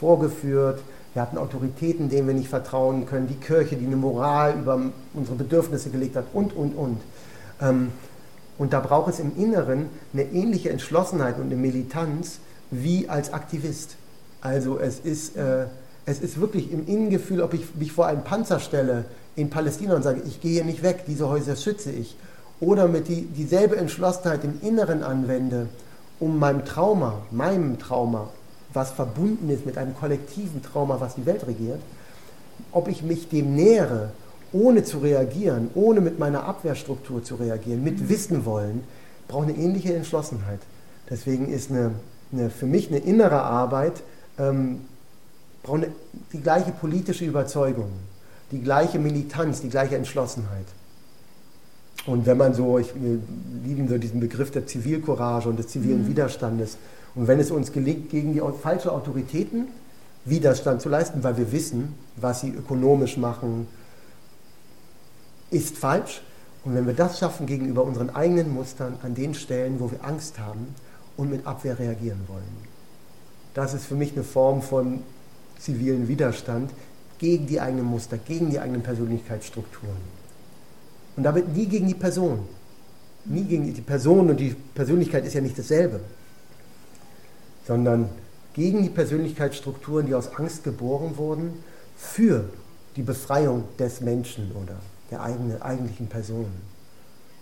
vorgeführt. 0.00 0.80
Wir 1.14 1.22
hatten 1.22 1.38
Autoritäten, 1.38 2.10
denen 2.10 2.26
wir 2.26 2.34
nicht 2.34 2.48
vertrauen 2.48 3.06
können. 3.06 3.28
Die 3.28 3.36
Kirche, 3.36 3.76
die 3.76 3.86
eine 3.86 3.96
Moral 3.96 4.54
über 4.58 4.80
unsere 5.14 5.36
Bedürfnisse 5.36 5.90
gelegt 5.90 6.16
hat 6.16 6.24
und, 6.34 6.54
und, 6.54 6.72
und. 6.74 7.00
Ähm, 7.62 7.92
und 8.58 8.72
da 8.72 8.80
braucht 8.80 9.12
es 9.12 9.20
im 9.20 9.36
Inneren 9.36 9.86
eine 10.12 10.24
ähnliche 10.24 10.70
Entschlossenheit 10.70 11.36
und 11.36 11.44
eine 11.44 11.56
Militanz 11.56 12.40
wie 12.72 13.08
als 13.08 13.32
Aktivist. 13.32 13.94
Also 14.40 14.80
es 14.80 14.98
ist, 14.98 15.36
äh, 15.36 15.66
es 16.06 16.18
ist 16.18 16.40
wirklich 16.40 16.72
im 16.72 16.88
Innengefühl, 16.88 17.40
ob 17.40 17.54
ich 17.54 17.76
mich 17.76 17.92
vor 17.92 18.06
einen 18.06 18.24
Panzer 18.24 18.58
stelle 18.58 19.04
in 19.36 19.48
Palästina 19.48 19.94
und 19.94 20.02
sage, 20.02 20.22
ich 20.26 20.40
gehe 20.40 20.54
hier 20.54 20.64
nicht 20.64 20.82
weg, 20.82 21.04
diese 21.06 21.28
Häuser 21.28 21.54
schütze 21.54 21.92
ich. 21.92 22.16
Oder 22.58 22.88
mit 22.88 23.06
die, 23.06 23.22
dieselbe 23.26 23.76
Entschlossenheit 23.76 24.42
im 24.42 24.60
Inneren 24.60 25.04
anwende 25.04 25.68
um 26.20 26.38
meinem 26.38 26.64
Trauma, 26.64 27.22
meinem 27.30 27.78
Trauma, 27.78 28.28
was 28.72 28.90
verbunden 28.90 29.50
ist 29.50 29.66
mit 29.66 29.78
einem 29.78 29.94
kollektiven 29.96 30.62
Trauma, 30.62 31.00
was 31.00 31.14
die 31.14 31.26
Welt 31.26 31.46
regiert, 31.46 31.80
ob 32.72 32.88
ich 32.88 33.02
mich 33.02 33.28
dem 33.28 33.54
nähere, 33.54 34.10
ohne 34.52 34.84
zu 34.84 34.98
reagieren, 34.98 35.70
ohne 35.74 36.00
mit 36.00 36.18
meiner 36.18 36.44
Abwehrstruktur 36.44 37.22
zu 37.22 37.36
reagieren, 37.36 37.82
mit 37.82 38.00
mhm. 38.00 38.08
Wissen 38.08 38.44
wollen, 38.44 38.84
braucht 39.28 39.48
eine 39.48 39.56
ähnliche 39.56 39.94
Entschlossenheit. 39.94 40.60
Deswegen 41.10 41.48
ist 41.48 41.70
eine, 41.70 41.92
eine 42.32 42.50
für 42.50 42.66
mich 42.66 42.88
eine 42.88 42.98
innere 42.98 43.42
Arbeit, 43.42 44.02
ähm, 44.38 44.82
braucht 45.62 45.84
eine, 45.84 45.92
die 46.32 46.40
gleiche 46.40 46.72
politische 46.72 47.24
Überzeugung, 47.24 47.90
die 48.52 48.62
gleiche 48.62 48.98
Militanz, 48.98 49.60
die 49.60 49.68
gleiche 49.68 49.96
Entschlossenheit. 49.96 50.66
Und 52.06 52.24
wenn 52.24 52.38
man 52.38 52.54
so, 52.54 52.78
ich 52.78 52.92
liebe 53.64 53.88
so 53.88 53.98
diesen 53.98 54.20
Begriff 54.20 54.52
der 54.52 54.66
Zivilcourage 54.66 55.48
und 55.48 55.58
des 55.58 55.68
zivilen 55.68 56.04
mhm. 56.04 56.08
Widerstandes. 56.08 56.78
Und 57.14 57.26
wenn 57.26 57.40
es 57.40 57.50
uns 57.50 57.72
gelingt, 57.72 58.10
gegen 58.10 58.32
die 58.32 58.42
falschen 58.62 58.90
Autoritäten 58.90 59.66
Widerstand 60.24 60.82
zu 60.82 60.88
leisten, 60.88 61.22
weil 61.22 61.36
wir 61.36 61.52
wissen, 61.52 61.94
was 62.16 62.40
sie 62.40 62.50
ökonomisch 62.50 63.16
machen, 63.16 63.68
ist 65.50 65.78
falsch. 65.78 66.22
Und 66.64 66.74
wenn 66.74 66.86
wir 66.86 66.94
das 66.94 67.18
schaffen 67.18 67.46
gegenüber 67.46 67.84
unseren 67.84 68.10
eigenen 68.10 68.52
Mustern 68.52 68.94
an 69.02 69.14
den 69.14 69.34
Stellen, 69.34 69.78
wo 69.78 69.90
wir 69.90 70.04
Angst 70.04 70.38
haben 70.38 70.74
und 71.16 71.30
mit 71.30 71.46
Abwehr 71.46 71.78
reagieren 71.78 72.20
wollen, 72.26 72.76
das 73.54 73.72
ist 73.72 73.86
für 73.86 73.94
mich 73.94 74.12
eine 74.12 74.24
Form 74.24 74.62
von 74.62 75.00
zivilen 75.58 76.08
Widerstand 76.08 76.70
gegen 77.18 77.46
die 77.46 77.60
eigenen 77.60 77.86
Muster, 77.86 78.18
gegen 78.18 78.50
die 78.50 78.58
eigenen 78.58 78.82
Persönlichkeitsstrukturen. 78.82 80.15
Und 81.16 81.22
damit 81.22 81.54
nie 81.54 81.66
gegen 81.66 81.88
die 81.88 81.94
Person. 81.94 82.40
Nie 83.24 83.44
gegen 83.44 83.72
die 83.72 83.80
Person 83.80 84.30
und 84.30 84.38
die 84.38 84.54
Persönlichkeit 84.74 85.24
ist 85.26 85.34
ja 85.34 85.40
nicht 85.40 85.58
dasselbe. 85.58 86.00
Sondern 87.66 88.08
gegen 88.54 88.82
die 88.82 88.90
Persönlichkeitsstrukturen, 88.90 90.06
die 90.06 90.14
aus 90.14 90.34
Angst 90.36 90.64
geboren 90.64 91.16
wurden, 91.16 91.54
für 91.96 92.44
die 92.96 93.02
Befreiung 93.02 93.64
des 93.78 94.00
Menschen 94.00 94.52
oder 94.52 94.76
der 95.10 95.22
eigenen, 95.22 95.60
eigentlichen 95.60 96.06
Person. 96.06 96.46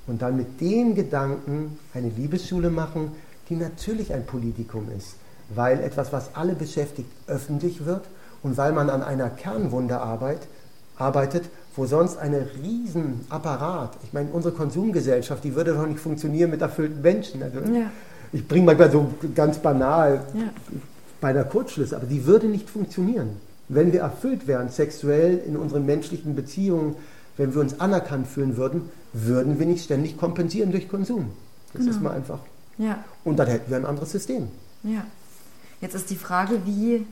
Und 0.07 0.23
dann 0.23 0.37
mit 0.37 0.61
dem 0.61 0.95
Gedanken 0.95 1.79
eine 1.93 2.09
Liebesschule 2.09 2.71
machen, 2.71 3.13
die 3.49 3.57
natürlich 3.57 4.13
ein 4.13 4.27
Politikum 4.27 4.89
ist, 4.97 5.17
weil 5.55 5.81
etwas, 5.81 6.13
was 6.13 6.35
alle 6.35 6.55
beschäftigt, 6.55 7.11
öffentlich 7.27 7.85
wird 7.85 8.05
und 8.43 8.57
weil 8.57 8.73
man 8.73 8.91
an 8.91 9.03
einer 9.03 9.31
Kernwunde 9.31 9.99
arbeitet 9.99 11.49
wo 11.77 11.87
sonst 11.87 12.19
ein 12.19 12.35
Riesenapparat, 12.63 13.97
ich 14.05 14.13
meine, 14.13 14.29
unsere 14.31 14.55
Konsumgesellschaft, 14.55 15.43
die 15.45 15.55
würde 15.55 15.75
doch 15.75 15.87
nicht 15.87 16.01
funktionieren 16.01 16.51
mit 16.51 16.61
erfüllten 16.63 17.03
Menschen. 17.03 17.43
Also 17.43 17.61
ja. 17.61 17.91
Ich 18.33 18.47
bringe 18.47 18.67
manchmal 18.67 18.91
so 18.91 19.09
ganz 19.35 19.59
banal 19.59 20.25
ja. 20.35 20.51
bei 21.21 21.33
der 21.33 21.45
Kurzschluss, 21.45 21.93
aber 21.93 22.07
die 22.07 22.27
würde 22.27 22.47
nicht 22.47 22.69
funktionieren. 22.69 23.31
Wenn 23.69 23.93
wir 23.93 24.01
erfüllt 24.01 24.47
wären, 24.47 24.69
sexuell 24.69 25.41
in 25.47 25.57
unseren 25.57 25.87
menschlichen 25.87 26.35
Beziehungen, 26.35 26.97
wenn 27.37 27.55
wir 27.55 27.61
uns 27.61 27.81
anerkannt 27.81 28.27
fühlen 28.29 28.57
würden, 28.57 28.83
würden 29.13 29.59
wir 29.59 29.67
nicht 29.67 29.85
ständig 29.85 30.17
kompensieren 30.17 30.71
durch 30.71 30.89
Konsum. 30.89 31.31
Das 31.73 31.81
Genau. 31.83 31.91
ist 31.97 32.03
mal 32.03 32.13
einfach. 32.13 32.39
Ja, 32.79 33.05
Und 33.25 33.39
dann 33.39 33.47
hätten 33.49 33.71
wir 33.71 33.77
ein 33.77 33.87
anderes 33.87 34.11
System. 34.13 34.49
ja. 34.83 35.05
Jetzt 35.81 35.95
ist 35.95 36.09
die 36.09 36.17
Frage, 36.17 36.61
wie, 36.65 37.05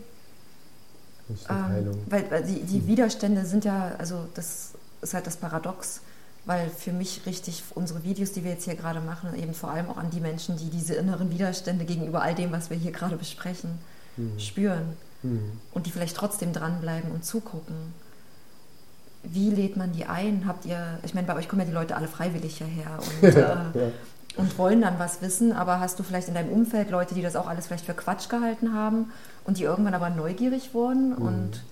ähm, 1.48 1.90
weil, 2.08 2.30
weil 2.30 2.42
die, 2.44 2.62
die 2.62 2.86
Widerstände 2.86 3.44
sind 3.46 3.64
ja, 3.64 3.92
also 3.98 4.26
das 4.34 4.72
ist 5.00 5.14
halt 5.14 5.26
das 5.26 5.36
Paradox, 5.36 6.00
weil 6.44 6.68
für 6.70 6.92
mich 6.92 7.22
richtig 7.26 7.62
unsere 7.74 8.02
Videos, 8.04 8.32
die 8.32 8.42
wir 8.44 8.52
jetzt 8.52 8.64
hier 8.64 8.74
gerade 8.74 9.00
machen, 9.00 9.34
eben 9.36 9.54
vor 9.54 9.70
allem 9.70 9.88
auch 9.88 9.96
an 9.96 10.10
die 10.10 10.20
Menschen, 10.20 10.56
die 10.56 10.70
diese 10.70 10.94
inneren 10.94 11.30
Widerstände 11.30 11.84
gegenüber 11.84 12.22
all 12.22 12.34
dem, 12.34 12.50
was 12.52 12.70
wir 12.70 12.76
hier 12.76 12.92
gerade 12.92 13.16
besprechen, 13.16 13.78
spüren 14.38 14.96
Hm. 15.22 15.40
und 15.72 15.86
die 15.86 15.92
vielleicht 15.92 16.16
trotzdem 16.16 16.52
dranbleiben 16.52 17.12
und 17.12 17.24
zugucken. 17.24 17.76
Wie 19.22 19.50
lädt 19.50 19.76
man 19.76 19.92
die 19.92 20.04
ein? 20.06 20.46
Habt 20.48 20.64
ihr, 20.64 20.98
ich 21.04 21.14
meine, 21.14 21.28
bei 21.28 21.36
euch 21.36 21.48
kommen 21.48 21.60
ja 21.62 21.66
die 21.68 21.72
Leute 21.72 21.94
alle 21.94 22.08
freiwillig 22.08 22.56
hierher 22.58 22.98
und, 22.98 23.28
äh, 23.34 23.38
Ja. 23.40 23.92
Und 24.36 24.58
wollen 24.58 24.80
dann 24.80 24.98
was 24.98 25.20
wissen, 25.20 25.52
aber 25.52 25.80
hast 25.80 25.98
du 25.98 26.02
vielleicht 26.02 26.28
in 26.28 26.34
deinem 26.34 26.50
Umfeld 26.50 26.90
Leute, 26.90 27.14
die 27.14 27.22
das 27.22 27.36
auch 27.36 27.46
alles 27.46 27.66
vielleicht 27.66 27.84
für 27.84 27.94
Quatsch 27.94 28.28
gehalten 28.28 28.74
haben 28.74 29.12
und 29.44 29.58
die 29.58 29.64
irgendwann 29.64 29.94
aber 29.94 30.10
neugierig 30.10 30.72
wurden? 30.74 31.14
Und 31.14 31.62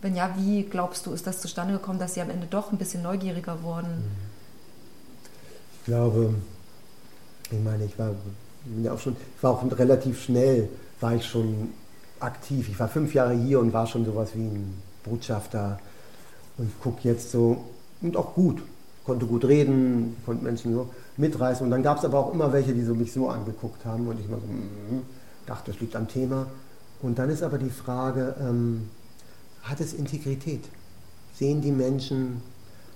wenn 0.00 0.16
ja, 0.16 0.34
wie 0.36 0.62
glaubst 0.64 1.06
du, 1.06 1.12
ist 1.12 1.26
das 1.26 1.40
zustande 1.40 1.74
gekommen, 1.74 1.98
dass 1.98 2.14
sie 2.14 2.22
am 2.22 2.30
Ende 2.30 2.46
doch 2.46 2.72
ein 2.72 2.78
bisschen 2.78 3.02
neugieriger 3.02 3.62
wurden? 3.62 4.04
Ich 5.78 5.86
glaube, 5.86 6.34
ich 7.50 7.60
meine, 7.60 7.84
ich 7.84 7.98
war, 7.98 8.10
ja 8.82 8.92
auch 8.92 8.98
schon, 8.98 9.16
ich 9.36 9.42
war 9.42 9.52
auch 9.52 9.78
relativ 9.78 10.22
schnell, 10.22 10.68
war 11.00 11.14
ich 11.14 11.26
schon 11.26 11.72
aktiv. 12.20 12.68
Ich 12.68 12.78
war 12.78 12.88
fünf 12.88 13.14
Jahre 13.14 13.34
hier 13.34 13.60
und 13.60 13.72
war 13.72 13.86
schon 13.86 14.04
sowas 14.04 14.30
wie 14.34 14.46
ein 14.46 14.82
Botschafter 15.04 15.78
und 16.58 16.80
gucke 16.80 17.00
jetzt 17.02 17.30
so, 17.30 17.64
und 18.00 18.16
auch 18.16 18.34
gut, 18.34 18.62
konnte 19.04 19.26
gut 19.26 19.44
reden, 19.44 20.16
konnte 20.24 20.44
Menschen 20.44 20.74
so 20.74 20.90
mitreißen. 21.16 21.64
Und 21.64 21.70
dann 21.70 21.82
gab 21.82 21.98
es 21.98 22.04
aber 22.04 22.18
auch 22.18 22.32
immer 22.32 22.52
welche, 22.52 22.72
die 22.72 22.84
so 22.84 22.94
mich 22.94 23.12
so 23.12 23.28
angeguckt 23.28 23.84
haben 23.84 24.06
und 24.08 24.18
ich 24.18 24.28
mal 24.28 24.40
so, 24.40 24.46
mm, 24.46 25.02
dachte, 25.46 25.72
das 25.72 25.80
liegt 25.80 25.96
am 25.96 26.08
Thema. 26.08 26.46
Und 27.02 27.18
dann 27.18 27.30
ist 27.30 27.42
aber 27.42 27.58
die 27.58 27.70
Frage, 27.70 28.34
ähm, 28.40 28.88
hat 29.62 29.80
es 29.80 29.92
Integrität? 29.92 30.64
Sehen 31.34 31.60
die 31.60 31.72
Menschen, 31.72 32.42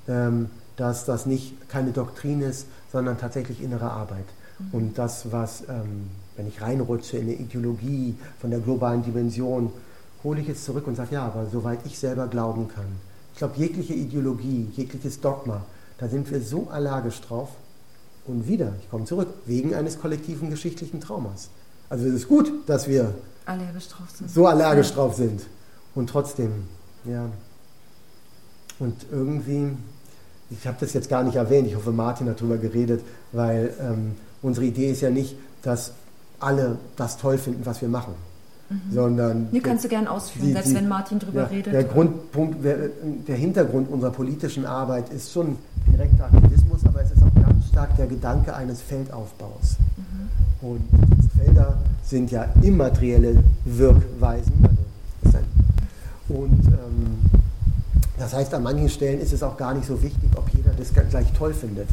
ähm, 0.09 0.51
dass 0.77 1.05
das 1.05 1.27
nicht 1.27 1.69
keine 1.69 1.91
Doktrin 1.93 2.43
ist, 2.43 2.67
sondern 2.93 3.19
tatsächlich 3.19 3.63
innere 3.63 3.91
Arbeit? 3.91 4.27
Und 4.73 4.97
das, 4.97 5.33
was, 5.33 5.63
ähm, 5.69 6.09
wenn 6.37 6.47
ich 6.47 6.63
reinrutsche 6.63 7.19
in 7.19 7.25
eine 7.25 7.35
Ideologie 7.35 8.15
von 8.41 8.51
der 8.51 8.61
globalen 8.61 9.03
Dimension, 9.03 9.71
hole 10.25 10.41
ich 10.41 10.49
es 10.49 10.65
zurück 10.65 10.87
und 10.87 10.97
sage, 10.97 11.15
ja, 11.15 11.27
aber 11.27 11.47
soweit 11.47 11.81
ich 11.85 11.99
selber 11.99 12.27
glauben 12.27 12.69
kann. 12.69 12.87
Ich 13.33 13.39
glaube, 13.39 13.55
jegliche 13.57 13.93
Ideologie, 13.93 14.69
jegliches 14.75 15.21
Dogma, 15.21 15.65
da 15.99 16.09
sind 16.09 16.31
wir 16.31 16.41
so 16.41 16.69
allergisch 16.71 17.21
drauf. 17.21 17.51
Und 18.27 18.49
wieder, 18.49 18.73
ich 18.83 18.91
komme 18.91 19.05
zurück, 19.05 19.29
wegen 19.47 19.75
eines 19.75 19.99
kollektiven 20.01 20.51
geschichtlichen 20.51 21.01
Traumas. 21.01 21.49
Also 21.89 22.07
es 22.07 22.15
ist 22.15 22.29
gut, 22.29 22.51
dass 22.67 22.89
wir 22.89 23.15
Allergisch 23.45 23.89
so 24.27 24.47
allergisch 24.47 24.93
drauf 24.93 25.15
sind. 25.15 25.43
Und 25.95 26.11
trotzdem, 26.11 26.51
ja. 27.05 27.27
Und 28.79 29.07
irgendwie, 29.13 29.71
ich 30.51 30.67
habe 30.67 30.77
das 30.81 30.93
jetzt 30.93 31.09
gar 31.09 31.23
nicht 31.23 31.37
erwähnt, 31.37 31.69
ich 31.69 31.77
hoffe, 31.77 31.93
Martin 31.93 32.29
hat 32.29 32.41
darüber 32.41 32.59
geredet, 32.59 33.03
weil 33.33 33.73
ähm, 33.81 34.17
unsere 34.43 34.67
Idee 34.67 34.91
ist 34.91 35.01
ja 35.01 35.11
nicht, 35.11 35.37
dass 35.63 35.93
alle 36.41 36.77
das 36.97 37.17
toll 37.17 37.39
finden, 37.39 37.65
was 37.65 37.81
wir 37.81 37.89
machen, 37.89 38.13
sondern 38.93 39.49
Nee, 39.53 39.61
kannst 39.61 39.85
du 39.85 39.89
gern 39.89 40.07
ausführen, 40.09 40.47
die- 40.49 40.53
selbst 40.53 40.71
die- 40.71 40.75
wenn 40.75 40.89
Martin 40.89 41.19
drüber 41.21 41.43
ja, 41.43 41.47
redet. 41.47 41.73
Der 41.73 41.85
Grundpunkt, 41.85 42.63
der, 42.65 42.91
der 43.27 43.37
Hintergrund 43.37 43.89
unserer 43.91 44.11
politischen 44.11 44.67
Arbeit 44.67 45.09
ist 45.11 45.33
schon 45.33 45.57
direkter 45.91 46.25
Aktivismus, 46.27 46.81
aber 46.85 47.01
es 47.03 47.13
ist 47.13 47.23
auch 47.23 47.31
stark 47.77 47.95
der 47.99 48.07
Gedanke 48.07 48.57
eines 48.57 48.81
Feldaufbaus. 48.81 49.77
Mhm. 49.99 50.67
Und 50.67 50.81
Felder 51.37 51.77
sind 52.03 52.31
ja 52.31 52.47
immaterielle 52.63 53.43
Wirkweisen. 53.67 54.65
Also 55.23 55.39
und 56.31 56.67
ähm, 56.69 57.19
das 58.19 58.33
heißt, 58.33 58.55
an 58.55 58.63
manchen 58.63 58.89
Stellen 58.89 59.21
ist 59.21 59.35
es 59.35 59.43
auch 59.43 59.59
gar 59.59 59.75
nicht 59.75 59.87
so 59.87 60.03
wichtig, 60.03 60.31
ob 60.37 60.49
jeder 60.55 60.71
das 60.71 60.91
gleich 61.11 61.31
toll 61.35 61.53
findet. 61.53 61.87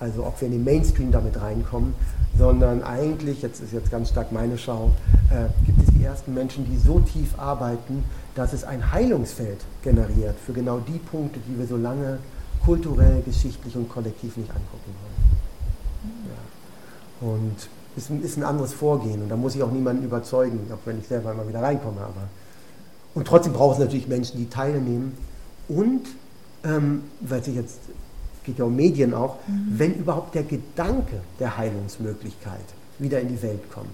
Also 0.00 0.24
ob 0.24 0.40
wir 0.40 0.46
in 0.46 0.52
den 0.52 0.64
Mainstream 0.64 1.12
damit 1.12 1.38
reinkommen, 1.38 1.92
sondern 2.38 2.82
eigentlich, 2.82 3.42
jetzt 3.42 3.60
ist 3.60 3.74
jetzt 3.74 3.90
ganz 3.90 4.08
stark 4.08 4.32
meine 4.32 4.56
Schau, 4.56 4.92
äh, 5.30 5.48
gibt 5.66 5.86
es 5.86 5.94
die 5.94 6.02
ersten 6.02 6.32
Menschen, 6.32 6.64
die 6.64 6.78
so 6.78 7.00
tief 7.00 7.38
arbeiten, 7.38 8.04
dass 8.34 8.54
es 8.54 8.64
ein 8.64 8.90
Heilungsfeld 8.90 9.58
generiert 9.82 10.36
für 10.46 10.54
genau 10.54 10.78
die 10.78 10.98
Punkte, 10.98 11.40
die 11.46 11.58
wir 11.58 11.66
so 11.66 11.76
lange 11.76 12.20
kulturell, 12.66 13.22
geschichtlich 13.24 13.76
und 13.76 13.88
kollektiv 13.88 14.36
nicht 14.36 14.50
angucken 14.50 14.92
wollen. 15.00 16.26
Ja. 16.28 17.28
Und 17.28 17.68
es 17.96 18.10
ist 18.10 18.36
ein 18.36 18.44
anderes 18.44 18.74
Vorgehen 18.74 19.22
und 19.22 19.28
da 19.28 19.36
muss 19.36 19.54
ich 19.54 19.62
auch 19.62 19.70
niemanden 19.70 20.04
überzeugen, 20.04 20.60
auch 20.72 20.84
wenn 20.84 20.98
ich 20.98 21.06
selber 21.06 21.32
immer 21.32 21.48
wieder 21.48 21.62
reinkomme. 21.62 22.00
Aber 22.00 22.28
und 23.14 23.26
trotzdem 23.26 23.54
braucht 23.54 23.74
es 23.74 23.78
natürlich 23.78 24.08
Menschen, 24.08 24.36
die 24.36 24.50
teilnehmen 24.50 25.16
und, 25.68 26.02
ähm, 26.64 27.04
weil 27.20 27.40
es 27.40 27.46
jetzt 27.46 27.78
geht 28.44 28.58
ja 28.58 28.64
um 28.64 28.76
Medien 28.76 29.14
auch, 29.14 29.36
wenn 29.70 29.94
überhaupt 29.94 30.34
der 30.34 30.44
Gedanke 30.44 31.20
der 31.40 31.56
Heilungsmöglichkeit 31.56 32.64
wieder 32.98 33.20
in 33.20 33.28
die 33.28 33.42
Welt 33.42 33.70
kommt, 33.72 33.86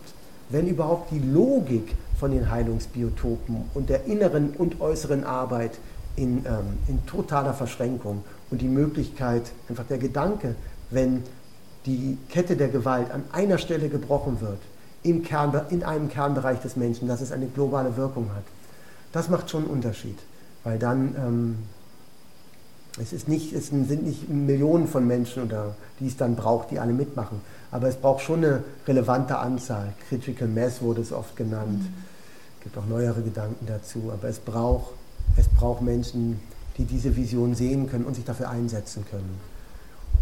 wenn 0.50 0.66
überhaupt 0.66 1.10
die 1.10 1.20
Logik 1.20 1.94
von 2.18 2.32
den 2.32 2.50
Heilungsbiotopen 2.50 3.64
und 3.74 3.88
der 3.88 4.04
inneren 4.04 4.50
und 4.50 4.80
äußeren 4.80 5.24
Arbeit 5.24 5.78
in, 6.16 6.38
ähm, 6.46 6.78
in 6.88 7.04
totaler 7.06 7.54
Verschränkung 7.54 8.24
und 8.50 8.60
die 8.60 8.68
Möglichkeit, 8.68 9.42
einfach 9.68 9.86
der 9.86 9.98
Gedanke, 9.98 10.54
wenn 10.90 11.22
die 11.86 12.18
Kette 12.28 12.56
der 12.56 12.68
Gewalt 12.68 13.10
an 13.10 13.24
einer 13.32 13.58
Stelle 13.58 13.88
gebrochen 13.88 14.40
wird, 14.40 14.58
im 15.02 15.22
Kern, 15.22 15.52
in 15.70 15.82
einem 15.82 16.08
Kernbereich 16.08 16.60
des 16.60 16.76
Menschen, 16.76 17.08
dass 17.08 17.20
es 17.20 17.32
eine 17.32 17.46
globale 17.46 17.96
Wirkung 17.96 18.30
hat. 18.34 18.44
Das 19.12 19.28
macht 19.28 19.50
schon 19.50 19.64
einen 19.64 19.72
Unterschied, 19.72 20.18
weil 20.64 20.78
dann 20.78 21.14
ähm, 21.16 21.58
es, 23.00 23.12
ist 23.12 23.28
nicht, 23.28 23.52
es 23.52 23.68
sind 23.68 24.04
nicht 24.04 24.28
Millionen 24.28 24.86
von 24.86 25.06
Menschen, 25.06 25.44
oder, 25.44 25.74
die 25.98 26.06
es 26.06 26.16
dann 26.16 26.36
braucht, 26.36 26.70
die 26.70 26.78
alle 26.78 26.92
mitmachen, 26.92 27.40
aber 27.70 27.88
es 27.88 27.96
braucht 27.96 28.22
schon 28.22 28.44
eine 28.44 28.62
relevante 28.86 29.38
Anzahl. 29.38 29.92
Critical 30.08 30.48
Mass 30.48 30.82
wurde 30.82 31.00
es 31.00 31.12
oft 31.12 31.36
genannt. 31.36 31.82
Es 32.58 32.64
gibt 32.64 32.78
auch 32.78 32.86
neuere 32.86 33.22
Gedanken 33.22 33.66
dazu, 33.66 34.12
aber 34.12 34.28
es 34.28 34.38
braucht, 34.38 34.92
es 35.36 35.48
braucht 35.48 35.82
Menschen, 35.82 36.40
die 36.76 36.84
diese 36.84 37.14
Vision 37.16 37.54
sehen 37.54 37.88
können 37.88 38.04
und 38.04 38.14
sich 38.14 38.24
dafür 38.24 38.50
einsetzen 38.50 39.04
können. 39.10 39.38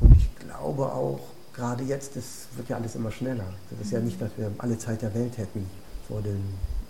Und 0.01 0.17
ich 0.17 0.29
glaube 0.39 0.87
auch, 0.87 1.21
gerade 1.55 1.85
jetzt, 1.85 2.17
das 2.17 2.47
wird 2.57 2.69
ja 2.69 2.77
alles 2.77 2.95
immer 2.95 3.11
schneller. 3.11 3.45
Das 3.71 3.87
ist 3.87 3.93
ja 3.93 4.01
nicht, 4.01 4.21
dass 4.21 4.31
wir 4.37 4.51
alle 4.59 4.79
Zeit 4.79 5.03
der 5.03 5.15
Welt 5.15 5.37
hätten 5.39 5.67
vor 6.09 6.23
dem 6.23 6.41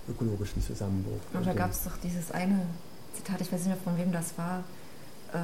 ökologischen 0.08 0.62
Zusammenbruch. 0.62 1.20
Aber 1.34 1.44
da 1.44 1.52
gab 1.52 1.70
es 1.70 1.84
doch 1.84 1.96
dieses 2.02 2.30
eine 2.30 2.60
Zitat, 3.14 3.40
ich 3.40 3.52
weiß 3.52 3.60
nicht 3.60 3.68
mehr 3.68 3.76
von 3.76 3.98
wem 3.98 4.12
das 4.12 4.36
war. 4.36 4.62
Ähm, 5.34 5.40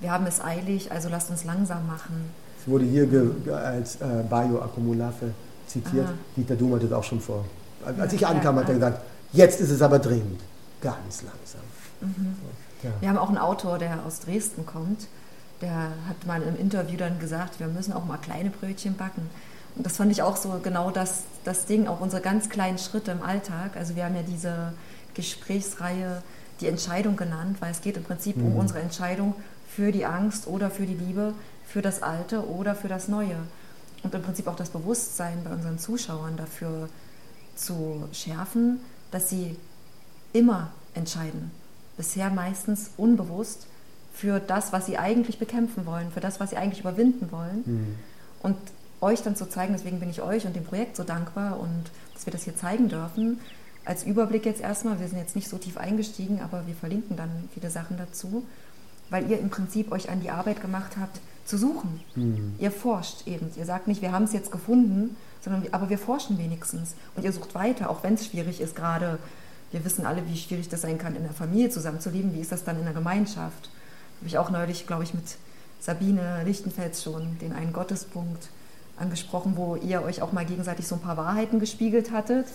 wir 0.00 0.10
haben 0.10 0.26
es 0.26 0.40
eilig, 0.40 0.90
also 0.90 1.08
lasst 1.08 1.30
uns 1.30 1.44
langsam 1.44 1.86
machen. 1.86 2.30
Es 2.60 2.68
wurde 2.68 2.84
hier 2.84 3.08
als 3.56 3.96
äh, 3.96 4.24
Bayo 4.28 4.60
Akumulafe 4.60 5.32
zitiert. 5.66 6.06
Aha. 6.06 6.14
Dieter 6.36 6.56
Dohm 6.56 6.74
hatte 6.74 6.86
das 6.86 6.98
auch 6.98 7.04
schon 7.04 7.20
vor. 7.20 7.44
Als 7.84 7.98
Ja, 7.98 8.04
ich 8.12 8.26
ankam, 8.26 8.56
ja, 8.56 8.62
hat 8.62 8.68
er 8.68 8.74
gesagt, 8.74 9.02
jetzt 9.32 9.60
ist 9.60 9.70
es 9.70 9.82
aber 9.82 9.98
dringend. 9.98 10.40
Ganz 10.80 11.22
langsam. 11.22 11.60
Mhm. 12.02 12.36
Ja. 12.82 12.90
Wir 13.00 13.08
haben 13.08 13.18
auch 13.18 13.28
einen 13.28 13.38
Autor, 13.38 13.78
der 13.78 14.04
aus 14.04 14.20
Dresden 14.20 14.66
kommt, 14.66 15.06
der 15.60 15.70
hat 16.08 16.26
mal 16.26 16.42
im 16.42 16.56
Interview 16.58 16.96
dann 16.96 17.18
gesagt, 17.20 17.60
wir 17.60 17.68
müssen 17.68 17.92
auch 17.92 18.04
mal 18.04 18.18
kleine 18.18 18.50
Brötchen 18.50 18.96
backen. 18.96 19.30
Und 19.76 19.86
das 19.86 19.96
fand 19.96 20.10
ich 20.12 20.22
auch 20.22 20.36
so 20.36 20.60
genau 20.62 20.90
das, 20.90 21.22
das 21.44 21.66
Ding, 21.66 21.86
auch 21.86 22.00
unsere 22.00 22.20
ganz 22.20 22.48
kleinen 22.48 22.78
Schritte 22.78 23.12
im 23.12 23.22
Alltag. 23.22 23.76
Also 23.76 23.94
wir 23.96 24.04
haben 24.04 24.16
ja 24.16 24.22
diese 24.22 24.72
Gesprächsreihe 25.14 26.22
die 26.60 26.66
Entscheidung 26.66 27.16
genannt, 27.16 27.56
weil 27.60 27.70
es 27.70 27.80
geht 27.80 27.96
im 27.96 28.04
Prinzip 28.04 28.36
um 28.36 28.52
Mhm. 28.52 28.58
unsere 28.58 28.80
Entscheidung 28.80 29.34
für 29.68 29.90
die 29.92 30.04
Angst 30.04 30.46
oder 30.46 30.70
für 30.70 30.84
die 30.84 30.94
Liebe, 30.94 31.32
für 31.66 31.80
das 31.80 32.02
Alte 32.02 32.46
oder 32.48 32.74
für 32.74 32.88
das 32.88 33.08
Neue. 33.08 33.36
Und 34.02 34.14
im 34.14 34.22
Prinzip 34.22 34.48
auch 34.48 34.56
das 34.56 34.68
Bewusstsein 34.70 35.42
bei 35.44 35.50
unseren 35.50 35.78
Zuschauern 35.78 36.36
dafür 36.36 36.88
zu 37.54 38.08
schärfen, 38.12 38.80
dass 39.10 39.30
sie 39.30 39.56
immer 40.32 40.70
entscheiden. 40.94 41.50
Bisher 41.96 42.30
meistens 42.30 42.90
unbewusst 42.96 43.66
für 44.12 44.40
das, 44.40 44.72
was 44.72 44.86
sie 44.86 44.98
eigentlich 44.98 45.38
bekämpfen 45.38 45.86
wollen, 45.86 46.10
für 46.10 46.20
das, 46.20 46.40
was 46.40 46.50
sie 46.50 46.56
eigentlich 46.56 46.80
überwinden 46.80 47.32
wollen. 47.32 47.62
Mhm. 47.64 47.94
Und 48.42 48.56
euch 49.00 49.22
dann 49.22 49.36
zu 49.36 49.48
zeigen, 49.48 49.72
deswegen 49.72 50.00
bin 50.00 50.10
ich 50.10 50.22
euch 50.22 50.46
und 50.46 50.54
dem 50.54 50.64
Projekt 50.64 50.96
so 50.96 51.04
dankbar 51.04 51.58
und 51.58 51.90
dass 52.14 52.26
wir 52.26 52.32
das 52.32 52.44
hier 52.44 52.56
zeigen 52.56 52.88
dürfen. 52.88 53.40
Als 53.84 54.04
Überblick 54.04 54.46
jetzt 54.46 54.60
erstmal, 54.60 55.00
wir 55.00 55.08
sind 55.08 55.18
jetzt 55.18 55.34
nicht 55.34 55.48
so 55.48 55.58
tief 55.58 55.76
eingestiegen, 55.76 56.40
aber 56.40 56.66
wir 56.66 56.74
verlinken 56.74 57.16
dann 57.16 57.48
viele 57.52 57.68
Sachen 57.68 57.96
dazu, 57.96 58.44
weil 59.10 59.28
ihr 59.28 59.40
im 59.40 59.50
Prinzip 59.50 59.90
euch 59.90 60.08
an 60.08 60.20
die 60.20 60.30
Arbeit 60.30 60.60
gemacht 60.60 60.92
habt, 61.00 61.20
zu 61.44 61.58
suchen. 61.58 62.00
Mhm. 62.14 62.54
Ihr 62.58 62.70
forscht 62.70 63.26
eben. 63.26 63.50
Ihr 63.56 63.64
sagt 63.64 63.88
nicht, 63.88 64.02
wir 64.02 64.12
haben 64.12 64.24
es 64.24 64.32
jetzt 64.32 64.52
gefunden, 64.52 65.16
sondern 65.40 65.66
aber 65.72 65.90
wir 65.90 65.98
forschen 65.98 66.38
wenigstens. 66.38 66.94
Und 67.16 67.24
ihr 67.24 67.32
sucht 67.32 67.54
weiter, 67.56 67.90
auch 67.90 68.04
wenn 68.04 68.14
es 68.14 68.26
schwierig 68.26 68.60
ist, 68.60 68.76
gerade 68.76 69.18
wir 69.72 69.84
wissen 69.84 70.06
alle, 70.06 70.26
wie 70.28 70.36
schwierig 70.36 70.68
das 70.68 70.82
sein 70.82 70.98
kann, 70.98 71.16
in 71.16 71.22
der 71.22 71.32
Familie 71.32 71.70
zusammenzuleben. 71.70 72.34
Wie 72.34 72.40
ist 72.40 72.52
das 72.52 72.64
dann 72.64 72.78
in 72.78 72.84
der 72.84 72.94
Gemeinschaft? 72.94 73.70
habe 74.22 74.28
ich 74.28 74.38
auch 74.38 74.50
neulich, 74.50 74.86
glaube 74.86 75.02
ich, 75.02 75.14
mit 75.14 75.24
Sabine 75.80 76.44
Lichtenfels 76.44 77.02
schon 77.02 77.38
den 77.40 77.52
einen 77.52 77.72
Gottespunkt 77.72 78.50
angesprochen, 78.96 79.54
wo 79.56 79.74
ihr 79.74 80.00
euch 80.02 80.22
auch 80.22 80.30
mal 80.30 80.44
gegenseitig 80.44 80.86
so 80.86 80.94
ein 80.94 81.00
paar 81.00 81.16
Wahrheiten 81.16 81.58
gespiegelt 81.58 82.12
hattet 82.12 82.46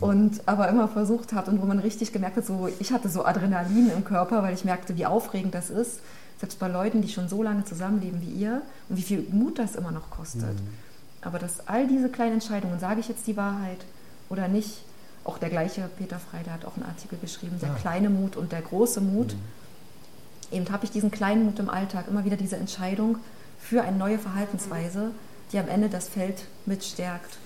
und 0.00 0.40
aber 0.48 0.68
immer 0.68 0.88
versucht 0.88 1.34
habt 1.34 1.48
und 1.48 1.60
wo 1.60 1.66
man 1.66 1.78
richtig 1.78 2.14
gemerkt 2.14 2.38
hat, 2.38 2.46
so 2.46 2.70
ich 2.78 2.90
hatte 2.90 3.10
so 3.10 3.26
Adrenalin 3.26 3.90
im 3.94 4.02
Körper, 4.02 4.42
weil 4.42 4.54
ich 4.54 4.64
merkte, 4.64 4.96
wie 4.96 5.04
aufregend 5.04 5.54
das 5.54 5.68
ist, 5.68 6.00
selbst 6.40 6.58
bei 6.58 6.68
Leuten, 6.68 7.02
die 7.02 7.08
schon 7.08 7.28
so 7.28 7.42
lange 7.42 7.64
zusammenleben 7.64 8.22
wie 8.22 8.30
ihr 8.30 8.62
und 8.88 8.96
wie 8.96 9.02
viel 9.02 9.26
Mut 9.30 9.58
das 9.58 9.76
immer 9.76 9.90
noch 9.90 10.08
kostet. 10.08 10.54
Mhm. 10.54 10.68
Aber 11.20 11.38
dass 11.38 11.68
all 11.68 11.86
diese 11.86 12.08
kleinen 12.08 12.34
Entscheidungen, 12.34 12.80
sage 12.80 13.00
ich 13.00 13.08
jetzt 13.08 13.26
die 13.26 13.36
Wahrheit 13.36 13.84
oder 14.30 14.48
nicht, 14.48 14.84
auch 15.24 15.38
der 15.38 15.50
gleiche 15.50 15.88
Peter 15.96 16.18
Frey, 16.18 16.42
der 16.44 16.52
hat 16.52 16.64
auch 16.64 16.76
einen 16.76 16.84
Artikel 16.84 17.18
geschrieben, 17.18 17.58
der 17.60 17.70
ja. 17.70 17.74
kleine 17.74 18.10
Mut 18.10 18.36
und 18.36 18.52
der 18.52 18.62
große 18.62 19.00
Mut. 19.00 19.34
Mhm. 19.34 20.56
Eben 20.56 20.70
habe 20.70 20.84
ich 20.84 20.90
diesen 20.90 21.10
kleinen 21.10 21.46
Mut 21.46 21.58
im 21.58 21.70
Alltag, 21.70 22.06
immer 22.08 22.24
wieder 22.24 22.36
diese 22.36 22.56
Entscheidung 22.56 23.18
für 23.58 23.82
eine 23.82 23.96
neue 23.96 24.18
Verhaltensweise, 24.18 25.10
die 25.52 25.58
am 25.58 25.68
Ende 25.68 25.88
das 25.88 26.08
Feld 26.08 26.44
mitstärkt, 26.66 27.38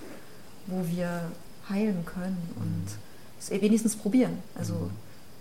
wo 0.67 0.85
wir 0.87 1.31
heilen 1.69 2.05
können 2.05 2.37
und 2.57 2.85
es 3.39 3.49
wenigstens 3.49 3.95
probieren. 3.95 4.39
Also 4.55 4.73
mhm. 4.73 4.91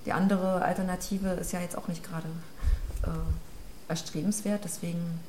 die 0.07 0.13
andere 0.13 0.63
Alternative 0.63 1.31
ist 1.31 1.53
ja 1.53 1.61
jetzt 1.61 1.77
auch 1.77 1.89
nicht 1.89 2.05
gerade 2.05 2.29
äh, 3.03 3.91
erstrebenswert. 3.91 4.63
Deswegen 4.65 5.21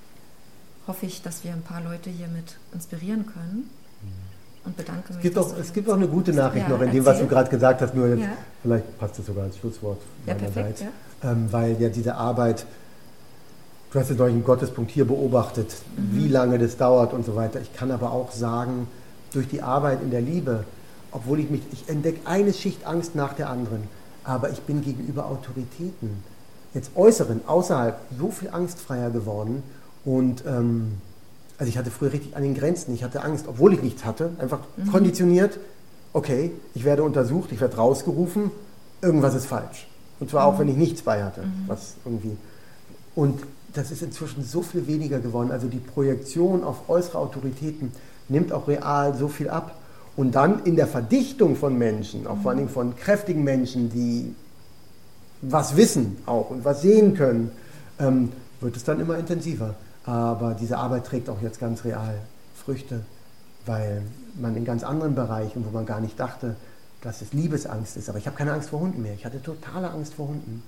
hoffe 0.86 1.08
ich, 1.08 1.22
dass 1.24 1.44
wir 1.44 1.54
ein 1.54 1.64
paar 1.64 1.82
Leute 1.82 2.10
hiermit 2.10 2.58
inspirieren 2.74 3.26
können. 3.26 3.70
Mhm. 4.02 4.29
Und 4.66 4.76
bedanke 4.76 5.14
mich. 5.14 5.18
Es 5.18 5.22
gibt, 5.22 5.38
auch, 5.38 5.58
es 5.58 5.74
gibt 5.74 5.90
auch 5.90 5.96
eine 5.96 6.08
gute 6.08 6.34
Nachricht 6.34 6.68
ja, 6.68 6.76
noch 6.76 6.82
in 6.82 6.92
dem, 6.92 7.06
was 7.06 7.20
du 7.20 7.28
gerade 7.28 7.50
gesagt 7.50 7.82
hast, 7.82 7.96
nur 7.96 8.08
jetzt, 8.08 8.22
ja. 8.22 8.30
vielleicht 8.62 9.00
passt 9.00 9.18
das 9.18 9.26
sogar 9.26 9.46
als 9.46 9.58
Schlusswort 9.58 10.02
ja, 10.26 10.34
meinerseits. 10.34 10.82
Perfekt. 10.82 10.98
Ähm, 11.24 11.48
weil 11.52 11.82
ja 11.82 11.90
diese 11.90 12.16
Arbeit, 12.16 12.66
du 13.92 14.00
hast 14.00 14.10
ja 14.10 14.16
durch 14.16 14.32
einen 14.32 14.44
Gottespunkt 14.44 14.92
hier 14.92 15.06
beobachtet, 15.06 15.76
mhm. 15.96 16.16
wie 16.16 16.28
lange 16.28 16.58
das 16.58 16.78
dauert 16.78 17.14
und 17.14 17.26
so 17.26 17.36
weiter. 17.36 17.62
Ich 17.62 17.74
kann 17.74 17.92
aber 17.92 18.12
auch 18.12 18.32
sagen, 18.32 18.88
durch 19.32 19.48
die 19.48 19.62
Arbeit 19.62 20.02
in 20.02 20.12
der 20.12 20.22
Liebe, 20.22 20.64
obwohl 21.12 21.40
ich 21.40 21.50
mich, 21.50 21.62
ich 21.72 21.90
entdecke 21.90 22.20
eine 22.26 22.54
Schicht 22.54 22.86
Angst 22.86 23.16
nach 23.16 23.34
der 23.34 23.50
anderen, 23.50 23.84
aber 24.24 24.50
ich 24.50 24.62
bin 24.62 24.82
gegenüber 24.82 25.26
Autoritäten, 25.26 26.24
jetzt 26.74 26.92
äußeren, 26.96 27.42
außerhalb, 27.48 27.98
so 28.18 28.30
viel 28.30 28.50
angstfreier 28.50 29.10
geworden 29.10 29.64
und 30.06 30.44
ähm, 30.46 30.94
also 31.60 31.70
ich 31.70 31.78
hatte 31.78 31.92
früher 31.92 32.14
richtig 32.14 32.36
an 32.38 32.44
den 32.44 32.56
Grenzen, 32.56 32.94
ich 32.94 33.04
hatte 33.04 33.22
Angst, 33.22 33.46
obwohl 33.48 33.74
ich 33.74 33.84
nichts 33.84 34.06
hatte, 34.06 34.32
einfach 34.40 34.60
mhm. 34.78 34.92
konditioniert, 34.92 35.60
okay, 36.14 36.52
ich 36.74 36.86
werde 36.86 37.04
untersucht, 37.04 37.52
ich 37.52 37.60
werde 37.60 37.76
rausgerufen, 37.76 38.50
irgendwas 39.02 39.36
ist 39.36 39.46
falsch. 39.46 39.88
Und 40.22 40.30
zwar 40.30 40.48
mhm. 40.48 40.56
auch, 40.56 40.60
wenn 40.60 40.70
ich 40.70 40.78
nichts 40.78 41.02
bei 41.02 41.22
hatte, 41.22 41.42
mhm. 41.42 41.64
was 41.68 41.96
irgendwie. 42.06 42.38
Und 43.14 43.42
das 43.74 43.92
ist 43.92 44.02
inzwischen 44.02 44.44
so 44.44 44.62
viel 44.62 44.88
weniger 44.88 45.20
geworden. 45.20 45.52
Also 45.52 45.68
die 45.68 45.80
Projektion 45.80 46.64
auf 46.64 46.90
äußere 46.90 47.18
Autoritäten 47.18 47.92
nimmt 48.30 48.54
auch 48.54 48.68
real 48.70 49.16
so 49.16 49.28
viel 49.28 49.50
ab. 49.50 49.76
Und 50.16 50.36
dann 50.36 50.64
in 50.64 50.78
der 50.78 50.88
Verdichtung 50.88 51.56
von 51.56 51.78
Menschen, 51.78 52.26
auch 52.26 52.38
vor 52.42 52.52
allen 52.52 52.58
Dingen 52.58 52.70
von 52.70 52.96
kräftigen 52.96 53.44
Menschen, 53.44 53.90
die 53.90 54.34
was 55.42 55.76
wissen 55.76 56.18
auch 56.26 56.50
und 56.50 56.66
was 56.66 56.82
sehen 56.82 57.16
können, 57.16 57.52
ähm, 58.00 58.32
wird 58.62 58.76
es 58.76 58.84
dann 58.84 59.00
immer 59.00 59.18
intensiver. 59.18 59.76
Aber 60.10 60.56
diese 60.56 60.80
Arbeit 60.80 61.06
trägt 61.06 61.30
auch 61.30 61.40
jetzt 61.40 61.60
ganz 61.60 61.86
real 61.86 62.16
Früchte, 62.56 63.02
weil 63.68 64.02
man 64.42 64.56
in 64.56 64.66
ganz 64.66 64.84
anderen 64.84 65.14
Bereichen, 65.14 65.64
wo 65.64 65.70
man 65.70 65.86
gar 65.86 66.00
nicht 66.00 66.20
dachte, 66.20 66.56
dass 67.02 67.22
es 67.22 67.32
Liebesangst 67.32 67.96
ist, 67.96 68.10
aber 68.10 68.18
ich 68.18 68.26
habe 68.26 68.36
keine 68.36 68.54
Angst 68.54 68.70
vor 68.70 68.80
Hunden 68.80 69.04
mehr. 69.04 69.14
Ich 69.14 69.24
hatte 69.24 69.40
totale 69.40 69.92
Angst 69.92 70.16
vor 70.16 70.30
Hunden. 70.30 70.64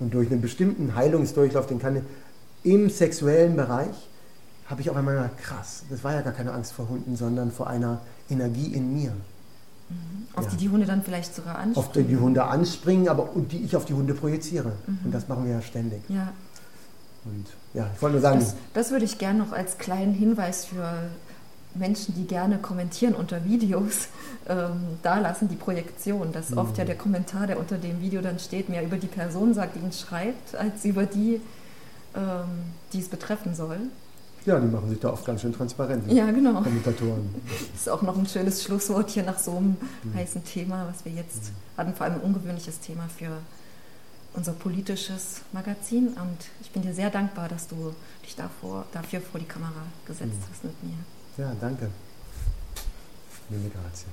Und 0.00 0.12
durch 0.12 0.28
einen 0.28 0.40
bestimmten 0.40 0.96
Heilungsdurchlauf, 0.96 1.68
den 1.68 1.78
kann 1.78 1.98
ich 1.98 2.02
im 2.64 2.90
sexuellen 2.90 3.54
Bereich, 3.54 3.94
habe 4.66 4.80
ich 4.80 4.90
auf 4.90 4.96
einmal 4.96 5.14
gedacht, 5.14 5.38
krass, 5.38 5.84
das 5.88 6.02
war 6.02 6.12
ja 6.14 6.22
gar 6.22 6.32
keine 6.32 6.52
Angst 6.52 6.72
vor 6.72 6.88
Hunden, 6.88 7.14
sondern 7.14 7.52
vor 7.52 7.68
einer 7.68 8.00
Energie 8.28 8.74
in 8.74 8.92
mir. 8.92 9.12
Mhm. 9.12 10.26
Auf 10.34 10.46
ja. 10.46 10.50
die 10.50 10.56
die 10.56 10.68
Hunde 10.68 10.86
dann 10.86 11.04
vielleicht 11.04 11.32
sogar 11.32 11.58
anspringen. 11.58 11.76
Auf 11.76 11.92
die 11.92 12.02
die 12.02 12.16
Hunde 12.16 12.42
anspringen, 12.42 13.08
aber 13.08 13.36
und 13.36 13.52
die 13.52 13.62
ich 13.62 13.76
auf 13.76 13.84
die 13.84 13.94
Hunde 13.94 14.14
projiziere. 14.14 14.72
Mhm. 14.88 14.98
Und 15.04 15.12
das 15.12 15.28
machen 15.28 15.44
wir 15.44 15.52
ja 15.52 15.62
ständig. 15.62 16.02
Ja. 16.08 16.32
Und 17.24 17.46
ja, 17.74 17.88
ich 17.94 18.02
wollte 18.02 18.14
nur 18.14 18.22
sagen. 18.22 18.40
Das, 18.40 18.54
das 18.74 18.90
würde 18.90 19.04
ich 19.04 19.18
gerne 19.18 19.38
noch 19.38 19.52
als 19.52 19.78
kleinen 19.78 20.12
Hinweis 20.12 20.64
für 20.64 20.92
Menschen, 21.74 22.14
die 22.14 22.26
gerne 22.26 22.58
kommentieren 22.58 23.14
unter 23.14 23.44
Videos, 23.44 24.08
ähm, 24.48 24.98
da 25.02 25.18
lassen, 25.18 25.48
die 25.48 25.56
Projektion. 25.56 26.32
Dass 26.32 26.50
mhm. 26.50 26.58
oft 26.58 26.78
ja 26.78 26.84
der 26.84 26.96
Kommentar, 26.96 27.46
der 27.46 27.58
unter 27.58 27.78
dem 27.78 28.00
Video 28.00 28.20
dann 28.22 28.38
steht, 28.38 28.68
mehr 28.68 28.82
über 28.82 28.96
die 28.96 29.06
Person 29.06 29.54
sagt, 29.54 29.76
die 29.76 29.80
ihn 29.80 29.92
schreibt, 29.92 30.54
als 30.56 30.84
über 30.84 31.04
die, 31.06 31.40
ähm, 32.14 32.44
die 32.92 33.00
es 33.00 33.08
betreffen 33.08 33.54
soll. 33.54 33.78
Ja, 34.46 34.58
die 34.58 34.66
machen 34.66 34.88
sich 34.88 34.98
da 34.98 35.10
oft 35.10 35.24
ganz 35.26 35.42
schön 35.42 35.52
transparent. 35.52 36.10
Ja, 36.10 36.30
genau. 36.30 36.62
Kommentatoren. 36.62 37.34
Das 37.46 37.60
ist 37.82 37.88
auch 37.88 38.02
noch 38.02 38.16
ein 38.16 38.26
schönes 38.26 38.64
Schlusswort 38.64 39.10
hier 39.10 39.22
nach 39.22 39.38
so 39.38 39.56
einem 39.56 39.76
mhm. 40.02 40.14
heißen 40.14 40.42
Thema, 40.44 40.86
was 40.90 41.04
wir 41.04 41.12
jetzt 41.12 41.44
mhm. 41.44 41.78
hatten, 41.78 41.94
vor 41.94 42.06
allem 42.06 42.14
ein 42.16 42.20
ungewöhnliches 42.22 42.80
Thema 42.80 43.04
für 43.16 43.30
unser 44.34 44.52
politisches 44.52 45.42
Magazin. 45.52 46.08
Und 46.08 46.38
ich 46.60 46.70
bin 46.70 46.82
dir 46.82 46.94
sehr 46.94 47.10
dankbar, 47.10 47.48
dass 47.48 47.68
du 47.68 47.94
dich 48.24 48.36
davor, 48.36 48.86
dafür 48.92 49.20
vor 49.20 49.40
die 49.40 49.46
Kamera 49.46 49.86
gesetzt 50.06 50.32
mhm. 50.32 50.44
hast 50.50 50.64
mit 50.64 50.84
mir. 50.84 50.98
Ja, 51.36 51.52
danke. 51.60 51.90
Mille 53.48 53.68
grazie. 53.70 54.06